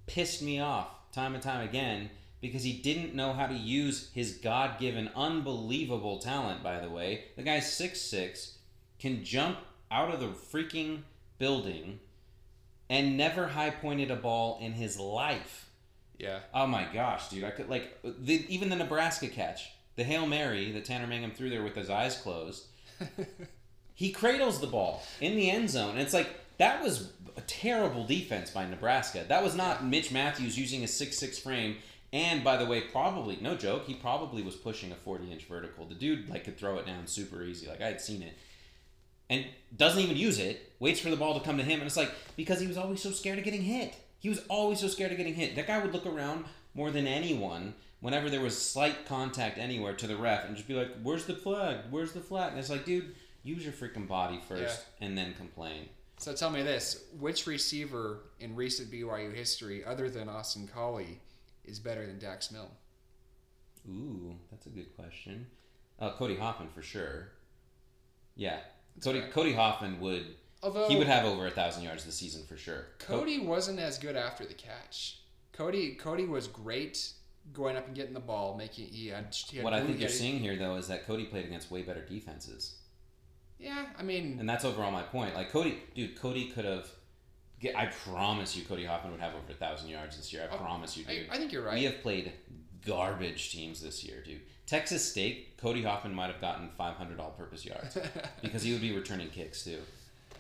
pissed 0.07 0.40
me 0.40 0.61
off 0.61 0.88
time 1.12 1.35
and 1.35 1.42
time 1.42 1.68
again 1.68 2.09
because 2.44 2.62
he 2.62 2.74
didn't 2.74 3.14
know 3.14 3.33
how 3.33 3.46
to 3.46 3.54
use 3.54 4.11
his 4.12 4.33
God 4.35 4.78
given, 4.78 5.09
unbelievable 5.16 6.18
talent, 6.18 6.62
by 6.62 6.78
the 6.78 6.90
way. 6.90 7.24
The 7.37 7.42
guy's 7.42 7.64
6'6, 7.64 8.57
can 8.98 9.24
jump 9.24 9.57
out 9.90 10.12
of 10.12 10.20
the 10.20 10.26
freaking 10.26 11.04
building, 11.38 12.00
and 12.90 13.16
never 13.16 13.48
high 13.48 13.70
pointed 13.70 14.11
a 14.11 14.16
ball 14.16 14.59
in 14.61 14.72
his 14.72 14.98
life. 14.98 15.70
Yeah. 16.18 16.40
Oh 16.52 16.66
my 16.66 16.87
gosh, 16.92 17.30
dude! 17.30 17.44
I 17.44 17.50
could 17.50 17.70
like 17.70 17.98
the, 18.02 18.44
even 18.54 18.68
the 18.68 18.76
Nebraska 18.76 19.28
catch, 19.28 19.70
the 19.96 20.04
hail 20.04 20.26
mary 20.26 20.70
that 20.72 20.85
Tanner 20.85 21.07
Mangum 21.07 21.30
threw 21.30 21.48
there 21.48 21.62
with 21.62 21.74
his 21.74 21.88
eyes 21.88 22.18
closed. 22.18 22.66
he 23.94 24.12
cradles 24.12 24.61
the 24.61 24.66
ball 24.66 25.02
in 25.22 25.35
the 25.35 25.50
end 25.50 25.70
zone, 25.70 25.92
and 25.92 26.00
it's 26.00 26.12
like 26.12 26.28
that 26.59 26.83
was 26.83 27.11
a 27.38 27.40
terrible 27.42 28.04
defense 28.04 28.50
by 28.50 28.66
Nebraska. 28.66 29.24
That 29.26 29.42
was 29.42 29.57
not 29.57 29.85
Mitch 29.85 30.12
Mathews 30.12 30.59
using 30.59 30.85
a 30.85 30.88
six 30.88 31.18
six 31.18 31.38
frame. 31.38 31.78
And 32.14 32.44
by 32.44 32.57
the 32.57 32.64
way, 32.64 32.81
probably 32.81 33.37
no 33.40 33.57
joke, 33.57 33.87
he 33.87 33.94
probably 33.94 34.40
was 34.40 34.55
pushing 34.55 34.92
a 34.92 34.94
forty 34.94 35.33
inch 35.33 35.46
vertical. 35.46 35.85
The 35.85 35.96
dude 35.96 36.31
like 36.31 36.44
could 36.44 36.57
throw 36.57 36.79
it 36.79 36.87
down 36.87 37.09
super 37.09 37.42
easy. 37.42 37.66
Like 37.66 37.83
I 37.83 37.88
had 37.88 38.00
seen 38.00 38.22
it 38.22 38.38
and 39.29 39.44
doesn't 39.77 40.00
even 40.00 40.16
use 40.16 40.38
it, 40.38 40.72
waits 40.79 41.00
for 41.00 41.11
the 41.11 41.16
ball 41.16 41.37
to 41.37 41.44
come 41.44 41.59
to 41.59 41.64
him, 41.64 41.81
and 41.81 41.88
it's 41.88 41.96
like 41.96 42.12
because 42.37 42.61
he 42.61 42.68
was 42.68 42.79
always 42.79 43.03
so 43.03 43.11
scared 43.11 43.38
of 43.38 43.44
getting 43.44 43.62
hit. 43.62 43.96
He 44.20 44.29
was 44.29 44.40
always 44.48 44.79
so 44.79 44.87
scared 44.87 45.11
of 45.11 45.18
getting 45.18 45.35
hit. 45.35 45.57
That 45.57 45.66
guy 45.66 45.83
would 45.83 45.92
look 45.92 46.07
around 46.07 46.44
more 46.72 46.92
than 46.92 47.09
anyone 47.09 47.74
whenever 48.00 48.31
there 48.31 48.40
was 48.40 48.57
slight 48.57 49.07
contact 49.07 49.59
anywhere 49.59 49.94
to 49.94 50.07
the 50.07 50.16
ref 50.16 50.44
and 50.44 50.55
just 50.55 50.68
be 50.68 50.74
like, 50.74 50.90
"Where's 51.03 51.24
the 51.24 51.35
flag? 51.35 51.79
Where's 51.90 52.12
the 52.12 52.20
flag?" 52.20 52.50
And 52.50 52.61
it's 52.61 52.70
like, 52.70 52.85
dude, 52.85 53.12
use 53.42 53.64
your 53.64 53.72
freaking 53.72 54.07
body 54.07 54.40
first 54.46 54.85
and 55.00 55.18
then 55.18 55.35
complain. 55.35 55.88
So 56.18 56.33
tell 56.33 56.50
me 56.50 56.62
this: 56.62 57.03
which 57.18 57.48
receiver 57.48 58.20
in 58.38 58.55
recent 58.55 58.92
BYU 58.92 59.35
history, 59.35 59.85
other 59.85 60.09
than 60.09 60.29
Austin 60.29 60.68
Collie, 60.72 61.18
is 61.64 61.79
better 61.79 62.07
than 62.07 62.18
Dax 62.18 62.50
Milne? 62.50 62.68
Ooh, 63.88 64.35
that's 64.50 64.66
a 64.66 64.70
good 64.70 64.94
question. 64.96 65.46
Uh, 65.98 66.12
Cody 66.12 66.37
Hoffman 66.37 66.68
for 66.74 66.83
sure. 66.83 67.29
Yeah, 68.37 68.59
Cody 69.03 69.20
fair. 69.20 69.31
Cody 69.31 69.53
Hoffman 69.53 70.00
would. 70.00 70.27
Although 70.62 70.88
he 70.88 70.96
would 70.96 71.07
have 71.07 71.24
over 71.27 71.46
a 71.46 71.50
thousand 71.50 71.83
yards 71.85 72.05
this 72.05 72.16
season 72.16 72.44
for 72.46 72.57
sure. 72.57 72.87
Co- 72.98 73.18
Cody 73.18 73.40
wasn't 73.40 73.79
as 73.79 73.98
good 73.98 74.16
after 74.16 74.44
the 74.46 74.55
catch. 74.55 75.20
Cody 75.53 75.94
Cody 75.94 76.24
was 76.24 76.48
great 76.48 77.12
going 77.53 77.77
up 77.77 77.87
and 77.87 77.94
getting 77.94 78.14
the 78.14 78.20
ball, 78.20 78.57
making 78.57 78.87
he 78.87 79.09
had. 79.09 79.35
He 79.35 79.59
had 79.59 79.64
what 79.64 79.74
I 79.74 79.85
think 79.85 80.00
you're 80.00 80.09
seeing 80.09 80.38
here, 80.38 80.57
though, 80.57 80.77
is 80.77 80.88
that 80.88 81.07
Cody 81.07 81.24
played 81.24 81.44
against 81.44 81.70
way 81.70 81.83
better 81.83 82.05
defenses. 82.05 82.77
Yeah, 83.59 83.87
I 83.98 84.03
mean, 84.03 84.37
And 84.40 84.48
that's 84.48 84.64
overall 84.64 84.90
my 84.90 85.03
point. 85.03 85.35
Like 85.35 85.50
Cody, 85.50 85.79
dude, 85.94 86.18
Cody 86.18 86.46
could 86.48 86.64
have. 86.64 86.88
I 87.77 87.87
promise 87.87 88.57
you, 88.57 88.64
Cody 88.64 88.85
Hoffman 88.85 89.12
would 89.12 89.20
have 89.20 89.35
over 89.35 89.50
a 89.50 89.55
thousand 89.55 89.88
yards 89.90 90.16
this 90.16 90.33
year. 90.33 90.48
I 90.50 90.55
Oh, 90.55 90.59
promise 90.59 90.96
you, 90.96 91.05
I- 91.09 91.14
dude. 91.14 91.27
I 91.31 91.37
think 91.38 91.53
you're 91.53 91.62
right. 91.64 91.74
We 91.74 91.85
have 91.85 92.00
played 92.03 92.33
garbage 92.87 93.50
teams 93.53 93.81
this 93.83 94.05
year, 94.05 94.22
dude. 94.22 94.40
Texas 94.66 95.09
State, 95.09 95.57
Cody 95.59 95.83
Hoffman 95.83 96.14
might 96.14 96.31
have 96.31 96.40
gotten 96.40 96.70
500 96.77 97.20
all-purpose 97.20 97.64
yards 97.64 97.98
because 98.42 98.62
he 98.62 98.72
would 98.72 98.81
be 98.81 98.92
returning 98.94 99.29
kicks 99.29 99.62
too. 99.64 99.79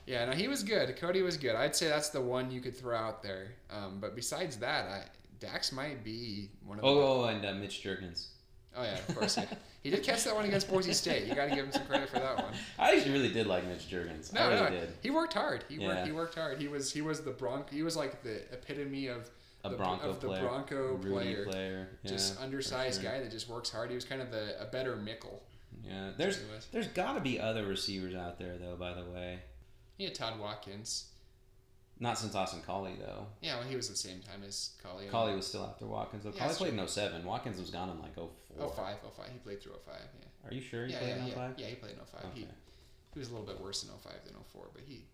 yeah, 0.06 0.24
no, 0.24 0.32
he 0.32 0.48
was 0.48 0.62
good. 0.62 0.96
Cody 0.96 1.22
was 1.22 1.36
good. 1.36 1.54
I'd 1.54 1.76
say 1.76 1.88
that's 1.88 2.08
the 2.10 2.20
one 2.20 2.50
you 2.50 2.60
could 2.60 2.76
throw 2.76 2.96
out 2.96 3.22
there. 3.22 3.52
Um, 3.70 3.98
but 4.00 4.14
besides 4.16 4.56
that, 4.58 4.86
I, 4.86 5.04
Dax 5.40 5.72
might 5.72 6.02
be 6.04 6.50
one 6.64 6.78
of 6.78 6.82
the. 6.84 6.88
Oh, 6.88 7.22
oh 7.22 7.24
and 7.24 7.44
uh, 7.44 7.52
Mitch 7.54 7.82
Juergens. 7.82 8.28
Oh 8.76 8.82
yeah, 8.82 8.98
of 9.06 9.14
course. 9.16 9.36
Yeah. 9.36 9.46
he 9.84 9.90
did 9.90 10.02
catch 10.02 10.24
that 10.24 10.34
one 10.34 10.44
against 10.44 10.68
Boise 10.68 10.92
State. 11.04 11.28
You 11.28 11.34
got 11.36 11.48
to 11.50 11.54
give 11.54 11.64
him 11.66 11.70
some 11.72 11.84
credit 11.86 12.08
for 12.08 12.18
that 12.18 12.36
one. 12.36 12.52
I 12.78 12.96
actually 12.96 13.12
really 13.12 13.32
did 13.32 13.46
like 13.46 13.64
Mitch 13.68 13.88
Juergens. 13.88 14.32
No, 14.32 14.40
I 14.40 14.46
really 14.48 14.60
no, 14.62 14.70
did. 14.80 14.88
he 15.02 15.10
worked 15.10 15.34
hard. 15.34 15.64
He 15.68 15.76
Yeah. 15.76 15.86
worked. 15.88 16.06
He 16.06 16.12
worked 16.12 16.34
hard. 16.34 16.58
He 16.60 16.66
was. 16.68 16.92
He 16.92 17.00
was 17.02 17.20
the 17.22 17.30
Bronco. 17.30 17.70
He 17.70 17.82
was 17.84 17.96
like 17.96 18.22
the 18.24 18.36
epitome 18.52 19.06
of 19.06 19.30
A 19.62 19.70
the, 19.70 19.76
Bronco 19.76 20.08
of 20.10 20.20
the 20.20 20.26
player, 20.26 20.40
Bronco 20.42 20.96
player. 20.98 21.44
player, 21.44 21.88
just 22.04 22.32
yeah, 22.34 22.38
for 22.40 22.44
undersized 22.44 23.00
sure. 23.02 23.10
guy 23.12 23.20
that 23.20 23.30
just 23.30 23.48
works 23.48 23.70
hard. 23.70 23.90
He 23.90 23.94
was 23.94 24.04
kind 24.04 24.20
of 24.20 24.30
the 24.32 24.60
a 24.60 24.64
better 24.66 24.96
Mickle. 24.96 25.42
Yeah, 25.86 26.10
there's 26.16 26.40
there's 26.72 26.88
got 26.88 27.14
to 27.14 27.20
be 27.20 27.38
other 27.38 27.66
receivers 27.66 28.14
out 28.14 28.38
there 28.38 28.56
though. 28.58 28.76
By 28.76 28.94
the 28.94 29.04
way, 29.04 29.40
He 29.98 30.04
had 30.04 30.14
Todd 30.14 30.38
Watkins. 30.40 31.10
Not 32.00 32.18
since 32.18 32.34
Austin 32.34 32.60
Collie 32.66 32.96
though. 32.98 33.26
Yeah, 33.40 33.58
well, 33.58 33.68
he 33.68 33.76
was 33.76 33.88
the 33.88 33.96
same 33.96 34.20
time 34.20 34.42
as 34.46 34.70
Collie. 34.82 35.06
Collie 35.06 35.34
was 35.36 35.46
still 35.46 35.64
after 35.64 35.86
Watkins 35.86 36.24
though. 36.24 36.32
Yeah, 36.34 36.44
Collie 36.44 36.54
played 36.70 36.74
in 36.74 36.88
07. 36.88 37.24
Watkins 37.24 37.60
was 37.60 37.70
gone 37.70 37.90
in 37.90 38.00
like 38.00 38.14
04. 38.14 38.28
Oh 38.60 38.68
five, 38.68 38.96
oh 39.04 39.10
five. 39.16 39.28
He 39.32 39.38
played 39.38 39.62
through 39.62 39.72
05, 39.86 39.94
Yeah. 40.20 40.48
Are 40.50 40.54
you 40.54 40.60
sure 40.60 40.86
he 40.86 40.92
yeah, 40.92 40.98
played 40.98 41.08
yeah, 41.10 41.22
in 41.22 41.26
yeah. 41.28 41.34
05? 41.34 41.54
Yeah, 41.58 41.66
he 41.66 41.74
played 41.76 41.92
in 41.92 41.98
05. 41.98 42.20
He, 42.34 42.42
Okay. 42.42 42.50
he 43.14 43.18
was 43.18 43.28
a 43.28 43.32
little 43.32 43.46
bit 43.46 43.60
worse 43.60 43.82
in 43.84 43.88
05 43.90 44.12
than 44.24 44.34
04, 44.52 44.66
but 44.72 44.82
he 44.86 45.04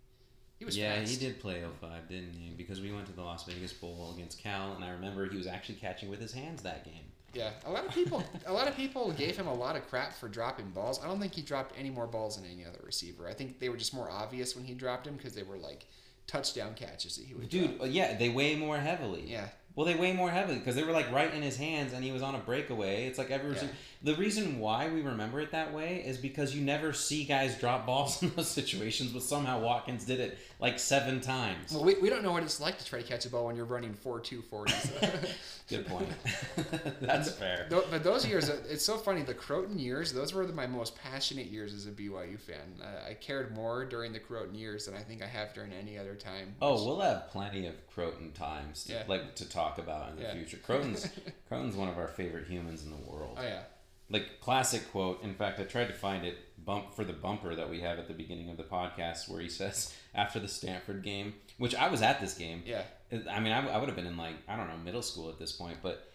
he 0.58 0.66
was 0.66 0.76
yeah, 0.76 0.96
fast. 0.96 1.10
he 1.10 1.16
did 1.16 1.40
play 1.40 1.62
05, 1.80 2.08
didn't 2.08 2.34
he? 2.34 2.50
Because 2.50 2.82
we 2.82 2.92
went 2.92 3.06
to 3.06 3.12
the 3.12 3.22
Las 3.22 3.44
Vegas 3.44 3.72
Bowl 3.72 4.12
against 4.14 4.38
Cal, 4.42 4.74
and 4.74 4.84
I 4.84 4.90
remember 4.90 5.26
he 5.26 5.38
was 5.38 5.46
actually 5.46 5.76
catching 5.76 6.10
with 6.10 6.20
his 6.20 6.32
hands 6.32 6.62
that 6.62 6.84
game. 6.84 7.04
Yeah, 7.32 7.50
a 7.64 7.70
lot 7.70 7.86
of 7.86 7.94
people 7.94 8.22
a 8.44 8.52
lot 8.52 8.68
of 8.68 8.76
people 8.76 9.12
gave 9.12 9.36
him 9.36 9.46
a 9.46 9.54
lot 9.54 9.76
of 9.76 9.88
crap 9.88 10.12
for 10.12 10.28
dropping 10.28 10.70
balls. 10.70 11.00
I 11.02 11.06
don't 11.06 11.20
think 11.20 11.32
he 11.34 11.42
dropped 11.42 11.74
any 11.78 11.88
more 11.88 12.06
balls 12.06 12.36
than 12.36 12.50
any 12.50 12.64
other 12.64 12.80
receiver. 12.84 13.28
I 13.28 13.32
think 13.34 13.58
they 13.58 13.68
were 13.68 13.76
just 13.76 13.94
more 13.94 14.10
obvious 14.10 14.56
when 14.56 14.64
he 14.64 14.74
dropped 14.74 15.04
them 15.04 15.16
because 15.16 15.34
they 15.34 15.44
were 15.44 15.56
like 15.56 15.86
touchdown 16.30 16.74
catches 16.74 17.16
that 17.16 17.24
he 17.26 17.34
would 17.34 17.48
Dude, 17.48 17.78
drop. 17.78 17.88
yeah, 17.90 18.16
they 18.16 18.28
weigh 18.28 18.56
more 18.56 18.78
heavily. 18.78 19.24
Yeah. 19.26 19.48
Well, 19.76 19.86
they 19.86 19.94
weigh 19.94 20.12
more 20.12 20.30
heavily 20.30 20.58
because 20.58 20.74
they 20.74 20.82
were 20.82 20.92
like 20.92 21.10
right 21.12 21.32
in 21.32 21.42
his 21.42 21.56
hands, 21.56 21.92
and 21.92 22.04
he 22.04 22.10
was 22.12 22.22
on 22.22 22.34
a 22.34 22.38
breakaway. 22.38 23.06
It's 23.06 23.18
like 23.18 23.30
every 23.30 23.54
Yeah. 23.54 23.68
the 24.02 24.14
reason 24.16 24.58
why 24.58 24.88
we 24.88 25.00
remember 25.00 25.40
it 25.40 25.52
that 25.52 25.72
way 25.72 26.02
is 26.04 26.18
because 26.18 26.54
you 26.54 26.60
never 26.62 26.92
see 26.92 27.24
guys 27.24 27.56
drop 27.58 27.86
balls 27.86 28.22
in 28.22 28.32
those 28.34 28.48
situations, 28.48 29.12
but 29.12 29.22
somehow 29.22 29.60
Watkins 29.60 30.04
did 30.04 30.20
it 30.20 30.38
like 30.60 30.78
seven 30.78 31.20
times. 31.20 31.72
Well, 31.72 31.84
we, 31.84 31.94
we 31.94 32.10
don't 32.10 32.22
know 32.22 32.32
what 32.32 32.42
it's 32.42 32.60
like 32.60 32.78
to 32.78 32.84
try 32.84 33.00
to 33.00 33.06
catch 33.06 33.24
a 33.26 33.30
ball 33.30 33.46
when 33.46 33.56
you're 33.56 33.64
running 33.64 33.94
4 33.94 34.20
2 34.20 34.42
40s. 34.42 35.34
Good 35.68 35.86
point. 35.86 36.08
That's 37.00 37.30
fair. 37.30 37.66
But 37.70 38.02
those 38.04 38.26
years, 38.26 38.50
uh, 38.50 38.58
it's 38.68 38.84
so 38.84 38.96
funny. 38.96 39.22
The 39.22 39.34
Crowton 39.34 39.80
years, 39.80 40.12
those 40.12 40.34
were 40.34 40.44
my 40.48 40.66
most 40.66 40.96
passionate 41.00 41.46
years 41.46 41.72
as 41.72 41.86
a 41.86 41.90
BYU 41.90 42.38
fan. 42.38 42.58
Uh, 42.82 43.08
I 43.10 43.14
cared 43.14 43.54
more 43.54 43.84
during 43.84 44.12
the 44.12 44.20
Crowton 44.20 44.58
years 44.58 44.86
than 44.86 44.94
I 44.94 45.00
think 45.00 45.22
I 45.22 45.26
have 45.26 45.54
during 45.54 45.72
any 45.72 45.96
other 45.96 46.14
time. 46.16 46.54
Oh, 46.60 46.84
we'll 46.84 47.00
have 47.00 47.28
plenty 47.30 47.66
of 47.66 47.74
Crowton 47.94 48.34
times 48.34 48.84
to, 48.84 48.92
Yeah. 48.94 49.02
like 49.08 49.36
to 49.36 49.48
talk 49.48 49.78
about 49.78 50.10
in 50.10 50.16
the 50.16 50.22
Yeah. 50.22 50.32
future. 50.34 50.58
Crowton's 50.58 51.08
Crowton's 51.48 51.76
one 51.76 51.88
of 51.88 51.96
our 51.98 52.08
favorite 52.08 52.46
humans 52.48 52.82
in 52.84 52.90
the 52.90 53.10
world. 53.10 53.36
Oh 53.38 53.42
yeah. 53.42 53.62
Like 54.10 54.40
classic 54.40 54.90
quote. 54.90 55.22
In 55.22 55.34
fact, 55.34 55.60
I 55.60 55.64
tried 55.64 55.86
to 55.86 55.94
find 55.94 56.24
it 56.24 56.36
bump 56.64 56.94
for 56.94 57.04
the 57.04 57.12
bumper 57.12 57.54
that 57.54 57.70
we 57.70 57.80
have 57.80 57.98
at 57.98 58.08
the 58.08 58.14
beginning 58.14 58.50
of 58.50 58.56
the 58.56 58.64
podcast, 58.64 59.28
where 59.28 59.40
he 59.40 59.48
says 59.60 59.94
after 60.14 60.38
the 60.40 60.48
Stanford 60.48 61.02
game, 61.02 61.34
which 61.58 61.74
I 61.74 61.88
was 61.88 62.02
at 62.02 62.20
this 62.20 62.34
game. 62.34 62.62
Yeah. 62.66 62.82
I 63.30 63.40
mean, 63.40 63.52
I, 63.52 63.66
I 63.68 63.78
would 63.78 63.88
have 63.88 63.96
been 63.96 64.06
in 64.06 64.16
like 64.16 64.34
I 64.48 64.56
don't 64.56 64.68
know 64.68 64.76
middle 64.76 65.02
school 65.02 65.28
at 65.28 65.38
this 65.38 65.52
point, 65.52 65.78
but 65.82 66.08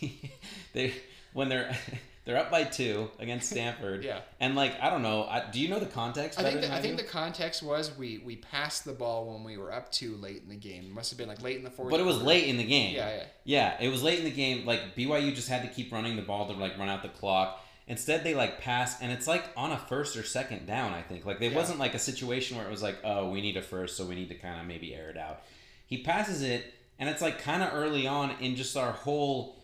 they 0.72 0.94
when 1.32 1.48
they're 1.48 1.76
they're 2.24 2.36
up 2.38 2.50
by 2.52 2.64
two 2.64 3.10
against 3.18 3.50
Stanford. 3.50 4.04
Yeah. 4.04 4.20
And 4.40 4.54
like 4.54 4.80
I 4.80 4.90
don't 4.90 5.02
know, 5.02 5.24
I, 5.24 5.50
do 5.50 5.60
you 5.60 5.68
know 5.68 5.78
the 5.80 5.86
context? 5.86 6.38
I 6.38 6.42
think 6.42 6.56
the, 6.60 6.68
than 6.68 6.72
I 6.72 6.80
think 6.80 6.96
the 6.96 7.04
context 7.04 7.62
was 7.62 7.96
we 7.96 8.18
we 8.18 8.36
passed 8.36 8.84
the 8.84 8.92
ball 8.92 9.32
when 9.32 9.44
we 9.44 9.56
were 9.56 9.72
up 9.72 9.90
too 9.90 10.16
late 10.16 10.42
in 10.42 10.48
the 10.48 10.56
game. 10.56 10.84
It 10.84 10.92
must 10.92 11.10
have 11.10 11.18
been 11.18 11.28
like 11.28 11.42
late 11.42 11.56
in 11.56 11.64
the 11.64 11.70
fourth. 11.70 11.90
But 11.90 12.00
it 12.00 12.06
was 12.06 12.20
late 12.22 12.44
in 12.48 12.56
the 12.56 12.64
game. 12.64 12.94
Yeah, 12.94 13.08
yeah. 13.16 13.24
Yeah, 13.44 13.76
it 13.80 13.88
was 13.88 14.02
late 14.02 14.18
in 14.18 14.24
the 14.24 14.30
game. 14.30 14.64
Like 14.66 14.94
BYU 14.96 15.34
just 15.34 15.48
had 15.48 15.62
to 15.62 15.68
keep 15.68 15.92
running 15.92 16.16
the 16.16 16.22
ball 16.22 16.46
to 16.46 16.52
like 16.52 16.78
run 16.78 16.88
out 16.88 17.02
the 17.02 17.08
clock. 17.08 17.60
Instead, 17.88 18.22
they 18.22 18.34
like 18.36 18.60
pass, 18.60 19.02
and 19.02 19.10
it's 19.10 19.26
like 19.26 19.44
on 19.56 19.72
a 19.72 19.76
first 19.78 20.16
or 20.16 20.22
second 20.22 20.66
down. 20.66 20.92
I 20.92 21.02
think 21.02 21.26
like 21.26 21.40
it 21.42 21.50
Yeah. 21.50 21.56
wasn't 21.58 21.80
like 21.80 21.94
a 21.94 21.98
situation 21.98 22.56
where 22.56 22.64
it 22.64 22.70
was 22.70 22.82
like, 22.82 22.98
oh, 23.02 23.28
we 23.30 23.40
need 23.40 23.56
a 23.56 23.62
first, 23.62 23.96
so 23.96 24.06
we 24.06 24.14
need 24.14 24.28
to 24.28 24.36
kind 24.36 24.60
of 24.60 24.66
maybe 24.68 24.94
air 24.94 25.10
it 25.10 25.16
out. 25.16 25.42
He 25.86 25.98
passes 25.98 26.42
it, 26.42 26.72
and 27.00 27.08
it's 27.08 27.20
like 27.20 27.40
kind 27.40 27.60
of 27.62 27.74
early 27.74 28.06
on 28.06 28.30
in 28.40 28.54
just 28.54 28.76
our 28.76 28.92
whole 28.92 29.56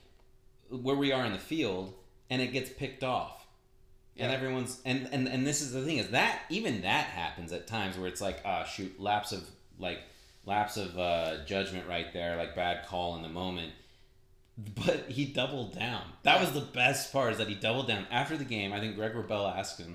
where 0.71 0.97
we 0.97 1.12
are 1.12 1.25
in 1.25 1.33
the 1.33 1.39
field, 1.39 1.95
and 2.31 2.43
it 2.43 2.53
gets 2.53 2.71
picked 2.71 3.05
off. 3.05 3.47
And 4.16 4.33
everyone's 4.33 4.81
and, 4.85 5.09
and 5.12 5.29
and 5.29 5.47
this 5.47 5.62
is 5.62 5.73
the 5.73 5.83
thing 5.83 5.99
is 5.99 6.09
that 6.09 6.43
even 6.51 6.83
that 6.83 7.07
happens 7.07 7.53
at 7.53 7.69
times 7.69 7.97
where 7.97 8.09
it's 8.09 8.21
like 8.21 8.41
ah 8.45 8.64
shoot 8.64 8.99
lapse 8.99 9.31
of 9.31 9.49
like 9.79 10.01
lapse 10.49 10.77
of 10.77 10.99
uh, 10.99 11.45
judgment 11.45 11.87
right 11.89 12.12
there, 12.12 12.37
like 12.37 12.57
bad 12.57 12.87
call 12.87 13.14
in 13.16 13.23
the 13.23 13.29
moment. 13.29 13.73
But 14.75 15.05
he 15.09 15.27
doubled 15.27 15.79
down. 15.79 16.03
That 16.25 16.41
was 16.41 16.51
the 16.51 16.61
best 16.61 17.12
part 17.12 17.31
is 17.31 17.39
that 17.39 17.47
he 17.47 17.55
doubled 17.55 17.87
down 17.87 18.07
after 18.11 18.37
the 18.37 18.45
game. 18.45 18.73
I 18.73 18.81
think 18.81 18.97
Greg 18.97 19.12
Wrubell 19.12 19.57
asked 19.57 19.79
him. 19.79 19.95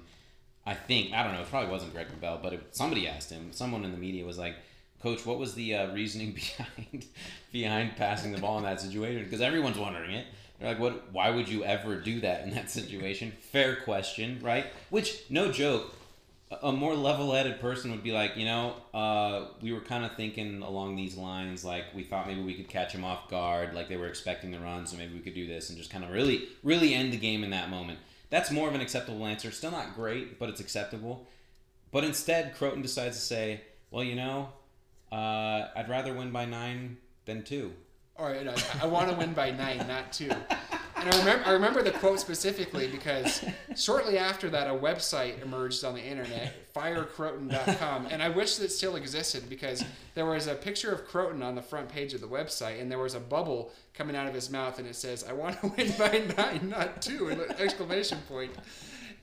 I 0.65 0.73
think 0.73 1.11
I 1.13 1.23
don't 1.23 1.33
know. 1.33 1.41
It 1.41 1.49
probably 1.49 1.69
wasn't 1.69 1.93
Greg 1.93 2.07
Wrubell, 2.07 2.41
but 2.41 2.53
it, 2.53 2.67
somebody 2.71 3.07
asked 3.09 3.29
him. 3.29 3.51
Someone 3.51 3.83
in 3.83 3.91
the 3.91 3.97
media 3.97 4.25
was 4.25 4.37
like, 4.37 4.55
"Coach, 5.01 5.25
what 5.25 5.37
was 5.37 5.53
the 5.55 5.75
uh, 5.75 5.93
reasoning 5.93 6.31
behind 6.57 7.05
behind 7.51 7.97
passing 7.97 8.31
the 8.31 8.37
ball 8.37 8.57
in 8.59 8.63
that 8.63 8.79
situation?" 8.79 9.25
Because 9.25 9.41
everyone's 9.41 9.77
wondering 9.77 10.11
it. 10.11 10.27
They're 10.63 10.71
like, 10.71 10.79
"What? 10.79 11.11
Why 11.11 11.29
would 11.29 11.49
you 11.49 11.65
ever 11.65 11.97
do 11.97 12.21
that 12.21 12.45
in 12.45 12.51
that 12.51 12.69
situation?" 12.69 13.33
Fair 13.51 13.75
question, 13.75 14.39
right? 14.41 14.65
Which, 14.89 15.29
no 15.29 15.51
joke, 15.51 15.93
a 16.61 16.71
more 16.71 16.95
level-headed 16.95 17.59
person 17.59 17.91
would 17.91 18.01
be 18.01 18.13
like, 18.13 18.37
you 18.37 18.45
know, 18.45 18.75
uh, 18.93 19.47
we 19.61 19.73
were 19.73 19.81
kind 19.81 20.05
of 20.05 20.15
thinking 20.15 20.61
along 20.61 20.95
these 20.95 21.17
lines, 21.17 21.65
like 21.65 21.83
we 21.93 22.03
thought 22.03 22.27
maybe 22.27 22.41
we 22.41 22.53
could 22.53 22.69
catch 22.69 22.93
them 22.93 23.03
off 23.03 23.29
guard, 23.29 23.73
like 23.73 23.89
they 23.89 23.97
were 23.97 24.07
expecting 24.07 24.51
the 24.51 24.59
run, 24.59 24.87
so 24.87 24.95
maybe 24.95 25.13
we 25.13 25.19
could 25.19 25.33
do 25.33 25.47
this 25.47 25.69
and 25.69 25.77
just 25.77 25.91
kind 25.91 26.05
of 26.05 26.11
really, 26.11 26.47
really 26.63 26.93
end 26.93 27.11
the 27.11 27.17
game 27.17 27.43
in 27.43 27.49
that 27.49 27.69
moment. 27.69 27.99
That's 28.29 28.49
more 28.49 28.69
of 28.69 28.73
an 28.73 28.79
acceptable 28.79 29.25
answer. 29.25 29.51
Still 29.51 29.71
not 29.71 29.95
great, 29.95 30.39
but 30.39 30.47
it's 30.47 30.61
acceptable. 30.61 31.27
But 31.91 32.05
instead, 32.05 32.55
Crowton 32.55 32.81
decides 32.81 33.17
to 33.17 33.21
say, 33.21 33.61
well, 33.91 34.03
you 34.03 34.15
know, 34.15 34.47
uh, 35.11 35.67
I'd 35.75 35.89
rather 35.89 36.13
win 36.13 36.31
by 36.31 36.45
nine 36.45 36.97
than 37.25 37.43
two. 37.43 37.73
All 38.23 38.29
right, 38.29 38.47
I, 38.47 38.83
I 38.83 38.85
want 38.85 39.09
to 39.09 39.17
win 39.17 39.33
by 39.33 39.51
nine, 39.51 39.85
not 39.85 40.13
two. 40.13 40.31
And 40.95 41.13
I 41.13 41.19
remember, 41.19 41.45
I 41.45 41.51
remember 41.51 41.83
the 41.83 41.91
quote 41.91 42.21
specifically 42.21 42.87
because 42.87 43.43
shortly 43.75 44.17
after 44.17 44.49
that, 44.51 44.67
a 44.67 44.73
website 44.73 45.43
emerged 45.43 45.83
on 45.83 45.93
the 45.93 46.01
internet, 46.01 46.53
firecrowton.com. 46.73 48.07
And 48.09 48.23
I 48.23 48.29
wish 48.29 48.55
that 48.55 48.71
still 48.71 48.95
existed 48.95 49.49
because 49.49 49.83
there 50.15 50.25
was 50.25 50.47
a 50.47 50.55
picture 50.55 50.93
of 50.93 51.05
Crowton 51.05 51.43
on 51.43 51.55
the 51.55 51.61
front 51.61 51.89
page 51.89 52.13
of 52.13 52.21
the 52.21 52.27
website, 52.27 52.81
and 52.81 52.89
there 52.89 52.97
was 52.97 53.13
a 53.13 53.19
bubble 53.19 53.73
coming 53.93 54.15
out 54.15 54.25
of 54.25 54.33
his 54.33 54.49
mouth, 54.49 54.79
and 54.79 54.87
it 54.87 54.95
says, 54.95 55.25
"I 55.27 55.33
want 55.33 55.59
to 55.59 55.67
win 55.77 55.93
by 55.99 56.23
nine, 56.37 56.69
not 56.69 57.01
two!" 57.01 57.29
Exclamation 57.59 58.19
point. 58.29 58.53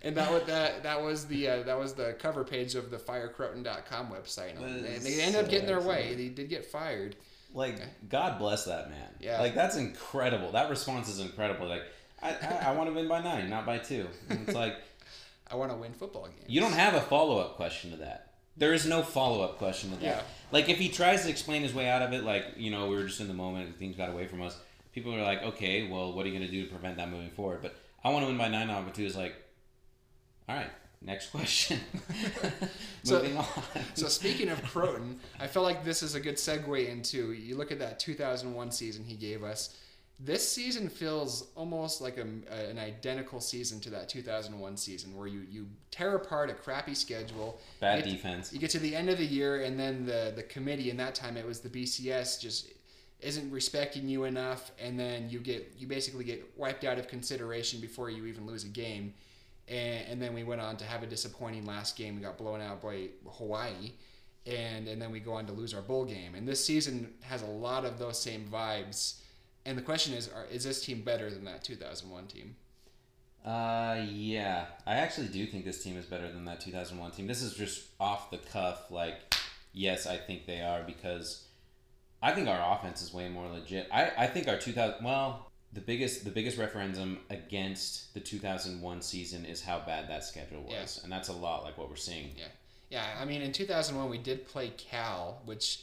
And 0.03 0.14
that 0.18 0.30
was 0.30 0.42
that 0.42 0.82
that 0.82 1.01
was 1.03 1.26
the 1.26 1.48
uh, 1.48 1.62
that 1.62 1.78
was 1.78 1.94
the 1.94 2.16
cover 2.18 2.44
page 2.44 2.74
of 2.74 2.90
the 2.90 2.98
firecrowton.com 2.98 4.09
website. 4.09 4.62
And 4.62 4.84
they 4.84 5.22
ended 5.22 5.42
up 5.42 5.51
getting 5.51 5.66
their 5.66 5.80
way. 5.80 6.14
They 6.14 6.28
did 6.28 6.51
get 6.51 6.66
fired. 6.66 7.16
Like, 7.53 7.80
God 8.09 8.38
bless 8.38 8.64
that 8.64 8.90
man. 8.90 9.09
Yeah. 9.20 9.40
Like, 9.40 9.55
that's 9.55 9.76
incredible. 9.76 10.53
That 10.53 10.70
response 10.70 11.09
is 11.09 11.20
incredible. 11.20 11.66
Like, 11.68 11.82
I, 12.22 12.30
I, 12.30 12.64
I 12.66 12.72
want 12.72 12.88
to 12.90 12.94
win 12.94 13.09
by 13.09 13.20
nine, 13.22 13.51
not 13.51 13.66
by 13.66 13.78
two. 13.78 14.07
And 14.28 14.46
it's 14.46 14.57
like, 14.57 14.76
I 15.51 15.57
want 15.57 15.72
to 15.72 15.76
win 15.76 15.92
football 15.92 16.26
games. 16.26 16.44
you 16.46 16.61
don't 16.61 16.72
have 16.72 16.94
a 16.94 17.01
follow 17.01 17.38
up 17.38 17.57
question 17.57 17.90
to 17.90 17.96
that. 17.98 18.34
There 18.57 18.72
is 18.72 18.86
no 18.86 19.03
follow 19.03 19.42
up 19.42 19.59
question 19.59 19.90
to 19.90 19.96
that. 19.96 20.05
Yeah. 20.05 20.22
Like, 20.53 20.68
if 20.68 20.78
he 20.78 20.88
tries 20.88 21.24
to 21.24 21.30
explain 21.30 21.62
his 21.62 21.74
way 21.74 21.88
out 21.88 22.03
of 22.03 22.12
it, 22.12 22.24
like, 22.24 22.44
you 22.57 22.70
know, 22.70 22.88
we 22.88 22.96
were 22.96 23.05
just 23.05 23.20
in 23.20 23.28
the 23.28 23.34
moment 23.34 23.66
and 23.66 23.76
things 23.76 23.96
got 23.96 24.11
away 24.11 24.26
from 24.26 24.42
us, 24.42 24.57
people 24.92 25.14
are 25.14 25.22
like, 25.22 25.42
okay, 25.42 25.88
well, 25.88 26.12
what 26.12 26.24
are 26.24 26.28
you 26.28 26.36
going 26.36 26.48
to 26.48 26.53
do 26.53 26.64
to 26.64 26.70
prevent 26.70 26.96
that 26.98 27.11
moving 27.11 27.30
forward? 27.30 27.61
But 27.62 27.76
I 28.05 28.11
want 28.11 28.24
to 28.24 28.26
win 28.28 28.38
by 28.38 28.48
nine, 28.48 28.68
not 28.68 28.84
by 28.84 28.92
two 28.92 29.05
is 29.05 29.16
like, 29.16 29.34
all 30.48 30.57
right, 30.57 30.70
next 31.03 31.30
question. 31.30 31.80
So- 33.03 33.22
Moving 33.22 33.38
on. 33.38 33.46
So 33.94 34.09
speaking 34.09 34.51
of 34.51 34.61
Crowton, 34.61 35.14
I 35.38 35.46
feel 35.46 35.62
like 35.62 35.84
this 35.84 36.03
is 36.03 36.14
a 36.14 36.20
good 36.20 36.34
segue 36.34 36.86
into 36.86 37.32
you 37.32 37.57
look 37.57 37.72
at 37.72 37.78
that 37.78 37.98
2001 37.98 38.70
season 38.72 39.05
he 39.05 39.14
gave 39.14 39.42
us. 39.42 39.74
This 40.22 40.46
season 40.46 40.90
feels 40.90 41.46
almost 41.57 42.03
like 42.03 42.18
a, 42.18 42.26
an 42.53 42.78
identical 42.78 43.40
season 43.40 43.80
to 43.80 43.90
that 43.90 44.11
2001 44.11 44.76
season, 44.76 45.16
where 45.16 45.26
you, 45.26 45.46
you 45.51 45.66
tear 45.90 46.14
apart 46.14 46.51
a 46.51 46.53
crappy 46.53 46.94
schedule. 46.94 47.59
Bad 47.80 48.05
You 48.05 48.12
defense. 48.12 48.53
You 48.53 48.59
get 48.59 48.68
to 48.72 48.78
the 48.78 48.94
end 48.94 49.09
of 49.09 49.16
the 49.16 49.24
year, 49.24 49.62
and 49.62 49.80
then 49.80 50.05
the 50.05 50.34
the 50.36 50.42
committee, 50.42 50.90
and 50.90 51.01
that 51.01 51.14
time 51.14 51.38
it 51.38 51.46
was 51.46 51.61
the 51.61 51.70
BCS, 51.70 52.38
just 52.38 52.68
isn't 53.20 53.51
respecting 53.51 54.07
you 54.11 54.24
enough, 54.24 54.72
and 54.78 55.01
then 55.01 55.30
you 55.30 55.38
get 55.38 55.72
you 55.78 55.86
basically 55.86 56.24
get 56.24 56.46
wiped 56.59 56.84
out 56.84 56.98
of 56.98 57.09
consideration 57.09 57.80
before 57.80 58.11
you 58.11 58.26
even 58.26 58.44
lose 58.44 58.64
a 58.64 58.68
game. 58.68 59.14
And, 59.70 60.04
and 60.08 60.22
then 60.22 60.34
we 60.34 60.42
went 60.42 60.60
on 60.60 60.76
to 60.78 60.84
have 60.84 61.02
a 61.02 61.06
disappointing 61.06 61.64
last 61.64 61.96
game. 61.96 62.16
We 62.16 62.22
got 62.22 62.36
blown 62.36 62.60
out 62.60 62.82
by 62.82 63.08
Hawaii, 63.38 63.92
and 64.44 64.88
and 64.88 65.00
then 65.00 65.12
we 65.12 65.20
go 65.20 65.34
on 65.34 65.46
to 65.46 65.52
lose 65.52 65.72
our 65.72 65.80
bowl 65.80 66.04
game. 66.04 66.34
And 66.34 66.46
this 66.46 66.62
season 66.64 67.14
has 67.22 67.42
a 67.42 67.46
lot 67.46 67.84
of 67.84 67.98
those 67.98 68.20
same 68.20 68.46
vibes. 68.52 69.20
And 69.64 69.78
the 69.78 69.82
question 69.82 70.14
is, 70.14 70.28
are, 70.28 70.46
is 70.50 70.64
this 70.64 70.84
team 70.84 71.02
better 71.02 71.30
than 71.30 71.44
that 71.44 71.62
2001 71.62 72.26
team? 72.26 72.56
Uh, 73.44 74.04
yeah. 74.10 74.66
I 74.86 74.96
actually 74.96 75.28
do 75.28 75.46
think 75.46 75.64
this 75.64 75.82
team 75.82 75.96
is 75.96 76.06
better 76.06 76.30
than 76.30 76.44
that 76.46 76.60
2001 76.60 77.10
team. 77.12 77.26
This 77.26 77.42
is 77.42 77.54
just 77.54 77.84
off 77.98 78.30
the 78.30 78.38
cuff. 78.38 78.90
Like, 78.90 79.34
yes, 79.72 80.06
I 80.06 80.16
think 80.16 80.46
they 80.46 80.60
are 80.60 80.82
because 80.82 81.44
I 82.22 82.32
think 82.32 82.48
our 82.48 82.76
offense 82.76 83.02
is 83.02 83.14
way 83.14 83.28
more 83.28 83.48
legit. 83.48 83.88
I, 83.92 84.10
I 84.16 84.26
think 84.26 84.48
our 84.48 84.58
2000, 84.58 85.04
well, 85.04 85.49
the 85.72 85.80
biggest 85.80 86.24
the 86.24 86.30
biggest 86.30 86.58
referendum 86.58 87.18
against 87.30 88.12
the 88.14 88.20
2001 88.20 89.02
season 89.02 89.44
is 89.44 89.62
how 89.62 89.78
bad 89.86 90.08
that 90.08 90.24
schedule 90.24 90.62
was, 90.62 90.96
Yeah. 90.98 91.04
and 91.04 91.12
that's 91.12 91.28
a 91.28 91.32
lot 91.32 91.62
like 91.62 91.78
what 91.78 91.88
we're 91.88 91.96
seeing. 91.96 92.30
Yeah, 92.36 92.44
yeah. 92.90 93.04
I 93.20 93.24
mean, 93.24 93.42
in 93.42 93.52
2001 93.52 94.10
we 94.10 94.18
did 94.18 94.46
play 94.46 94.72
Cal, 94.76 95.40
which 95.44 95.82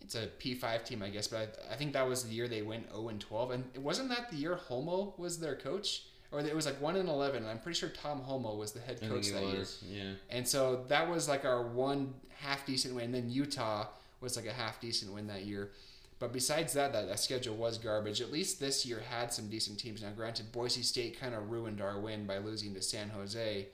it's 0.00 0.14
a 0.14 0.28
P5 0.38 0.84
team, 0.84 1.02
I 1.02 1.08
guess. 1.08 1.26
But 1.26 1.58
I, 1.68 1.74
I 1.74 1.76
think 1.76 1.92
that 1.94 2.06
was 2.08 2.24
the 2.24 2.32
year 2.34 2.46
they 2.46 2.62
went 2.62 2.88
0 2.92 3.08
and 3.08 3.20
12, 3.20 3.50
and 3.50 3.64
it 3.74 3.80
wasn't 3.80 4.08
that 4.10 4.30
the 4.30 4.36
year 4.36 4.54
Holmoe 4.54 5.14
was 5.18 5.40
their 5.40 5.56
coach, 5.56 6.04
or 6.30 6.38
it 6.40 6.54
was 6.54 6.64
like 6.66 6.80
1 6.80 6.94
and 6.96 7.08
11. 7.08 7.42
And 7.42 7.46
I'm 7.50 7.58
pretty 7.58 7.78
sure 7.78 7.88
Tom 7.88 8.20
Holmoe 8.20 8.56
was 8.56 8.70
the 8.70 8.80
head 8.80 9.00
coach 9.00 9.28
that 9.32 9.42
year. 9.42 9.64
Yeah. 9.90 10.12
And 10.30 10.46
so 10.46 10.84
that 10.88 11.08
was 11.10 11.28
like 11.28 11.44
our 11.44 11.62
one 11.66 12.14
half 12.38 12.64
decent 12.64 12.94
win. 12.94 13.06
and 13.06 13.14
Then 13.14 13.30
Utah 13.30 13.88
was 14.20 14.36
like 14.36 14.46
a 14.46 14.52
half 14.52 14.80
decent 14.80 15.12
win 15.12 15.26
that 15.26 15.44
year. 15.44 15.72
But 16.18 16.32
besides 16.32 16.72
that, 16.72 16.92
that, 16.94 17.08
that 17.08 17.20
schedule 17.20 17.56
was 17.56 17.76
garbage. 17.76 18.20
At 18.22 18.32
least 18.32 18.58
this 18.58 18.86
year 18.86 19.02
had 19.10 19.32
some 19.32 19.48
decent 19.48 19.78
teams. 19.78 20.02
Now, 20.02 20.10
granted, 20.16 20.50
Boise 20.50 20.82
State 20.82 21.20
kind 21.20 21.34
of 21.34 21.50
ruined 21.50 21.80
our 21.80 22.00
win 22.00 22.26
by 22.26 22.38
losing 22.38 22.72
to 22.74 22.82
San 22.82 23.10
Jose 23.10 23.66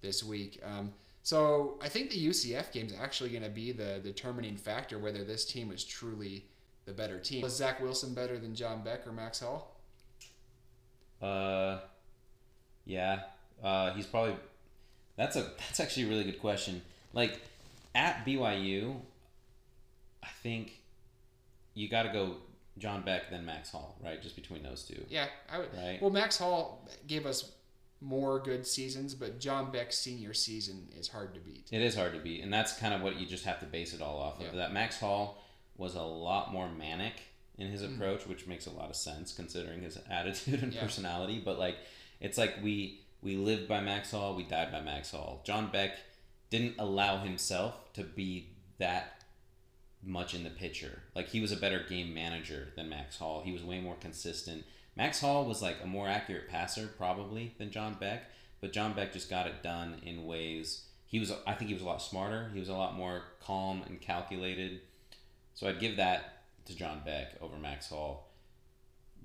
this 0.00 0.24
week. 0.24 0.60
Um, 0.64 0.92
so 1.22 1.78
I 1.82 1.88
think 1.88 2.10
the 2.10 2.26
UCF 2.26 2.72
game 2.72 2.86
is 2.86 2.94
actually 2.98 3.30
going 3.30 3.42
to 3.44 3.50
be 3.50 3.72
the 3.72 4.00
determining 4.02 4.56
factor 4.56 4.98
whether 4.98 5.22
this 5.22 5.44
team 5.44 5.70
is 5.70 5.84
truly 5.84 6.46
the 6.86 6.92
better 6.92 7.18
team. 7.18 7.42
Was 7.42 7.56
Zach 7.56 7.80
Wilson 7.80 8.14
better 8.14 8.38
than 8.38 8.54
John 8.54 8.82
Beck 8.82 9.06
or 9.06 9.12
Max 9.12 9.40
Hall? 9.40 9.76
Uh, 11.20 11.78
yeah. 12.84 13.20
Uh, 13.62 13.92
he's 13.92 14.06
probably. 14.06 14.36
That's 15.16 15.36
a 15.36 15.42
that's 15.58 15.78
actually 15.78 16.04
a 16.04 16.08
really 16.08 16.24
good 16.24 16.40
question. 16.40 16.82
Like 17.12 17.38
at 17.94 18.24
BYU, 18.26 18.96
I 20.22 20.28
think 20.42 20.81
you 21.74 21.88
got 21.88 22.02
to 22.04 22.08
go 22.10 22.36
John 22.78 23.02
Beck 23.02 23.30
then 23.30 23.44
Max 23.44 23.70
Hall, 23.70 23.96
right? 24.02 24.20
Just 24.22 24.36
between 24.36 24.62
those 24.62 24.82
two. 24.84 25.04
Yeah, 25.08 25.26
I 25.50 25.58
would. 25.58 25.68
Right. 25.74 25.98
Well, 26.00 26.10
Max 26.10 26.38
Hall 26.38 26.88
gave 27.06 27.26
us 27.26 27.52
more 28.00 28.40
good 28.40 28.66
seasons, 28.66 29.14
but 29.14 29.38
John 29.38 29.70
Beck's 29.70 29.96
senior 29.96 30.34
season 30.34 30.88
is 30.98 31.08
hard 31.08 31.34
to 31.34 31.40
beat. 31.40 31.68
It 31.70 31.82
is 31.82 31.94
hard 31.94 32.12
to 32.14 32.18
beat, 32.18 32.42
and 32.42 32.52
that's 32.52 32.72
kind 32.78 32.92
of 32.94 33.00
what 33.02 33.20
you 33.20 33.26
just 33.26 33.44
have 33.44 33.60
to 33.60 33.66
base 33.66 33.94
it 33.94 34.02
all 34.02 34.18
off 34.18 34.40
of. 34.40 34.46
Yeah. 34.46 34.56
That 34.56 34.72
Max 34.72 34.98
Hall 34.98 35.42
was 35.76 35.94
a 35.94 36.02
lot 36.02 36.52
more 36.52 36.68
manic 36.68 37.14
in 37.58 37.68
his 37.68 37.82
Mm. 37.82 37.94
approach, 37.94 38.26
which 38.26 38.46
makes 38.46 38.66
a 38.66 38.70
lot 38.70 38.88
of 38.90 38.96
sense 38.96 39.32
considering 39.32 39.82
his 39.82 39.98
attitude 40.10 40.62
and 40.62 40.72
Yeah. 40.72 40.82
personality. 40.82 41.40
But 41.44 41.58
like, 41.58 41.76
it's 42.20 42.38
like 42.38 42.56
we 42.62 42.98
we 43.22 43.36
lived 43.36 43.68
by 43.68 43.78
Max 43.80 44.10
Hall, 44.10 44.34
we 44.34 44.42
died 44.42 44.72
by 44.72 44.80
Max 44.80 45.12
Hall. 45.12 45.42
John 45.44 45.70
Beck 45.70 45.96
didn't 46.50 46.74
allow 46.80 47.18
himself 47.18 47.92
to 47.92 48.02
be 48.02 48.48
that 48.78 49.21
much 50.02 50.34
in 50.34 50.44
the 50.44 50.50
picture. 50.50 51.02
Like 51.14 51.28
he 51.28 51.40
was 51.40 51.52
a 51.52 51.56
better 51.56 51.84
game 51.88 52.12
manager 52.14 52.68
than 52.76 52.88
Max 52.88 53.18
Hall. 53.18 53.42
He 53.44 53.52
was 53.52 53.62
way 53.62 53.80
more 53.80 53.96
consistent. 54.00 54.64
Max 54.96 55.20
Hall 55.20 55.44
was 55.46 55.62
like 55.62 55.76
a 55.82 55.86
more 55.86 56.08
accurate 56.08 56.48
passer 56.48 56.88
probably 56.98 57.54
than 57.58 57.70
John 57.70 57.94
Beck, 57.98 58.24
but 58.60 58.72
John 58.72 58.92
Beck 58.94 59.12
just 59.12 59.30
got 59.30 59.46
it 59.46 59.62
done 59.62 60.00
in 60.04 60.26
ways 60.26 60.84
he 61.06 61.18
was 61.20 61.32
I 61.46 61.54
think 61.54 61.68
he 61.68 61.74
was 61.74 61.82
a 61.82 61.86
lot 61.86 62.02
smarter. 62.02 62.50
He 62.52 62.60
was 62.60 62.68
a 62.68 62.74
lot 62.74 62.94
more 62.96 63.22
calm 63.40 63.82
and 63.86 64.00
calculated. 64.00 64.80
So 65.54 65.68
I'd 65.68 65.80
give 65.80 65.96
that 65.96 66.44
to 66.66 66.74
John 66.76 67.02
Beck 67.04 67.34
over 67.40 67.56
Max 67.56 67.88
Hall. 67.88 68.28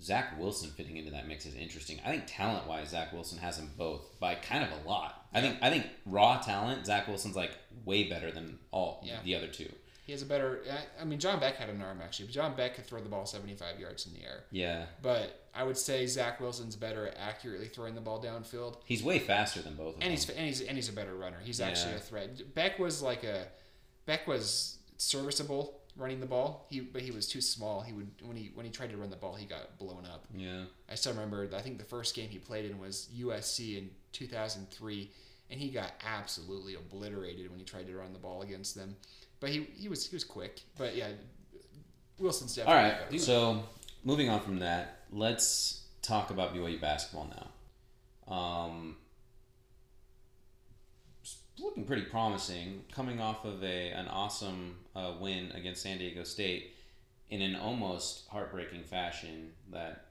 Zach 0.02 0.40
Wilson 0.40 0.70
fitting 0.70 0.98
into 0.98 1.12
that 1.12 1.28
mix 1.28 1.46
is 1.46 1.56
interesting. 1.56 2.00
I 2.06 2.12
think 2.12 2.26
talent 2.28 2.68
wise, 2.68 2.90
Zach 2.90 3.12
Wilson 3.14 3.40
has 3.40 3.58
them 3.58 3.72
both 3.78 4.20
by 4.20 4.36
kind 4.36 4.64
of 4.64 4.70
a 4.86 4.88
lot. 4.88 5.26
I 5.34 5.42
think 5.42 5.58
I 5.62 5.70
think 5.70 5.88
raw 6.06 6.38
talent, 6.40 6.86
Zach 6.86 7.08
Wilson's 7.08 7.36
like 7.36 7.52
way 7.84 8.04
better 8.08 8.32
than 8.32 8.60
all 8.72 9.02
Yeah. 9.04 9.20
the 9.24 9.36
other 9.36 9.48
two. 9.48 9.72
He 10.08 10.14
has 10.14 10.22
a 10.22 10.26
better. 10.26 10.64
I- 10.72 11.02
I 11.02 11.06
mean, 11.06 11.20
John 11.20 11.40
Beck 11.40 11.58
had 11.58 11.70
an 11.70 11.82
arm 11.82 12.00
actually, 12.02 12.26
but 12.28 12.34
John 12.34 12.56
Beck 12.56 12.76
could 12.76 12.86
throw 12.86 13.00
the 13.02 13.10
ball 13.10 13.26
75 13.28 13.80
yards 13.80 14.08
in 14.08 14.14
the 14.14 14.24
air. 14.24 14.46
Yeah. 14.52 14.86
But 15.04 15.48
I 15.54 15.64
would 15.64 15.78
say 15.78 16.08
Zach 16.08 16.40
Wilson's 16.40 16.76
better 16.76 17.08
at 17.08 17.18
accurately 17.18 17.68
throwing 17.68 17.94
the 17.94 18.02
ball 18.02 18.24
downfield. 18.24 18.78
He's 18.86 19.04
way 19.04 19.20
faster 19.20 19.62
than 19.62 19.76
both 19.76 19.90
of 19.98 20.02
and 20.02 20.04
them. 20.04 20.12
he's 20.12 20.30
and 20.30 20.40
he's 20.48 20.62
and 20.62 20.76
he's 20.78 20.90
a 20.90 20.94
better 20.94 21.14
runner. 21.14 21.38
He's 21.44 21.60
actually 21.62 21.96
a 21.96 22.00
threat. 22.00 22.56
Beck 22.56 22.80
was 22.80 23.02
like 23.02 23.24
a 23.24 23.48
Beck 24.06 24.26
was 24.28 24.78
serviceable 24.98 25.82
running 25.98 26.20
the 26.22 26.26
ball. 26.26 26.68
He 26.70 26.80
but 26.80 27.02
he 27.02 27.12
was 27.12 27.28
too 27.28 27.42
small. 27.42 27.82
He 27.82 27.92
would 27.92 28.10
when 28.24 28.38
he 28.38 28.52
when 28.54 28.66
he 28.66 28.72
tried 28.72 28.92
to 28.92 28.98
run 28.98 29.10
the 29.10 29.16
ball, 29.18 29.36
he 29.36 29.46
got 29.46 29.78
blown 29.78 30.06
up. 30.06 30.26
yeah. 30.34 30.64
I 30.90 30.96
still 30.96 31.12
remember. 31.12 31.50
I 31.54 31.62
think 31.62 31.80
the 31.80 31.84
first 31.84 32.16
game 32.16 32.30
he 32.30 32.38
played 32.38 32.64
in 32.70 32.80
was 32.80 33.10
USC 33.14 33.78
in 33.78 33.90
2003, 34.14 35.12
and 35.50 35.60
he 35.60 35.70
got 35.70 35.92
absolutely 36.06 36.76
obliterated 36.76 37.50
when 37.50 37.60
he 37.60 37.66
tried 37.66 37.88
to 37.88 37.98
run 37.98 38.14
the 38.14 38.20
ball 38.20 38.42
against 38.42 38.74
them. 38.76 38.96
But 39.40 39.50
he 39.50 39.68
he 39.76 39.88
was 39.88 40.08
he 40.08 40.16
was 40.16 40.24
quick. 40.24 40.62
But 40.78 40.96
yeah, 40.96 41.10
Wilson's 42.20 42.58
All 42.58 42.66
definitely. 42.66 43.18
right. 43.18 43.22
So 43.22 43.64
moving 44.04 44.30
on 44.30 44.42
from 44.42 44.60
that, 44.60 45.00
let's 45.12 45.84
talk 46.02 46.30
about 46.30 46.56
BYU 46.56 46.80
basketball 46.80 47.30
now. 47.36 48.34
Um, 48.34 48.98
looking 51.60 51.86
pretty 51.86 52.04
promising, 52.04 52.84
coming 52.92 53.20
off 53.20 53.46
of 53.46 53.64
a 53.64 53.90
an 53.92 54.08
awesome 54.08 54.78
uh, 54.96 55.14
win 55.20 55.52
against 55.54 55.82
San 55.84 55.98
Diego 55.98 56.24
State 56.24 56.74
in 57.30 57.42
an 57.42 57.56
almost 57.56 58.28
heartbreaking 58.30 58.84
fashion 58.84 59.52
that 59.72 60.06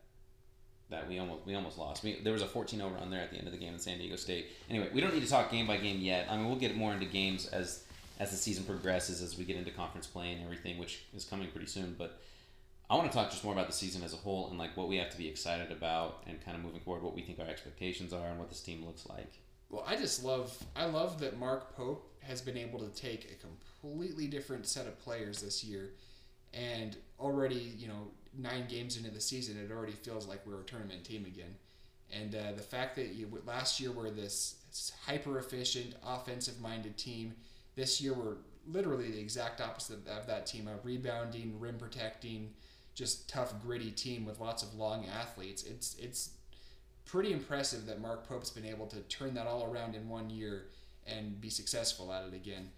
that 0.91 1.09
we 1.09 1.19
almost 1.19 1.45
we 1.47 1.55
almost 1.55 1.79
lost. 1.79 2.05
We, 2.05 2.21
there 2.23 2.33
was 2.33 2.43
a 2.43 2.47
14-0 2.47 2.95
run 2.95 3.11
there 3.11 3.21
at 3.21 3.31
the 3.31 3.39
end 3.39 3.47
of 3.47 3.53
the 3.53 3.59
game 3.59 3.73
in 3.75 3.79
San 3.79 3.99
Diego 3.99 4.17
State. 4.17 4.49
Anyway, 4.71 4.89
we 4.95 5.01
don't 5.01 5.13
need 5.13 5.25
to 5.25 5.29
talk 5.29 5.51
game 5.51 5.67
by 5.67 5.77
game 5.79 6.01
yet. 6.01 6.29
I 6.31 6.37
mean, 6.37 6.47
we'll 6.47 6.57
get 6.57 6.77
more 6.77 6.93
into 6.93 7.07
games 7.07 7.47
as 7.49 7.83
as 8.19 8.31
the 8.31 8.37
season 8.37 8.65
progresses, 8.65 9.23
as 9.23 9.37
we 9.37 9.45
get 9.45 9.57
into 9.57 9.71
conference 9.71 10.07
play 10.07 10.33
and 10.33 10.43
everything, 10.43 10.79
which 10.79 11.05
is 11.15 11.25
coming 11.25 11.51
pretty 11.51 11.67
soon. 11.67 11.95
But 11.99 12.21
I 12.89 12.95
want 12.95 13.11
to 13.11 13.17
talk 13.17 13.31
just 13.31 13.45
more 13.45 13.53
about 13.53 13.67
the 13.67 13.73
season 13.73 14.03
as 14.03 14.15
a 14.15 14.17
whole 14.17 14.49
and 14.49 14.59
like 14.59 14.77
what 14.77 14.89
we 14.89 14.97
have 14.97 15.11
to 15.11 15.19
be 15.19 15.29
excited 15.29 15.71
about 15.71 16.23
and 16.27 16.43
kind 16.45 16.57
of 16.57 16.63
moving 16.63 16.81
forward, 16.81 17.03
what 17.03 17.15
we 17.15 17.23
think 17.23 17.39
our 17.39 17.47
expectations 17.47 18.13
are 18.13 18.27
and 18.29 18.39
what 18.39 18.49
this 18.49 18.61
team 18.61 18.85
looks 18.87 19.07
like. 19.09 19.33
Well, 19.69 19.85
I 19.87 19.97
just 19.97 20.25
love 20.25 20.57
I 20.77 20.87
love 20.87 21.19
that 21.21 21.39
Mark 21.39 21.75
Pope 21.77 22.09
has 22.21 22.41
been 22.41 22.57
able 22.57 22.79
to 22.79 22.89
take 22.89 23.33
a 23.33 23.35
completely 23.35 24.27
different 24.29 24.67
set 24.67 24.87
of 24.87 24.99
players 25.01 25.41
this 25.41 25.65
year, 25.65 25.91
and 26.55 26.97
already 27.19 27.75
you 27.77 27.89
know 27.89 28.13
nine 28.39 28.67
games 28.69 28.97
into 28.97 29.11
the 29.11 29.21
season, 29.21 29.57
it 29.59 29.73
already 29.73 29.93
feels 29.93 30.27
like 30.27 30.47
we're 30.47 30.61
a 30.61 30.65
tournament 30.65 31.05
team 31.05 31.25
again. 31.25 31.57
And 32.13 32.35
uh, 32.35 32.53
the 32.55 32.63
fact 32.63 32.95
that 32.97 33.15
you, 33.15 33.29
last 33.45 33.81
year 33.81 33.91
we're 33.91 34.11
this 34.11 34.57
hyper 35.05 35.39
efficient, 35.39 35.95
offensive 36.05 36.61
minded 36.61 36.97
team, 36.97 37.35
this 37.77 38.01
year 38.01 38.15
we're 38.15 38.37
literally 38.67 39.11
the 39.11 39.21
exact 39.21 39.61
opposite 39.61 40.07
of 40.09 40.27
that 40.27 40.47
team 40.47 40.69
a 40.69 40.77
rebounding, 40.83 41.61
rim 41.61 41.79
protecting, 41.79 42.51
just 42.95 43.29
tough, 43.29 43.55
gritty 43.63 43.91
team 43.91 44.25
with 44.25 44.41
lots 44.41 44.63
of 44.63 44.75
long 44.75 45.07
athletes. 45.07 45.63
It's, 45.63 45.95
it's 45.99 46.31
pretty 47.05 47.33
impressive 47.33 47.87
that 47.87 48.01
Mark 48.01 48.27
Pope's 48.27 48.51
been 48.51 48.67
able 48.67 48.87
to 48.87 49.01
turn 49.03 49.35
that 49.35 49.47
all 49.47 49.71
around 49.71 49.95
in 49.95 50.09
one 50.09 50.31
year 50.31 50.67
and 51.07 51.41
be 51.41 51.51
successful 51.51 52.13
at 52.13 52.25
it 52.25 52.35
again. 52.35 52.71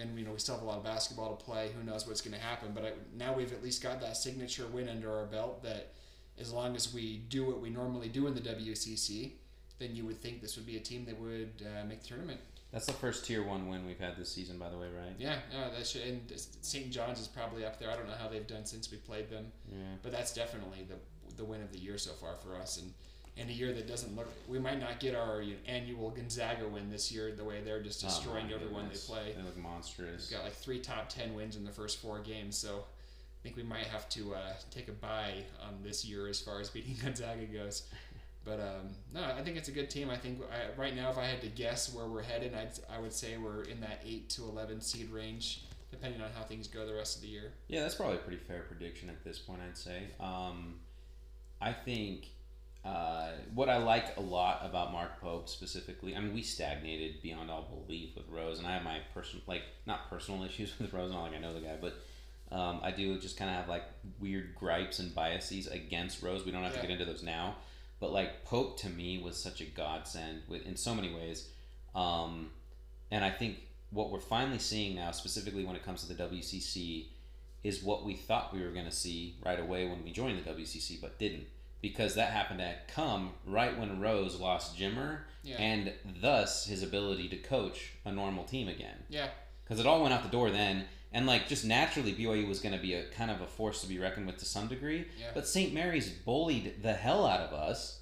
And 0.00 0.18
you 0.18 0.24
know 0.24 0.32
we 0.32 0.38
still 0.38 0.54
have 0.54 0.62
a 0.62 0.66
lot 0.66 0.78
of 0.78 0.84
basketball 0.84 1.36
to 1.36 1.44
play. 1.44 1.70
Who 1.76 1.82
knows 1.84 2.06
what's 2.06 2.20
going 2.20 2.34
to 2.34 2.40
happen? 2.40 2.72
But 2.74 2.84
I, 2.84 2.92
now 3.14 3.34
we've 3.34 3.52
at 3.52 3.62
least 3.62 3.82
got 3.82 4.00
that 4.00 4.16
signature 4.16 4.66
win 4.66 4.88
under 4.88 5.12
our 5.12 5.26
belt. 5.26 5.62
That 5.62 5.92
as 6.38 6.52
long 6.52 6.76
as 6.76 6.94
we 6.94 7.18
do 7.28 7.44
what 7.44 7.60
we 7.60 7.68
normally 7.68 8.08
do 8.08 8.26
in 8.26 8.34
the 8.34 8.40
WCC, 8.40 9.32
then 9.78 9.94
you 9.94 10.06
would 10.06 10.22
think 10.22 10.40
this 10.40 10.56
would 10.56 10.64
be 10.64 10.76
a 10.76 10.80
team 10.80 11.04
that 11.06 11.20
would 11.20 11.62
uh, 11.62 11.84
make 11.84 12.02
the 12.02 12.08
tournament. 12.08 12.40
That's 12.72 12.86
the 12.86 12.92
first 12.94 13.26
tier 13.26 13.42
one 13.44 13.68
win 13.68 13.86
we've 13.86 13.98
had 14.00 14.16
this 14.16 14.32
season, 14.32 14.58
by 14.58 14.70
the 14.70 14.78
way, 14.78 14.86
right? 14.86 15.14
Yeah, 15.18 15.36
yeah, 15.52 15.68
that 15.76 15.86
should, 15.86 16.02
and 16.02 16.20
St. 16.62 16.90
John's 16.90 17.20
is 17.20 17.28
probably 17.28 17.66
up 17.66 17.78
there. 17.78 17.90
I 17.90 17.96
don't 17.96 18.06
know 18.08 18.14
how 18.18 18.28
they've 18.28 18.46
done 18.46 18.64
since 18.64 18.90
we 18.90 18.96
played 18.96 19.28
them, 19.28 19.52
Yeah. 19.70 19.76
but 20.02 20.10
that's 20.12 20.32
definitely 20.34 20.86
the 20.88 20.96
the 21.36 21.44
win 21.44 21.62
of 21.62 21.72
the 21.72 21.78
year 21.78 21.96
so 21.96 22.12
far 22.12 22.36
for 22.36 22.56
us. 22.56 22.76
And 22.78 22.92
in 23.38 23.48
a 23.48 23.52
year 23.52 23.72
that 23.72 23.86
doesn't 23.86 24.14
look, 24.14 24.28
we 24.48 24.58
might 24.58 24.78
not 24.78 25.00
get 25.00 25.14
our 25.14 25.40
you 25.40 25.54
know, 25.54 25.60
annual 25.66 26.10
Gonzaga 26.10 26.68
win 26.68 26.90
this 26.90 27.10
year. 27.10 27.32
The 27.34 27.44
way 27.44 27.62
they're 27.62 27.82
just 27.82 28.04
Oh, 28.04 28.08
destroying 28.08 28.48
my 28.48 28.54
everyone 28.54 28.88
they 28.90 28.98
play. 28.98 29.32
They 29.34 29.42
look 29.42 29.56
monstrous. 29.56 30.28
We've 30.30 30.38
got 30.38 30.44
like 30.44 30.54
three 30.54 30.78
top 30.78 31.08
ten 31.08 31.34
wins 31.34 31.56
in 31.56 31.64
the 31.64 31.70
first 31.70 32.00
four 32.02 32.20
games, 32.20 32.56
so 32.58 32.84
I 32.84 33.42
think 33.42 33.56
we 33.56 33.62
might 33.62 33.86
have 33.86 34.08
to 34.10 34.34
uh, 34.34 34.52
take 34.70 34.88
a 34.88 34.92
bye 34.92 35.44
on 35.66 35.78
this 35.82 36.04
year 36.04 36.28
as 36.28 36.40
far 36.40 36.60
as 36.60 36.68
beating 36.70 36.96
Gonzaga 37.02 37.44
goes. 37.46 37.84
But 38.44 38.58
um, 38.60 38.88
no, 39.14 39.22
I 39.22 39.42
think 39.42 39.56
it's 39.56 39.68
a 39.68 39.72
good 39.72 39.88
team. 39.88 40.10
I 40.10 40.16
think 40.16 40.40
I, 40.50 40.78
right 40.80 40.94
now, 40.96 41.10
if 41.10 41.18
I 41.18 41.24
had 41.26 41.40
to 41.42 41.48
guess 41.48 41.94
where 41.94 42.06
we're 42.06 42.22
headed, 42.22 42.54
I'd, 42.54 42.70
I 42.92 42.98
would 42.98 43.12
say 43.12 43.36
we're 43.36 43.62
in 43.62 43.80
that 43.80 44.00
eight 44.04 44.30
to 44.30 44.42
eleven 44.42 44.80
seed 44.80 45.10
range, 45.10 45.64
depending 45.90 46.20
on 46.20 46.30
how 46.36 46.42
things 46.42 46.66
go 46.66 46.84
the 46.84 46.94
rest 46.94 47.16
of 47.16 47.22
the 47.22 47.28
year. 47.28 47.52
Yeah, 47.68 47.80
that's 47.82 47.94
probably 47.94 48.16
a 48.16 48.20
pretty 48.20 48.38
fair 48.42 48.62
prediction 48.62 49.08
at 49.10 49.22
this 49.22 49.38
point, 49.38 49.60
I'd 49.68 49.78
say. 49.78 50.02
Um, 50.18 50.80
I 51.60 51.72
think 51.72 52.26
uh, 52.84 53.28
what 53.54 53.68
I 53.68 53.76
like 53.76 54.16
a 54.16 54.20
lot 54.20 54.62
about 54.64 54.90
Mark 54.90 55.20
Pope 55.20 55.48
specifically, 55.48 56.16
I 56.16 56.20
mean, 56.20 56.34
we 56.34 56.42
stagnated 56.42 57.22
beyond 57.22 57.48
all 57.48 57.62
belief 57.86 58.16
with 58.16 58.28
Rose, 58.28 58.58
and 58.58 58.66
I 58.66 58.72
have 58.72 58.82
my 58.82 58.98
personal, 59.14 59.44
like, 59.46 59.62
not 59.86 60.10
personal 60.10 60.42
issues 60.48 60.76
with 60.80 60.92
Rose, 60.92 61.12
not 61.12 61.22
like 61.22 61.34
I 61.34 61.38
know 61.38 61.54
the 61.54 61.60
guy, 61.60 61.76
but 61.80 61.94
um, 62.50 62.80
I 62.82 62.90
do 62.90 63.16
just 63.20 63.36
kind 63.38 63.50
of 63.50 63.56
have 63.56 63.68
like 63.68 63.84
weird 64.18 64.56
gripes 64.56 64.98
and 64.98 65.14
biases 65.14 65.68
against 65.68 66.22
Rose. 66.24 66.44
We 66.44 66.50
don't 66.50 66.64
have 66.64 66.74
Yeah. 66.74 66.80
to 66.80 66.86
get 66.88 66.92
into 67.00 67.04
those 67.04 67.22
now, 67.22 67.54
but 68.02 68.12
like 68.12 68.44
Pope 68.44 68.78
to 68.80 68.88
me 68.90 69.22
was 69.22 69.40
such 69.40 69.60
a 69.60 69.64
godsend 69.64 70.42
with 70.48 70.66
in 70.66 70.76
so 70.76 70.92
many 70.92 71.14
ways, 71.14 71.48
um, 71.94 72.50
and 73.12 73.24
I 73.24 73.30
think 73.30 73.58
what 73.90 74.10
we're 74.10 74.18
finally 74.18 74.58
seeing 74.58 74.96
now, 74.96 75.12
specifically 75.12 75.64
when 75.64 75.76
it 75.76 75.84
comes 75.84 76.04
to 76.04 76.12
the 76.12 76.20
WCC, 76.24 77.06
is 77.62 77.80
what 77.84 78.04
we 78.04 78.14
thought 78.16 78.52
we 78.52 78.60
were 78.60 78.72
going 78.72 78.86
to 78.86 78.90
see 78.90 79.36
right 79.46 79.60
away 79.60 79.86
when 79.86 80.02
we 80.02 80.10
joined 80.10 80.44
the 80.44 80.50
WCC, 80.50 81.00
but 81.00 81.16
didn't. 81.20 81.44
Because 81.80 82.14
that 82.16 82.32
happened 82.32 82.58
to 82.58 82.74
come 82.92 83.34
right 83.46 83.78
when 83.78 84.00
Rose 84.00 84.40
lost 84.40 84.76
Jimmer, 84.76 85.20
Yeah. 85.44 85.56
and 85.58 85.92
thus 86.20 86.66
his 86.66 86.82
ability 86.82 87.28
to 87.28 87.36
coach 87.36 87.92
a 88.04 88.10
normal 88.10 88.42
team 88.44 88.66
again. 88.68 89.04
Yeah, 89.08 89.28
Because 89.62 89.78
it 89.78 89.86
all 89.86 90.02
went 90.02 90.12
out 90.12 90.24
the 90.24 90.28
door 90.28 90.50
then, 90.50 90.86
and 91.14 91.26
like 91.26 91.48
just 91.48 91.64
naturally 91.64 92.12
BYU 92.14 92.48
was 92.48 92.60
going 92.60 92.74
to 92.74 92.80
be 92.80 92.94
a 92.94 93.04
kind 93.08 93.30
of 93.30 93.40
a 93.40 93.46
force 93.46 93.80
to 93.82 93.86
be 93.88 93.98
reckoned 93.98 94.26
with 94.26 94.38
to 94.38 94.44
some 94.44 94.68
degree. 94.68 95.06
Yeah. 95.18 95.26
But 95.34 95.46
St. 95.46 95.72
Mary's 95.74 96.08
bullied 96.10 96.82
the 96.82 96.92
hell 96.92 97.26
out 97.26 97.40
of 97.40 97.52
us, 97.52 98.00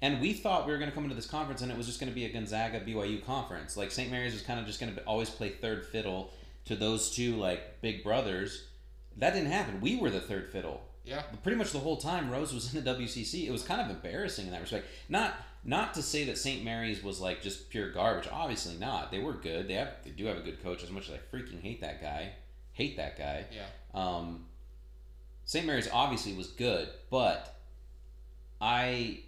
and 0.00 0.20
we 0.20 0.32
thought 0.32 0.66
we 0.66 0.72
were 0.72 0.78
going 0.78 0.90
to 0.90 0.94
come 0.94 1.04
into 1.04 1.16
this 1.16 1.26
conference 1.26 1.62
and 1.62 1.70
it 1.70 1.76
was 1.76 1.86
just 1.86 2.00
going 2.00 2.10
to 2.10 2.14
be 2.14 2.24
a 2.24 2.32
Gonzaga 2.32 2.80
BYU 2.80 3.24
conference. 3.24 3.76
Like 3.76 3.90
St. 3.90 4.10
Mary's 4.10 4.32
was 4.32 4.42
kind 4.42 4.58
of 4.60 4.66
just 4.66 4.80
going 4.80 4.94
to 4.94 5.00
always 5.04 5.30
play 5.30 5.48
third 5.50 5.86
fiddle 5.86 6.30
to 6.64 6.76
those 6.76 7.10
two 7.14 7.36
like 7.36 7.80
big 7.80 8.02
brothers. 8.04 8.66
That 9.18 9.34
didn't 9.34 9.50
happen. 9.52 9.80
We 9.80 9.96
were 9.96 10.10
the 10.10 10.20
third 10.20 10.48
fiddle. 10.50 10.80
yeah, 11.04 11.22
But 11.30 11.42
pretty 11.42 11.58
much 11.58 11.72
the 11.72 11.78
whole 11.80 11.96
time 11.98 12.30
Rose 12.30 12.52
was 12.54 12.74
in 12.74 12.82
the 12.84 12.90
WCC. 12.94 13.46
It 13.46 13.50
was 13.50 13.62
kind 13.62 13.80
of 13.80 13.90
embarrassing 13.90 14.46
in 14.46 14.52
that 14.52 14.60
respect. 14.60 14.86
Not 15.08 15.34
not 15.64 15.94
to 15.94 16.02
say 16.02 16.24
that 16.24 16.38
St. 16.38 16.64
Mary's 16.64 17.04
was 17.04 17.20
like 17.20 17.40
just 17.42 17.70
pure 17.70 17.90
garbage. 17.92 18.28
Obviously 18.32 18.74
not. 18.76 19.10
They 19.12 19.20
were 19.20 19.34
good. 19.34 19.68
They 19.68 19.74
have 19.74 19.94
they 20.04 20.10
do 20.10 20.24
have 20.26 20.38
a 20.38 20.42
good 20.42 20.62
coach. 20.62 20.82
As 20.82 20.90
much 20.90 21.08
as 21.08 21.14
I 21.14 21.36
freaking 21.36 21.60
hate 21.60 21.80
that 21.82 22.00
guy, 22.02 22.32
hate 22.72 22.96
that 22.96 23.18
guy. 23.18 23.44
yeah, 23.52 23.62
Um, 23.94 24.46
St. 25.44 25.66
Mary's 25.66 25.88
obviously 25.92 26.34
was 26.34 26.48
good, 26.48 26.88
but 27.10 27.58
I 28.60 29.20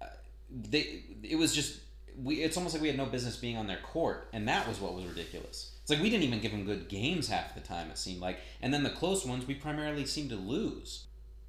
uh, 0.00 0.06
they 0.50 1.04
it 1.22 1.36
was 1.36 1.54
just 1.54 1.80
we. 2.22 2.36
It's 2.42 2.56
almost 2.56 2.74
like 2.74 2.82
we 2.82 2.88
had 2.88 2.96
no 2.96 3.06
business 3.06 3.36
being 3.36 3.56
on 3.56 3.66
their 3.66 3.80
court, 3.82 4.28
and 4.32 4.48
that 4.48 4.68
was 4.68 4.80
what 4.80 4.94
was 4.94 5.04
ridiculous. 5.04 5.72
It's 5.82 5.90
like 5.90 6.00
we 6.00 6.10
didn't 6.10 6.24
even 6.24 6.40
give 6.40 6.52
them 6.52 6.64
good 6.64 6.88
games 6.88 7.28
half 7.28 7.54
the 7.54 7.60
time. 7.60 7.90
It 7.90 7.98
seemed 7.98 8.20
like, 8.20 8.38
and 8.60 8.72
then 8.72 8.84
the 8.84 8.90
close 8.90 9.26
ones 9.26 9.46
we 9.46 9.54
primarily 9.54 10.06
seemed 10.06 10.30
to 10.30 10.36
lose. 10.36 11.06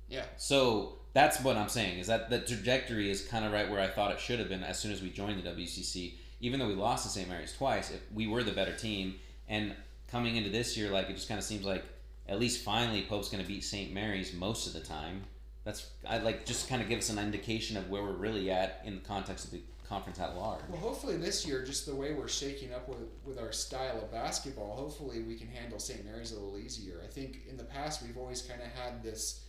yeah, 0.10 0.24
So 0.38 0.98
that's 1.14 1.40
what 1.42 1.56
I'm 1.56 1.70
saying 1.70 2.00
is 2.00 2.08
that 2.08 2.32
the 2.32 2.40
trajectory 2.40 3.12
is 3.12 3.22
kind 3.28 3.46
of 3.46 3.52
right 3.52 3.70
where 3.70 3.80
I 3.80 3.88
thought 3.88 4.12
it 4.12 4.20
should 4.20 4.40
have 4.40 4.50
been 4.50 4.64
as 4.64 4.80
soon 4.80 4.92
as 4.92 5.02
we 5.04 5.12
joined 5.12 5.44
the 5.44 5.48
WCC. 5.50 6.14
Even 6.42 6.60
though 6.60 6.68
we 6.68 6.74
lost 6.74 7.04
to 7.06 7.10
St. 7.12 7.30
Mary's 7.30 7.54
twice, 7.54 7.92
if 7.92 8.02
we 8.12 8.26
were 8.28 8.44
the 8.44 8.52
better 8.52 8.76
team. 8.76 9.16
And 9.48 9.76
coming 10.14 10.36
into 10.36 10.51
this 10.51 10.78
year, 10.78 10.91
like 10.91 11.09
it 11.09 11.16
just 11.16 11.28
kind 11.28 11.39
of 11.39 11.43
seems 11.43 11.66
like 11.66 11.84
at 12.30 12.39
least 12.39 12.64
finally 12.64 13.01
Pope's 13.01 13.28
going 13.28 13.43
to 13.43 13.47
beat 13.47 13.64
St. 13.64 13.91
Mary's 13.91 14.32
most 14.34 14.68
of 14.68 14.74
the 14.74 14.80
time. 14.80 15.24
That's 15.66 15.89
I 16.07 16.20
like 16.20 16.45
just 16.45 16.70
kind 16.70 16.82
of 16.82 16.88
give 16.88 16.99
us 16.99 17.09
an 17.09 17.18
indication 17.18 17.76
of 17.76 17.89
where 17.89 18.03
we're 18.03 18.11
really 18.11 18.51
at 18.51 18.82
in 18.86 18.95
the 18.95 19.01
context 19.01 19.45
of 19.45 19.51
the 19.51 19.61
conference 19.89 20.20
at 20.20 20.36
large. 20.36 20.61
Well, 20.70 20.80
hopefully 20.80 21.18
this 21.18 21.47
year, 21.47 21.64
just 21.66 21.86
the 21.86 21.95
way 21.95 22.14
we're 22.14 22.28
shaking 22.28 22.74
up 22.74 22.88
with, 22.88 22.99
with 23.26 23.39
our 23.39 23.51
style 23.51 23.97
of 23.97 24.11
basketball, 24.11 24.76
hopefully 24.76 25.24
we 25.24 25.36
can 25.36 25.47
handle 25.47 25.80
St. 25.80 26.05
Mary's 26.05 26.32
a 26.32 26.36
little 26.36 26.59
easier. 26.59 27.01
I 27.03 27.07
think 27.07 27.39
in 27.49 27.57
the 27.57 27.64
past 27.64 28.03
we've 28.03 28.18
always 28.18 28.41
kind 28.41 28.61
of 28.61 28.68
had 28.68 29.03
this 29.03 29.45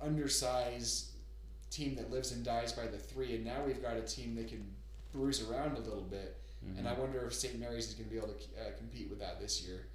undersized 0.00 1.10
team 1.70 1.94
that 1.96 2.10
lives 2.10 2.32
and 2.32 2.44
dies 2.44 2.72
by 2.72 2.86
the 2.86 2.98
three, 2.98 3.36
and 3.36 3.44
now 3.44 3.62
we've 3.64 3.82
got 3.82 3.96
a 3.96 4.02
team 4.02 4.34
that 4.34 4.48
can 4.48 4.66
bruise 5.12 5.48
around 5.48 5.76
a 5.76 5.80
little 5.80 6.02
bit. 6.02 6.36
And 6.76 6.88
I 6.88 6.92
wonder 6.94 7.24
if 7.24 7.34
St. 7.34 7.58
Mary's 7.58 7.88
is 7.88 7.94
going 7.94 8.08
to 8.08 8.10
be 8.10 8.18
able 8.18 8.28
to 8.28 8.34
uh, 8.34 8.76
compete 8.76 9.08
with 9.08 9.20
that 9.20 9.40
this 9.40 9.62
year. 9.62 9.86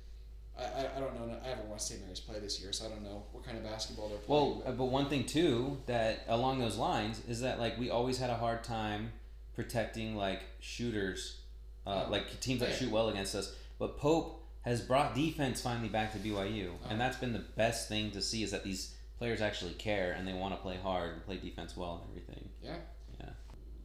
I, 0.58 0.64
I, 0.64 0.97
I 0.97 0.99
don't 0.99 1.16
know. 1.16 1.36
I 1.43 1.47
haven't 1.49 1.68
watched 1.68 1.84
St. 1.84 2.01
Mary's 2.01 2.20
play 2.20 2.39
this 2.39 2.62
year, 2.62 2.72
so 2.72 2.86
I 2.86 2.89
don't 2.89 3.04
know 3.04 3.24
what 3.32 3.43
kind 3.43 3.58
of 3.58 3.64
basketball 3.64 4.10
they're 4.10 4.18
playing. 4.20 4.41
Well, 4.60 4.64
uh, 4.66 4.72
but 4.72 4.86
one 4.86 5.10
thing 5.10 5.26
too 5.26 5.78
that 5.88 6.26
along 6.28 6.60
those 6.60 6.78
lines 6.78 7.22
is 7.28 7.41
that 7.41 7.60
like 7.60 7.78
we 7.80 7.89
always 7.89 8.20
had 8.20 8.30
a 8.30 8.36
hard 8.36 8.64
time 8.64 9.12
protecting 9.56 10.16
like 10.16 10.41
shooters, 10.60 11.39
uh, 11.88 12.06
Oh. 12.08 12.12
like 12.12 12.39
teams 12.39 12.60
that 12.60 12.70
Yeah. 12.70 12.76
shoot 12.76 12.91
well 12.91 13.10
against 13.10 13.34
us. 13.36 13.56
But 13.80 13.97
Pope 13.97 14.43
has 14.62 14.82
brought 14.82 15.14
defense 15.16 15.60
finally 15.62 15.89
back 15.89 16.12
to 16.14 16.20
BYU, 16.20 16.74
Oh. 16.84 16.88
and 16.89 16.99
that's 17.01 17.18
been 17.18 17.34
the 17.34 17.39
best 17.58 17.89
thing 17.89 18.12
to 18.12 18.22
see 18.22 18.43
is 18.43 18.51
that 18.51 18.64
these 18.64 18.95
players 19.18 19.41
actually 19.41 19.74
care 19.74 20.12
and 20.14 20.28
they 20.28 20.34
want 20.34 20.54
to 20.56 20.62
play 20.62 20.78
hard 20.78 21.14
and 21.14 21.26
play 21.26 21.38
defense 21.38 21.76
well 21.76 21.95
and 22.01 22.10
everything. 22.10 22.49
Yeah. 22.62 22.78
Yeah. 23.20 23.30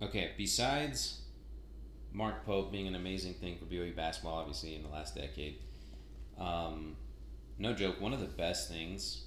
Okay, 0.06 0.32
besides 0.36 1.22
Mark 2.12 2.44
Pope 2.44 2.72
being 2.72 2.86
an 2.86 2.94
amazing 2.94 3.34
thing 3.34 3.56
for 3.58 3.64
BYU 3.64 3.94
basketball, 3.94 4.38
obviously 4.38 4.74
in 4.74 4.82
the 4.82 4.88
last 4.88 5.14
decade, 5.14 5.58
um, 6.38 6.96
no 7.58 7.72
joke, 7.72 8.00
one 8.00 8.12
of 8.12 8.20
the 8.20 8.26
best 8.26 8.68
things 8.68 9.24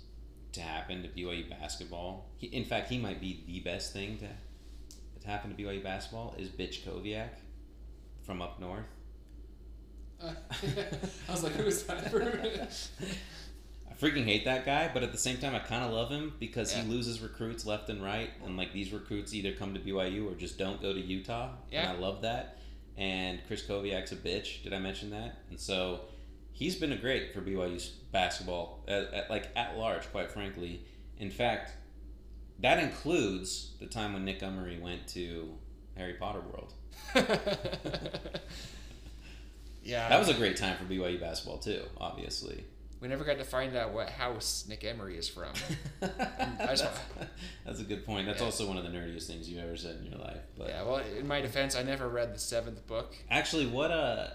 to 0.53 0.62
happen 0.62 1.01
to 1.03 1.09
BYU 1.09 1.49
basketball. 1.49 2.30
He, 2.38 2.47
in 2.47 2.66
fact, 2.66 2.89
he 2.89 2.97
might 2.97 3.20
be 3.22 3.43
the 3.47 3.59
best 3.62 3.93
thing 3.93 4.18
to 4.20 4.28
to 5.22 5.28
happen 5.28 5.55
to 5.55 5.62
BYU 5.64 5.84
basketball 5.84 6.34
is 6.39 6.49
Bitch 6.49 6.82
Koviak 6.84 7.30
from 8.24 8.41
up 8.41 8.59
north. 8.59 8.86
I 10.22 11.32
was 11.32 11.43
like, 11.43 11.53
who 11.53 11.64
is 11.64 11.84
that? 11.84 12.07
I 13.89 13.93
freaking 13.95 14.24
hate 14.26 14.45
that 14.45 14.66
guy, 14.66 14.89
but 14.93 15.03
at 15.03 15.12
the 15.12 15.18
same 15.18 15.38
time, 15.38 15.53
I 15.55 15.59
kind 15.59 15.84
of 15.84 15.91
love 15.91 16.09
him 16.09 16.34
because 16.39 16.74
Yeah. 16.76 16.84
he 16.84 16.89
loses 16.91 17.22
recruits 17.22 17.66
left 17.66 17.89
and 17.89 18.03
right, 18.03 18.30
and 18.45 18.57
like 18.57 18.74
these 18.74 18.91
recruits 18.91 19.34
either 19.34 19.51
come 19.51 19.74
to 19.74 19.80
BYU 19.80 20.32
or 20.32 20.36
just 20.36 20.57
don't 20.57 20.82
go 20.82 20.93
to 20.93 20.99
Utah. 20.99 21.51
Yeah. 21.72 21.89
and 21.89 21.97
I 21.97 22.01
love 22.01 22.22
that. 22.24 22.57
And 22.97 23.39
Krystkowiak's 23.49 24.12
a 24.12 24.16
bitch. 24.16 24.64
Did 24.64 24.74
I 24.74 24.80
mention 24.80 25.09
that? 25.12 25.38
And 25.49 25.59
so 25.59 26.01
he's 26.62 26.76
been 26.76 26.91
a 26.91 26.95
great 26.95 27.34
for 27.34 27.41
BYU 27.41 27.89
basketball, 28.12 28.84
at, 28.88 29.12
at, 29.14 29.30
like 29.32 29.49
at 29.55 29.80
large, 29.80 30.09
quite 30.12 30.32
frankly. 30.32 30.86
In 31.18 31.32
fact, 31.32 31.72
that 32.59 32.78
includes 32.78 33.72
the 33.80 33.88
time 33.88 34.14
when 34.14 34.24
Nick 34.24 34.43
Emery 34.43 34.80
went 34.80 35.07
to 35.09 35.55
Harry 35.97 36.14
Potter 36.14 36.41
World. 36.41 36.74
yeah, 39.84 40.07
That 40.07 40.20
was 40.20 40.30
a 40.30 40.36
great 40.36 40.55
time 40.55 40.78
for 40.78 40.84
BYU 40.84 41.20
basketball 41.20 41.57
too. 41.57 41.82
Obviously. 41.97 42.64
We 42.99 43.07
never 43.07 43.24
got 43.24 43.39
to 43.39 43.43
find 43.43 43.76
out 43.76 43.93
what 43.93 44.12
house 44.12 44.66
Nick 44.70 44.84
Emery 44.84 45.18
is 45.18 45.28
from. 45.28 45.53
That's, 45.99 46.84
that's 47.66 47.80
a 47.80 47.84
good 47.84 48.05
point. 48.05 48.28
That's 48.28 48.43
also 48.43 48.68
one 48.68 48.78
of 48.78 48.84
the 48.84 48.91
nerdiest 48.91 49.26
things 49.26 49.49
you've 49.49 49.64
ever 49.64 49.76
said 49.76 49.95
in 49.95 50.12
your 50.12 50.20
life. 50.20 50.41
But 50.55 50.70
yeah, 50.70 50.84
well, 50.84 50.97
in 51.18 51.28
my 51.28 51.41
defense, 51.41 51.76
I 51.76 51.82
never 51.82 52.07
read 52.07 52.36
the 52.36 52.39
seventh 52.39 52.86
book. 52.86 53.16
actually, 53.32 53.66
what 53.66 53.89
uh, 53.89 54.28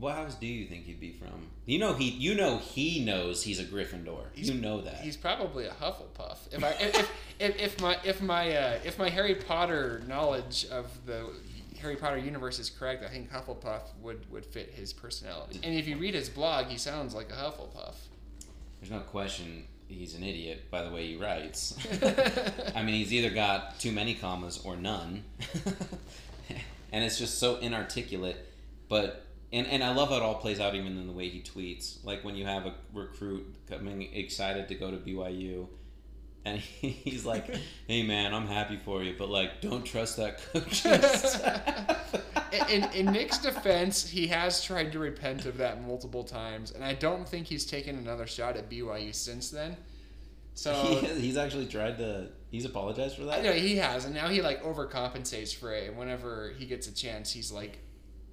what 0.00 0.14
house 0.14 0.34
do 0.34 0.46
you 0.46 0.66
think 0.66 0.86
he'd 0.86 0.98
be 0.98 1.12
from? 1.12 1.46
You 1.66 1.78
know 1.78 1.92
he, 1.92 2.08
you 2.08 2.34
know 2.34 2.56
he 2.56 3.04
knows 3.04 3.42
he's 3.42 3.60
a 3.60 3.64
Gryffindor. 3.64 4.24
you 4.34 4.54
know 4.54 4.80
that. 4.80 4.96
He's 4.96 5.16
probably 5.16 5.66
a 5.66 5.72
Hufflepuff. 5.72 6.38
If 6.52 6.64
I 6.64 6.70
if 6.80 7.10
if, 7.38 7.60
if 7.60 7.80
my 7.80 7.98
if 8.02 8.22
my 8.22 8.56
uh, 8.56 8.78
if 8.82 8.98
my 8.98 9.10
Harry 9.10 9.34
Potter 9.34 10.02
knowledge 10.08 10.66
of 10.72 10.86
the 11.04 11.30
Harry 11.80 11.96
Potter 11.96 12.16
universe 12.16 12.58
is 12.58 12.70
correct, 12.70 13.04
I 13.04 13.08
think 13.08 13.30
Hufflepuff 13.30 13.82
would 14.00 14.30
would 14.32 14.46
fit 14.46 14.72
his 14.74 14.92
personality. 14.94 15.60
And 15.62 15.74
if 15.74 15.86
you 15.86 15.98
read 15.98 16.14
his 16.14 16.30
blog, 16.30 16.66
he 16.66 16.78
sounds 16.78 17.14
like 17.14 17.30
a 17.30 17.34
Hufflepuff. 17.34 17.94
There's 18.80 18.90
no 18.90 19.00
question 19.00 19.64
he's 19.88 20.14
an 20.14 20.22
idiot 20.22 20.70
by 20.70 20.82
the 20.82 20.90
way 20.90 21.08
he 21.08 21.16
writes. 21.16 21.76
I 22.74 22.82
mean, 22.82 22.94
he's 22.94 23.12
either 23.12 23.30
got 23.30 23.78
too 23.78 23.92
many 23.92 24.14
commas 24.14 24.60
or 24.64 24.76
none, 24.76 25.24
and 26.92 27.04
it's 27.04 27.18
just 27.18 27.38
so 27.38 27.56
inarticulate. 27.56 28.36
But 28.88 29.26
and 29.52 29.66
and 29.66 29.82
I 29.82 29.92
love 29.94 30.10
how 30.10 30.16
it 30.16 30.22
all 30.22 30.36
plays 30.36 30.60
out 30.60 30.74
even 30.74 30.98
in 30.98 31.06
the 31.06 31.12
way 31.12 31.28
he 31.28 31.40
tweets. 31.40 32.04
Like 32.04 32.24
when 32.24 32.36
you 32.36 32.44
have 32.46 32.66
a 32.66 32.74
recruit 32.92 33.46
coming 33.68 34.02
excited 34.14 34.68
to 34.68 34.74
go 34.74 34.90
to 34.90 34.96
BYU. 34.96 35.68
And 36.42 36.58
he's 36.80 37.26
like, 37.26 37.54
"Hey 37.86 38.02
man, 38.02 38.32
I'm 38.32 38.46
happy 38.46 38.78
for 38.82 39.02
you, 39.02 39.14
but 39.18 39.28
like, 39.28 39.60
don't 39.60 39.84
trust 39.84 40.16
that 40.16 40.40
staff." 40.72 42.14
in, 42.70 42.84
in 42.94 43.12
Nick's 43.12 43.38
defense, 43.38 44.08
he 44.08 44.26
has 44.28 44.64
tried 44.64 44.92
to 44.92 44.98
repent 44.98 45.44
of 45.44 45.58
that 45.58 45.86
multiple 45.86 46.24
times, 46.24 46.70
and 46.70 46.82
I 46.82 46.94
don't 46.94 47.28
think 47.28 47.46
he's 47.46 47.66
taken 47.66 47.96
another 47.98 48.26
shot 48.26 48.56
at 48.56 48.70
BYU 48.70 49.14
since 49.14 49.50
then. 49.50 49.76
So 50.54 50.72
He, 50.74 51.06
he's 51.20 51.36
actually 51.36 51.66
tried 51.66 51.98
to. 51.98 52.28
He's 52.50 52.64
apologized 52.64 53.16
for 53.16 53.22
I 53.22 53.26
that. 53.26 53.44
know 53.44 53.52
he 53.52 53.76
has, 53.76 54.04
and 54.04 54.14
now 54.14 54.28
he 54.28 54.42
like 54.42 54.62
overcompensates 54.62 55.54
for 55.54 55.72
it. 55.72 55.88
And 55.88 55.98
whenever 55.98 56.52
he 56.58 56.66
gets 56.66 56.88
a 56.88 56.94
chance, 56.94 57.30
he's 57.32 57.52
like 57.52 57.78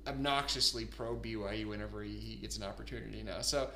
obnoxiously 0.07 0.85
pro 0.85 1.15
BYU 1.15 1.67
whenever 1.67 2.01
he, 2.03 2.13
he 2.13 2.35
gets 2.35 2.57
an 2.57 2.63
opportunity 2.63 3.23
now. 3.23 3.41
So 3.41 3.69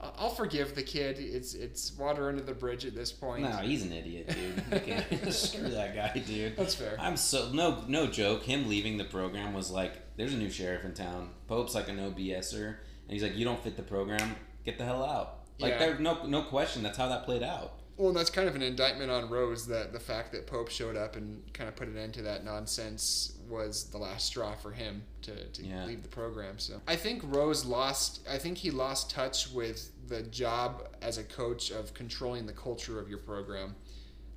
uh, 0.00 0.10
I'll 0.16 0.30
forgive 0.30 0.74
the 0.74 0.82
kid. 0.82 1.18
It's 1.18 1.54
it's 1.54 1.96
water 1.96 2.28
under 2.28 2.42
the 2.42 2.54
bridge 2.54 2.84
at 2.84 2.94
this 2.94 3.12
point. 3.12 3.42
No, 3.42 3.56
he's 3.56 3.82
an 3.84 3.92
idiot, 3.92 4.34
dude. 4.70 5.32
Screw 5.34 5.68
that 5.70 5.94
guy, 5.94 6.20
dude. 6.20 6.56
That's 6.56 6.74
fair. 6.74 6.96
I'm 6.98 7.16
so 7.16 7.50
no 7.52 7.84
no 7.88 8.06
joke. 8.06 8.44
Him 8.44 8.68
leaving 8.68 8.96
the 8.96 9.04
program 9.04 9.54
was 9.54 9.70
like, 9.70 9.94
there's 10.16 10.34
a 10.34 10.36
new 10.36 10.50
sheriff 10.50 10.84
in 10.84 10.94
town. 10.94 11.30
Pope's 11.48 11.74
like 11.74 11.88
a 11.88 11.92
no 11.92 12.10
BSer, 12.10 12.66
and 12.66 12.76
he's 13.08 13.22
like, 13.22 13.36
you 13.36 13.44
don't 13.44 13.62
fit 13.62 13.76
the 13.76 13.82
program. 13.82 14.36
Get 14.64 14.78
the 14.78 14.84
hell 14.84 15.04
out. 15.04 15.40
Like 15.58 15.72
Yeah. 15.72 15.78
there 15.78 15.98
no 15.98 16.24
no 16.26 16.42
question. 16.42 16.82
That's 16.82 16.98
how 16.98 17.08
that 17.08 17.24
played 17.24 17.42
out. 17.42 17.72
Well, 17.96 18.12
that's 18.12 18.30
kind 18.30 18.48
of 18.48 18.54
an 18.54 18.62
indictment 18.62 19.10
on 19.10 19.28
Rose 19.28 19.66
that 19.66 19.92
the 19.92 19.98
fact 19.98 20.30
that 20.30 20.46
Pope 20.46 20.68
showed 20.68 20.96
up 20.96 21.16
and 21.16 21.42
kind 21.52 21.68
of 21.68 21.74
put 21.74 21.88
an 21.88 21.98
end 21.98 22.14
to 22.14 22.22
that 22.22 22.44
nonsense 22.44 23.32
was 23.48 23.84
the 23.90 23.98
last 23.98 24.26
straw 24.26 24.54
for 24.54 24.72
him 24.72 25.02
to, 25.22 25.44
to 25.48 25.64
Yeah. 25.64 25.84
leave 25.86 26.02
the 26.02 26.08
program. 26.08 26.58
So 26.58 26.80
I 26.86 26.96
think 26.96 27.22
Rose 27.24 27.64
lost. 27.64 28.20
I 28.30 28.38
think 28.38 28.58
he 28.58 28.70
lost 28.70 29.10
touch 29.10 29.50
with 29.52 29.90
the 30.08 30.22
job 30.22 30.88
as 31.02 31.18
a 31.18 31.24
coach 31.24 31.70
of 31.70 31.94
controlling 31.94 32.46
the 32.46 32.52
culture 32.52 32.98
of 33.00 33.08
your 33.08 33.18
program. 33.18 33.74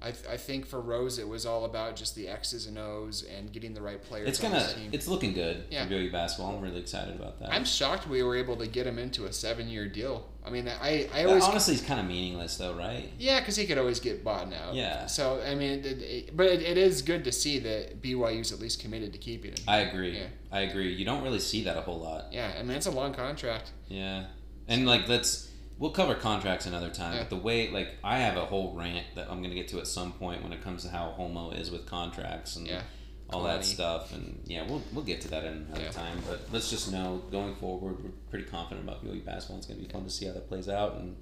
I, 0.03 0.09
I 0.29 0.37
think 0.37 0.65
for 0.65 0.81
Rose 0.81 1.19
it 1.19 1.27
was 1.27 1.45
all 1.45 1.65
about 1.65 1.95
just 1.95 2.15
the 2.15 2.27
X's 2.27 2.65
and 2.65 2.77
O's 2.77 3.23
and 3.23 3.51
getting 3.51 3.73
the 3.73 3.81
right 3.81 4.01
players 4.01 4.29
It's 4.29 4.43
on 4.43 4.51
gonna 4.51 4.67
it's 4.91 5.07
looking 5.07 5.33
good 5.33 5.65
Yeah. 5.69 5.85
for 5.85 5.93
BYU 5.93 6.11
basketball. 6.11 6.55
I'm 6.55 6.61
really 6.61 6.79
excited 6.79 7.15
about 7.15 7.39
that. 7.39 7.53
I'm 7.53 7.65
shocked 7.65 8.07
we 8.07 8.23
were 8.23 8.35
able 8.35 8.55
to 8.57 8.67
get 8.67 8.87
him 8.87 8.97
into 8.97 9.25
a 9.25 9.33
seven 9.33 9.69
year 9.69 9.87
deal. 9.87 10.27
I 10.43 10.49
mean, 10.49 10.67
I, 10.67 11.07
I 11.13 11.21
That 11.21 11.25
always 11.27 11.43
honestly 11.43 11.75
is 11.75 11.81
kind 11.81 11.99
of 11.99 12.07
meaningless 12.07 12.57
though, 12.57 12.73
right? 12.73 13.11
Yeah, 13.19 13.39
because 13.41 13.55
he 13.55 13.67
could 13.67 13.77
always 13.77 13.99
get 13.99 14.23
bought 14.23 14.51
out. 14.51 14.73
Yeah. 14.73 15.05
So 15.05 15.39
I 15.45 15.53
mean, 15.53 15.81
it, 15.85 16.01
it, 16.01 16.35
but 16.35 16.47
it, 16.47 16.61
it 16.63 16.77
is 16.79 17.03
good 17.03 17.23
to 17.25 17.31
see 17.31 17.59
that 17.59 18.01
BYU's 18.01 18.51
at 18.51 18.59
least 18.59 18.81
committed 18.81 19.13
to 19.13 19.19
keeping 19.19 19.51
him. 19.51 19.57
I 19.67 19.77
agree. 19.81 20.17
Yeah. 20.17 20.27
I 20.51 20.61
agree. 20.61 20.91
You 20.93 21.05
don't 21.05 21.21
really 21.23 21.39
see 21.39 21.63
that 21.65 21.77
a 21.77 21.81
whole 21.81 21.99
lot. 21.99 22.25
Yeah, 22.31 22.51
I 22.57 22.63
mean 22.63 22.75
it's 22.75 22.87
a 22.87 22.91
long 22.91 23.13
contract. 23.13 23.71
Yeah, 23.87 24.25
and 24.67 24.87
like 24.87 25.07
let's 25.07 25.47
we'll 25.81 25.91
cover 25.91 26.13
contracts 26.15 26.65
another 26.67 26.89
time. 26.91 27.13
Yeah. 27.15 27.19
But 27.21 27.29
the 27.31 27.37
way 27.37 27.69
like 27.71 27.97
I 28.03 28.19
have 28.19 28.37
a 28.37 28.45
whole 28.45 28.73
rant 28.75 29.07
that 29.15 29.29
I'm 29.29 29.41
gonna 29.41 29.55
get 29.55 29.67
to 29.69 29.79
at 29.79 29.87
some 29.87 30.13
point 30.13 30.43
when 30.43 30.53
it 30.53 30.63
comes 30.63 30.83
to 30.83 30.89
how 30.89 31.13
Holmoe 31.17 31.51
is 31.59 31.71
with 31.71 31.85
contracts 31.87 32.55
and 32.55 32.67
Yeah. 32.67 32.83
all 33.31 33.43
that 33.43 33.65
stuff. 33.65 34.13
And 34.13 34.41
yeah, 34.45 34.65
we'll 34.67 34.83
we'll 34.93 35.03
get 35.03 35.19
to 35.21 35.27
that 35.29 35.43
in 35.43 35.53
another 35.67 35.81
Yeah. 35.85 35.89
time. 35.91 36.21
But 36.29 36.41
let's 36.51 36.69
just 36.69 36.91
know 36.91 37.23
going 37.31 37.55
forward, 37.55 38.01
we're 38.03 38.11
pretty 38.29 38.45
confident 38.45 38.87
about 38.87 39.03
BYU 39.03 39.21
basketball. 39.25 39.57
It's 39.57 39.65
gonna 39.67 39.79
be 39.79 39.87
fun 39.87 40.03
to 40.03 40.09
see 40.11 40.25
how 40.27 40.33
that 40.33 40.47
plays 40.47 40.69
out 40.69 40.97
and 40.97 41.17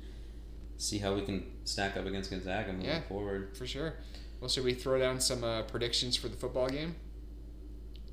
see 0.78 0.98
how 0.98 1.16
we 1.16 1.22
can 1.22 1.46
stack 1.64 1.96
up 1.98 2.06
against 2.06 2.30
Gonzaga 2.30 2.74
moving 2.74 2.86
Yeah. 2.88 3.02
forward. 3.02 3.56
For 3.58 3.66
sure. 3.66 3.96
Well, 4.42 4.50
should 4.50 4.64
we 4.66 4.74
throw 4.74 5.00
down 5.00 5.20
some 5.22 5.44
uh, 5.44 5.64
predictions 5.64 6.16
for 6.18 6.28
the 6.30 6.36
football 6.38 6.68
game? 6.70 6.96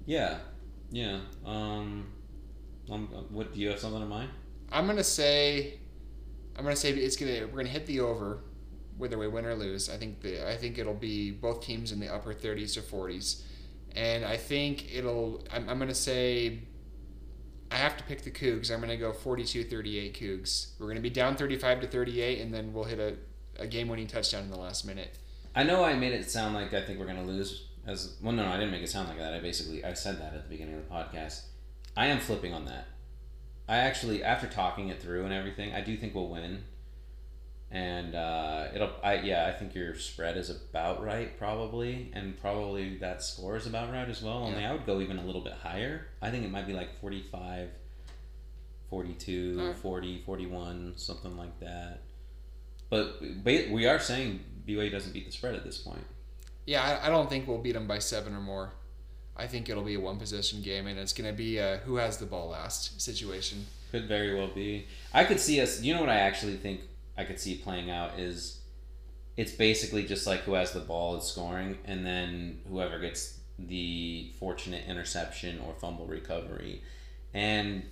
Yeah, 0.05 0.39
yeah. 0.91 1.21
Um, 1.45 2.07
um, 2.91 3.07
what 3.31 3.53
do 3.53 3.61
you 3.61 3.69
have 3.71 3.79
something 3.81 4.03
in 4.03 4.09
mind? 4.09 4.31
I'm 4.71 4.87
gonna 4.87 5.03
say, 5.05 5.79
I'm 6.57 6.65
gonna 6.65 6.77
say 6.77 6.91
it's 6.91 7.17
gonna 7.17 7.47
we're 7.47 7.59
gonna 7.59 7.69
hit 7.69 7.87
the 7.87 8.01
over, 8.01 8.41
whether 8.97 9.19
we 9.19 9.29
win 9.29 9.45
or 9.45 9.55
lose. 9.55 9.91
I 9.91 9.97
think 9.97 10.21
the 10.21 10.49
I 10.49 10.57
think 10.57 10.79
it'll 10.79 10.95
be 10.95 11.31
both 11.31 11.61
teams 11.63 11.93
in 11.93 12.01
the 12.01 12.13
upper 12.13 12.33
30s 12.33 12.75
to 12.75 12.81
40s, 12.81 13.43
and 13.95 14.25
I 14.25 14.37
think 14.37 14.95
it'll. 14.95 15.45
I'm, 15.53 15.69
I'm 15.69 15.79
gonna 15.79 15.95
say. 15.95 16.61
I 17.69 17.77
have 17.77 17.97
to 17.97 18.05
pick 18.05 18.23
the 18.23 18.31
Cougs. 18.31 18.71
I'm 18.71 18.81
gonna 18.81 18.97
go 18.97 19.11
42-38 19.13 20.17
Cougs. 20.17 20.79
We're 20.79 20.87
gonna 20.87 21.01
be 21.01 21.11
down 21.11 21.35
35 21.37 21.81
to 21.81 21.87
38, 21.89 22.41
and 22.41 22.55
then 22.55 22.73
we'll 22.73 22.85
hit 22.85 23.01
a, 23.01 23.17
a 23.61 23.67
game-winning 23.67 24.07
touchdown 24.07 24.45
in 24.45 24.51
the 24.51 24.57
last 24.57 24.87
minute. 24.87 25.19
I 25.53 25.65
know 25.65 25.83
I 25.83 25.95
made 25.95 26.13
it 26.13 26.31
sound 26.31 26.55
like 26.55 26.73
I 26.73 26.83
think 26.83 27.01
we're 27.01 27.07
gonna 27.07 27.25
lose. 27.25 27.65
As 27.85 28.17
well, 28.23 28.33
no, 28.33 28.45
no, 28.45 28.51
I 28.51 28.57
didn't 28.57 28.71
make 28.71 28.83
it 28.83 28.89
sound 28.89 29.09
like 29.09 29.19
that. 29.19 29.35
I 29.35 29.41
basically 29.41 29.85
I 29.85 29.95
said 29.95 30.21
that 30.21 30.35
at 30.35 30.45
the 30.45 30.49
beginning 30.49 30.75
of 30.75 30.89
the 30.89 30.95
podcast. 30.95 31.43
I 31.97 32.07
am 32.07 32.21
flipping 32.21 32.53
on 32.55 32.67
that. 32.67 32.87
I 33.69 33.79
actually, 33.79 34.23
after 34.23 34.47
talking 34.47 34.89
it 34.89 35.03
through 35.03 35.25
and 35.25 35.33
everything, 35.33 35.73
I 35.75 35.81
do 35.81 35.97
think 35.97 36.15
we'll 36.15 36.29
win. 36.29 36.65
And 37.71 38.15
uh, 38.15 38.69
it'll, 38.75 38.93
I 39.03 39.15
yeah, 39.17 39.47
I 39.47 39.59
think 39.59 39.75
your 39.75 39.97
spread 39.97 40.37
is 40.37 40.51
about 40.51 41.05
right, 41.05 41.37
probably, 41.37 42.11
and 42.15 42.41
probably 42.41 42.97
that 42.99 43.23
score 43.23 43.57
is 43.57 43.67
about 43.67 43.91
right 43.91 44.09
as 44.09 44.23
well. 44.23 44.45
Only 44.45 44.61
Yeah. 44.61 44.71
I 44.71 44.73
would 44.73 44.87
go 44.87 45.01
even 45.01 45.19
a 45.19 45.25
little 45.25 45.41
bit 45.41 45.55
higher. 45.55 46.07
I 46.23 46.31
think 46.31 46.45
it 46.45 46.51
might 46.51 46.67
be 46.67 46.73
like 46.73 47.01
45, 47.01 47.71
42, 48.89 49.57
Alright. 49.59 49.77
40, 49.77 50.23
41, 50.25 50.93
something 50.97 51.37
like 51.37 51.59
that. 51.59 52.03
But 52.89 53.21
we 53.43 53.87
are 53.87 53.99
saying 53.99 54.41
BYU 54.67 54.93
doesn't 54.93 55.13
beat 55.13 55.27
the 55.27 55.33
spread 55.33 55.57
at 55.57 55.65
this 55.65 55.79
point. 55.79 56.05
Yeah, 56.67 56.83
I, 56.83 57.07
I 57.07 57.11
don't 57.11 57.29
think 57.29 57.49
we'll 57.49 57.59
beat 57.59 57.73
them 57.73 57.89
by 57.89 57.99
seven 57.99 58.33
or 58.33 58.41
more. 58.41 58.73
I 59.39 59.47
think 59.47 59.69
it'll 59.69 59.83
be 59.85 59.95
a 59.95 60.01
one-possession 60.01 60.63
game, 60.63 60.87
and 60.87 60.99
it's 60.99 61.13
gonna 61.13 61.33
be 61.33 61.59
a 61.59 61.79
who 61.85 61.97
has 61.97 62.19
the 62.19 62.27
ball 62.27 62.49
last 62.49 63.01
situation. 63.01 63.67
Could 63.93 64.09
very 64.09 64.35
well 64.35 64.49
be. 64.49 64.87
I 65.13 65.25
could 65.25 65.39
see 65.41 65.61
us. 65.61 65.83
You 65.83 65.95
know 65.95 66.01
what 66.01 66.09
I 66.11 66.17
actually 66.17 66.57
think 66.57 66.81
I 67.17 67.25
could 67.25 67.39
see 67.39 67.57
playing 67.57 67.91
out 67.91 68.19
is 68.19 68.61
it's 69.37 69.53
basically 69.53 70.05
just 70.05 70.27
like 70.27 70.41
who 70.41 70.55
has 70.55 70.73
the 70.73 70.81
ball 70.81 71.17
is 71.17 71.25
scoring, 71.25 71.79
and 71.85 72.05
then 72.07 72.61
whoever 72.69 72.99
gets 72.99 73.39
the 73.59 74.33
fortunate 74.39 74.85
interception 74.87 75.61
or 75.61 75.75
fumble 75.75 76.07
recovery. 76.07 76.83
And 77.33 77.85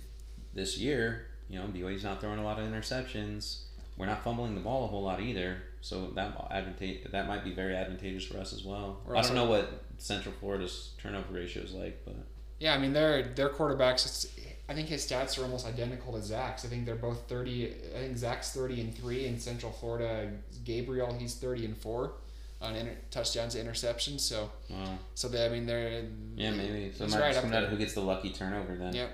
this 0.53 0.77
year, 0.77 1.27
you 1.49 1.59
know, 1.59 1.65
BYU's 1.67 2.03
not 2.03 2.21
throwing 2.21 2.39
a 2.39 2.43
lot 2.43 2.59
of 2.59 2.65
interceptions. 2.67 3.61
We're 3.97 4.05
not 4.07 4.23
fumbling 4.23 4.55
the 4.55 4.61
ball 4.61 4.83
a 4.83 4.87
whole 4.87 5.03
lot 5.03 5.21
either, 5.21 5.57
so 5.81 6.07
that 6.15 6.35
advantage 6.51 7.09
that 7.11 7.27
might 7.27 7.43
be 7.43 7.53
very 7.53 7.75
advantageous 7.75 8.25
for 8.25 8.37
us 8.39 8.51
as 8.51 8.63
well. 8.63 9.01
We're 9.05 9.15
I 9.15 9.21
don't 9.21 9.31
also- 9.31 9.33
know 9.35 9.45
what 9.49 9.84
Central 9.97 10.33
Florida's 10.39 10.91
turnover 11.01 11.33
ratio 11.33 11.63
is 11.63 11.73
like, 11.73 12.03
but 12.05 12.15
Yeah, 12.59 12.73
I 12.75 12.77
mean 12.77 12.93
their 12.93 13.23
their 13.23 13.49
quarterbacks. 13.49 14.27
I 14.67 14.73
think 14.73 14.87
his 14.89 15.05
stats 15.05 15.37
are 15.39 15.43
almost 15.43 15.67
identical 15.67 16.13
to 16.13 16.21
Zach's. 16.21 16.65
I 16.65 16.69
think 16.69 16.85
they're 16.85 16.95
both 16.95 17.27
thirty. 17.27 17.73
I 17.95 17.99
think 17.99 18.17
Zach's 18.17 18.51
thirty 18.51 18.81
and 18.81 18.95
three 18.95 19.25
in 19.25 19.39
Central 19.39 19.71
Florida. 19.71 20.31
Gabriel 20.63 21.13
he's 21.13 21.35
thirty 21.35 21.65
and 21.65 21.77
four 21.77 22.13
on 22.61 22.75
inter- 22.75 22.97
touchdowns 23.11 23.53
to 23.53 23.63
interceptions. 23.63 24.21
So 24.21 24.51
well, 24.69 24.99
so 25.13 25.27
they 25.27 25.45
I 25.45 25.49
mean 25.49 25.65
they're 25.65 26.05
yeah, 26.35 26.51
maybe. 26.51 26.91
So 26.93 27.07
might 27.07 27.19
right 27.19 27.27
just 27.27 27.37
up 27.37 27.43
come 27.43 27.51
down 27.51 27.63
to 27.63 27.67
who 27.69 27.77
gets 27.77 27.93
the 27.93 28.01
lucky 28.01 28.31
turnover 28.31 28.75
then. 28.75 28.93
Yep. 28.93 29.11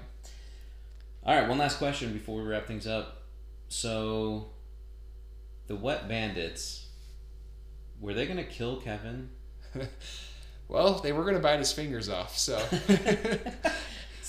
All 1.23 1.35
right, 1.35 1.47
one 1.47 1.59
last 1.59 1.77
question 1.77 2.13
before 2.13 2.41
we 2.41 2.47
wrap 2.49 2.65
things 2.65 2.87
up. 2.87 3.21
So, 3.67 4.49
the 5.67 5.75
Wet 5.75 6.09
Bandits, 6.09 6.87
were 7.99 8.13
they 8.15 8.25
gonna 8.25 8.43
kill 8.43 8.77
Kevin? 8.77 9.29
Well, 10.71 10.99
they 10.99 11.11
were 11.11 11.23
going 11.23 11.35
to 11.35 11.41
bite 11.41 11.59
his 11.59 11.71
fingers 11.71 12.09
off, 12.09 12.37
so. 12.37 12.59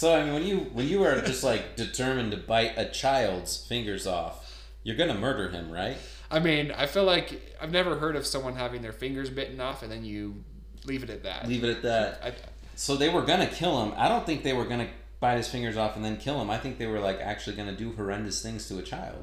So 0.03 0.13
I 0.13 0.25
mean, 0.25 0.35
when 0.35 0.43
you 0.43 0.59
when 0.73 0.89
you 0.89 1.05
are 1.05 1.21
just 1.21 1.45
like 1.45 1.77
determined 1.77 2.33
to 2.33 2.37
bite 2.37 2.73
a 2.77 2.87
child's 2.87 3.57
fingers 3.57 4.05
off, 4.05 4.67
you're 4.83 4.97
gonna 4.97 5.15
murder 5.15 5.49
him, 5.49 5.71
right? 5.71 5.97
I 6.29 6.41
mean, 6.41 6.73
I 6.73 6.87
feel 6.87 7.05
like 7.05 7.57
I've 7.61 7.71
never 7.71 7.97
heard 7.97 8.17
of 8.17 8.27
someone 8.27 8.57
having 8.57 8.83
their 8.83 8.93
fingers 8.93 9.31
bitten 9.31 9.61
off 9.61 9.85
and 9.85 9.93
then 9.93 10.05
you 10.05 10.43
leave 10.87 11.05
it 11.05 11.11
at 11.11 11.23
that. 11.23 11.47
Leave 11.47 11.63
it 11.63 11.71
at 11.71 11.83
that. 11.83 12.21
I, 12.25 12.33
So 12.75 12.97
they 12.97 13.11
were 13.11 13.23
gonna 13.23 13.47
kill 13.47 13.81
him. 13.81 13.95
I 13.97 14.09
don't 14.09 14.27
think 14.27 14.43
they 14.43 14.55
were 14.55 14.65
gonna 14.65 14.89
bite 15.21 15.37
his 15.37 15.47
fingers 15.47 15.77
off 15.77 15.95
and 15.95 16.05
then 16.05 16.17
kill 16.17 16.43
him. 16.43 16.51
I 16.51 16.59
think 16.59 16.79
they 16.79 16.89
were 16.89 16.99
like 16.99 17.21
actually 17.21 17.55
gonna 17.55 17.77
do 17.77 17.93
horrendous 17.93 18.43
things 18.43 18.67
to 18.71 18.79
a 18.79 18.83
child. 18.83 19.23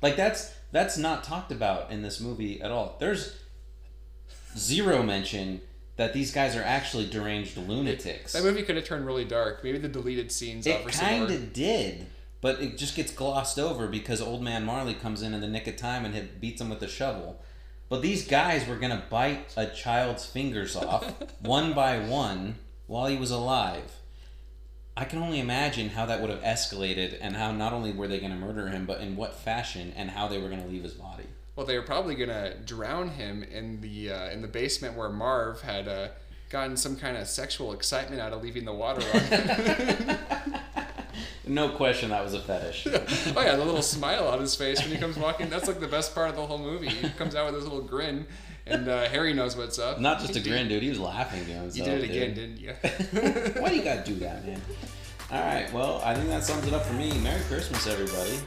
Like 0.00 0.16
that's 0.16 0.54
that's 0.72 0.96
not 0.96 1.22
talked 1.22 1.52
about 1.52 1.90
in 1.90 2.00
this 2.00 2.18
movie 2.18 2.62
at 2.62 2.70
all. 2.70 2.96
There's 2.98 3.36
zero 4.56 5.02
mention 5.02 5.60
that 5.96 6.12
these 6.12 6.32
guys 6.32 6.56
are 6.56 6.62
actually 6.62 7.08
deranged 7.08 7.56
lunatics. 7.56 8.32
that 8.32 8.42
movie 8.42 8.62
could 8.62 8.76
have 8.76 8.84
turned 8.84 9.06
really 9.06 9.24
dark. 9.24 9.62
Maybe 9.62 9.78
the 9.78 9.88
deleted 9.88 10.32
scenes 10.32 10.66
It 10.66 10.86
kind 10.88 11.30
of 11.30 11.52
did, 11.52 12.06
but 12.40 12.60
it 12.60 12.76
just 12.76 12.96
gets 12.96 13.12
glossed 13.12 13.58
over 13.58 13.86
because 13.86 14.20
old 14.20 14.42
man 14.42 14.64
Marley 14.64 14.94
comes 14.94 15.22
in 15.22 15.34
in 15.34 15.40
the 15.40 15.48
nick 15.48 15.66
of 15.66 15.76
time 15.76 16.04
and 16.04 16.14
hit, 16.14 16.40
beats 16.40 16.60
him 16.60 16.70
with 16.70 16.82
a 16.82 16.88
shovel. 16.88 17.40
But 17.88 18.02
these 18.02 18.26
guys 18.26 18.66
were 18.66 18.76
gonna 18.76 19.04
bite 19.08 19.52
a 19.56 19.66
child's 19.66 20.26
fingers 20.26 20.74
off 20.76 21.12
one 21.40 21.74
by 21.74 21.98
one 21.98 22.56
while 22.86 23.06
he 23.06 23.16
was 23.16 23.30
alive. 23.30 23.92
I 24.96 25.04
can 25.04 25.20
only 25.20 25.40
imagine 25.40 25.90
how 25.90 26.06
that 26.06 26.20
would 26.20 26.30
have 26.30 26.42
escalated 26.42 27.18
and 27.20 27.36
how 27.36 27.50
not 27.50 27.72
only 27.72 27.92
were 27.92 28.06
they 28.08 28.20
gonna 28.20 28.36
murder 28.36 28.68
him, 28.68 28.86
but 28.86 29.00
in 29.00 29.16
what 29.16 29.34
fashion 29.34 29.92
and 29.96 30.10
how 30.10 30.28
they 30.28 30.38
were 30.38 30.48
gonna 30.48 30.66
leave 30.66 30.84
his 30.84 30.94
body. 30.94 31.26
Well, 31.56 31.66
they 31.66 31.76
were 31.76 31.84
probably 31.84 32.14
gonna 32.16 32.54
drown 32.64 33.10
him 33.10 33.42
in 33.44 33.80
the 33.80 34.10
uh, 34.10 34.30
in 34.30 34.42
the 34.42 34.48
basement 34.48 34.96
where 34.96 35.08
Marv 35.08 35.60
had 35.62 35.86
uh, 35.88 36.08
gotten 36.50 36.76
some 36.76 36.96
kind 36.96 37.16
of 37.16 37.26
sexual 37.28 37.72
excitement 37.72 38.20
out 38.20 38.32
of 38.32 38.42
leaving 38.42 38.64
the 38.64 38.72
water 38.72 39.02
on. 39.14 40.60
No 41.46 41.68
question 41.68 42.08
that 42.08 42.24
was 42.24 42.32
a 42.32 42.40
fetish. 42.40 42.86
oh 42.90 43.42
yeah, 43.42 43.54
the 43.56 43.64
little 43.64 43.82
smile 43.82 44.26
on 44.28 44.40
his 44.40 44.54
face 44.56 44.80
when 44.80 44.90
he 44.90 44.96
comes 44.96 45.18
walking. 45.18 45.50
That's 45.50 45.68
like 45.68 45.78
the 45.78 45.86
best 45.86 46.14
part 46.14 46.30
of 46.30 46.36
the 46.36 46.46
whole 46.46 46.56
movie. 46.58 46.88
He 46.88 47.08
comes 47.10 47.34
out 47.34 47.44
with 47.46 47.56
his 47.56 47.64
little 47.64 47.82
grin, 47.82 48.26
and 48.66 48.88
uh, 48.88 49.08
Harry 49.10 49.34
knows 49.34 49.54
what's 49.54 49.78
up. 49.78 50.00
Not 50.00 50.20
just 50.20 50.30
a 50.30 50.40
Dude, 50.40 50.44
grin, 50.52 50.68
dude. 50.68 50.82
He 50.82 50.88
was 50.88 50.98
laughing 50.98 51.44
to 51.44 51.50
You 51.76 51.84
did 51.84 52.02
it 52.02 52.04
again, 52.04 52.34
dude. 52.34 52.56
didn't 52.56 52.60
you? 52.60 52.72
Why 53.60 53.68
do 53.68 53.76
you 53.76 53.84
gotta 53.84 54.02
do 54.04 54.14
that, 54.20 54.46
man? 54.46 54.60
All 55.30 55.40
right, 55.40 55.70
well, 55.72 56.00
I 56.02 56.14
think 56.14 56.28
that 56.28 56.44
sums 56.44 56.66
it 56.66 56.72
up 56.72 56.84
for 56.86 56.94
me. 56.94 57.12
Merry 57.18 57.42
Christmas, 57.42 57.86
everybody. 57.86 58.38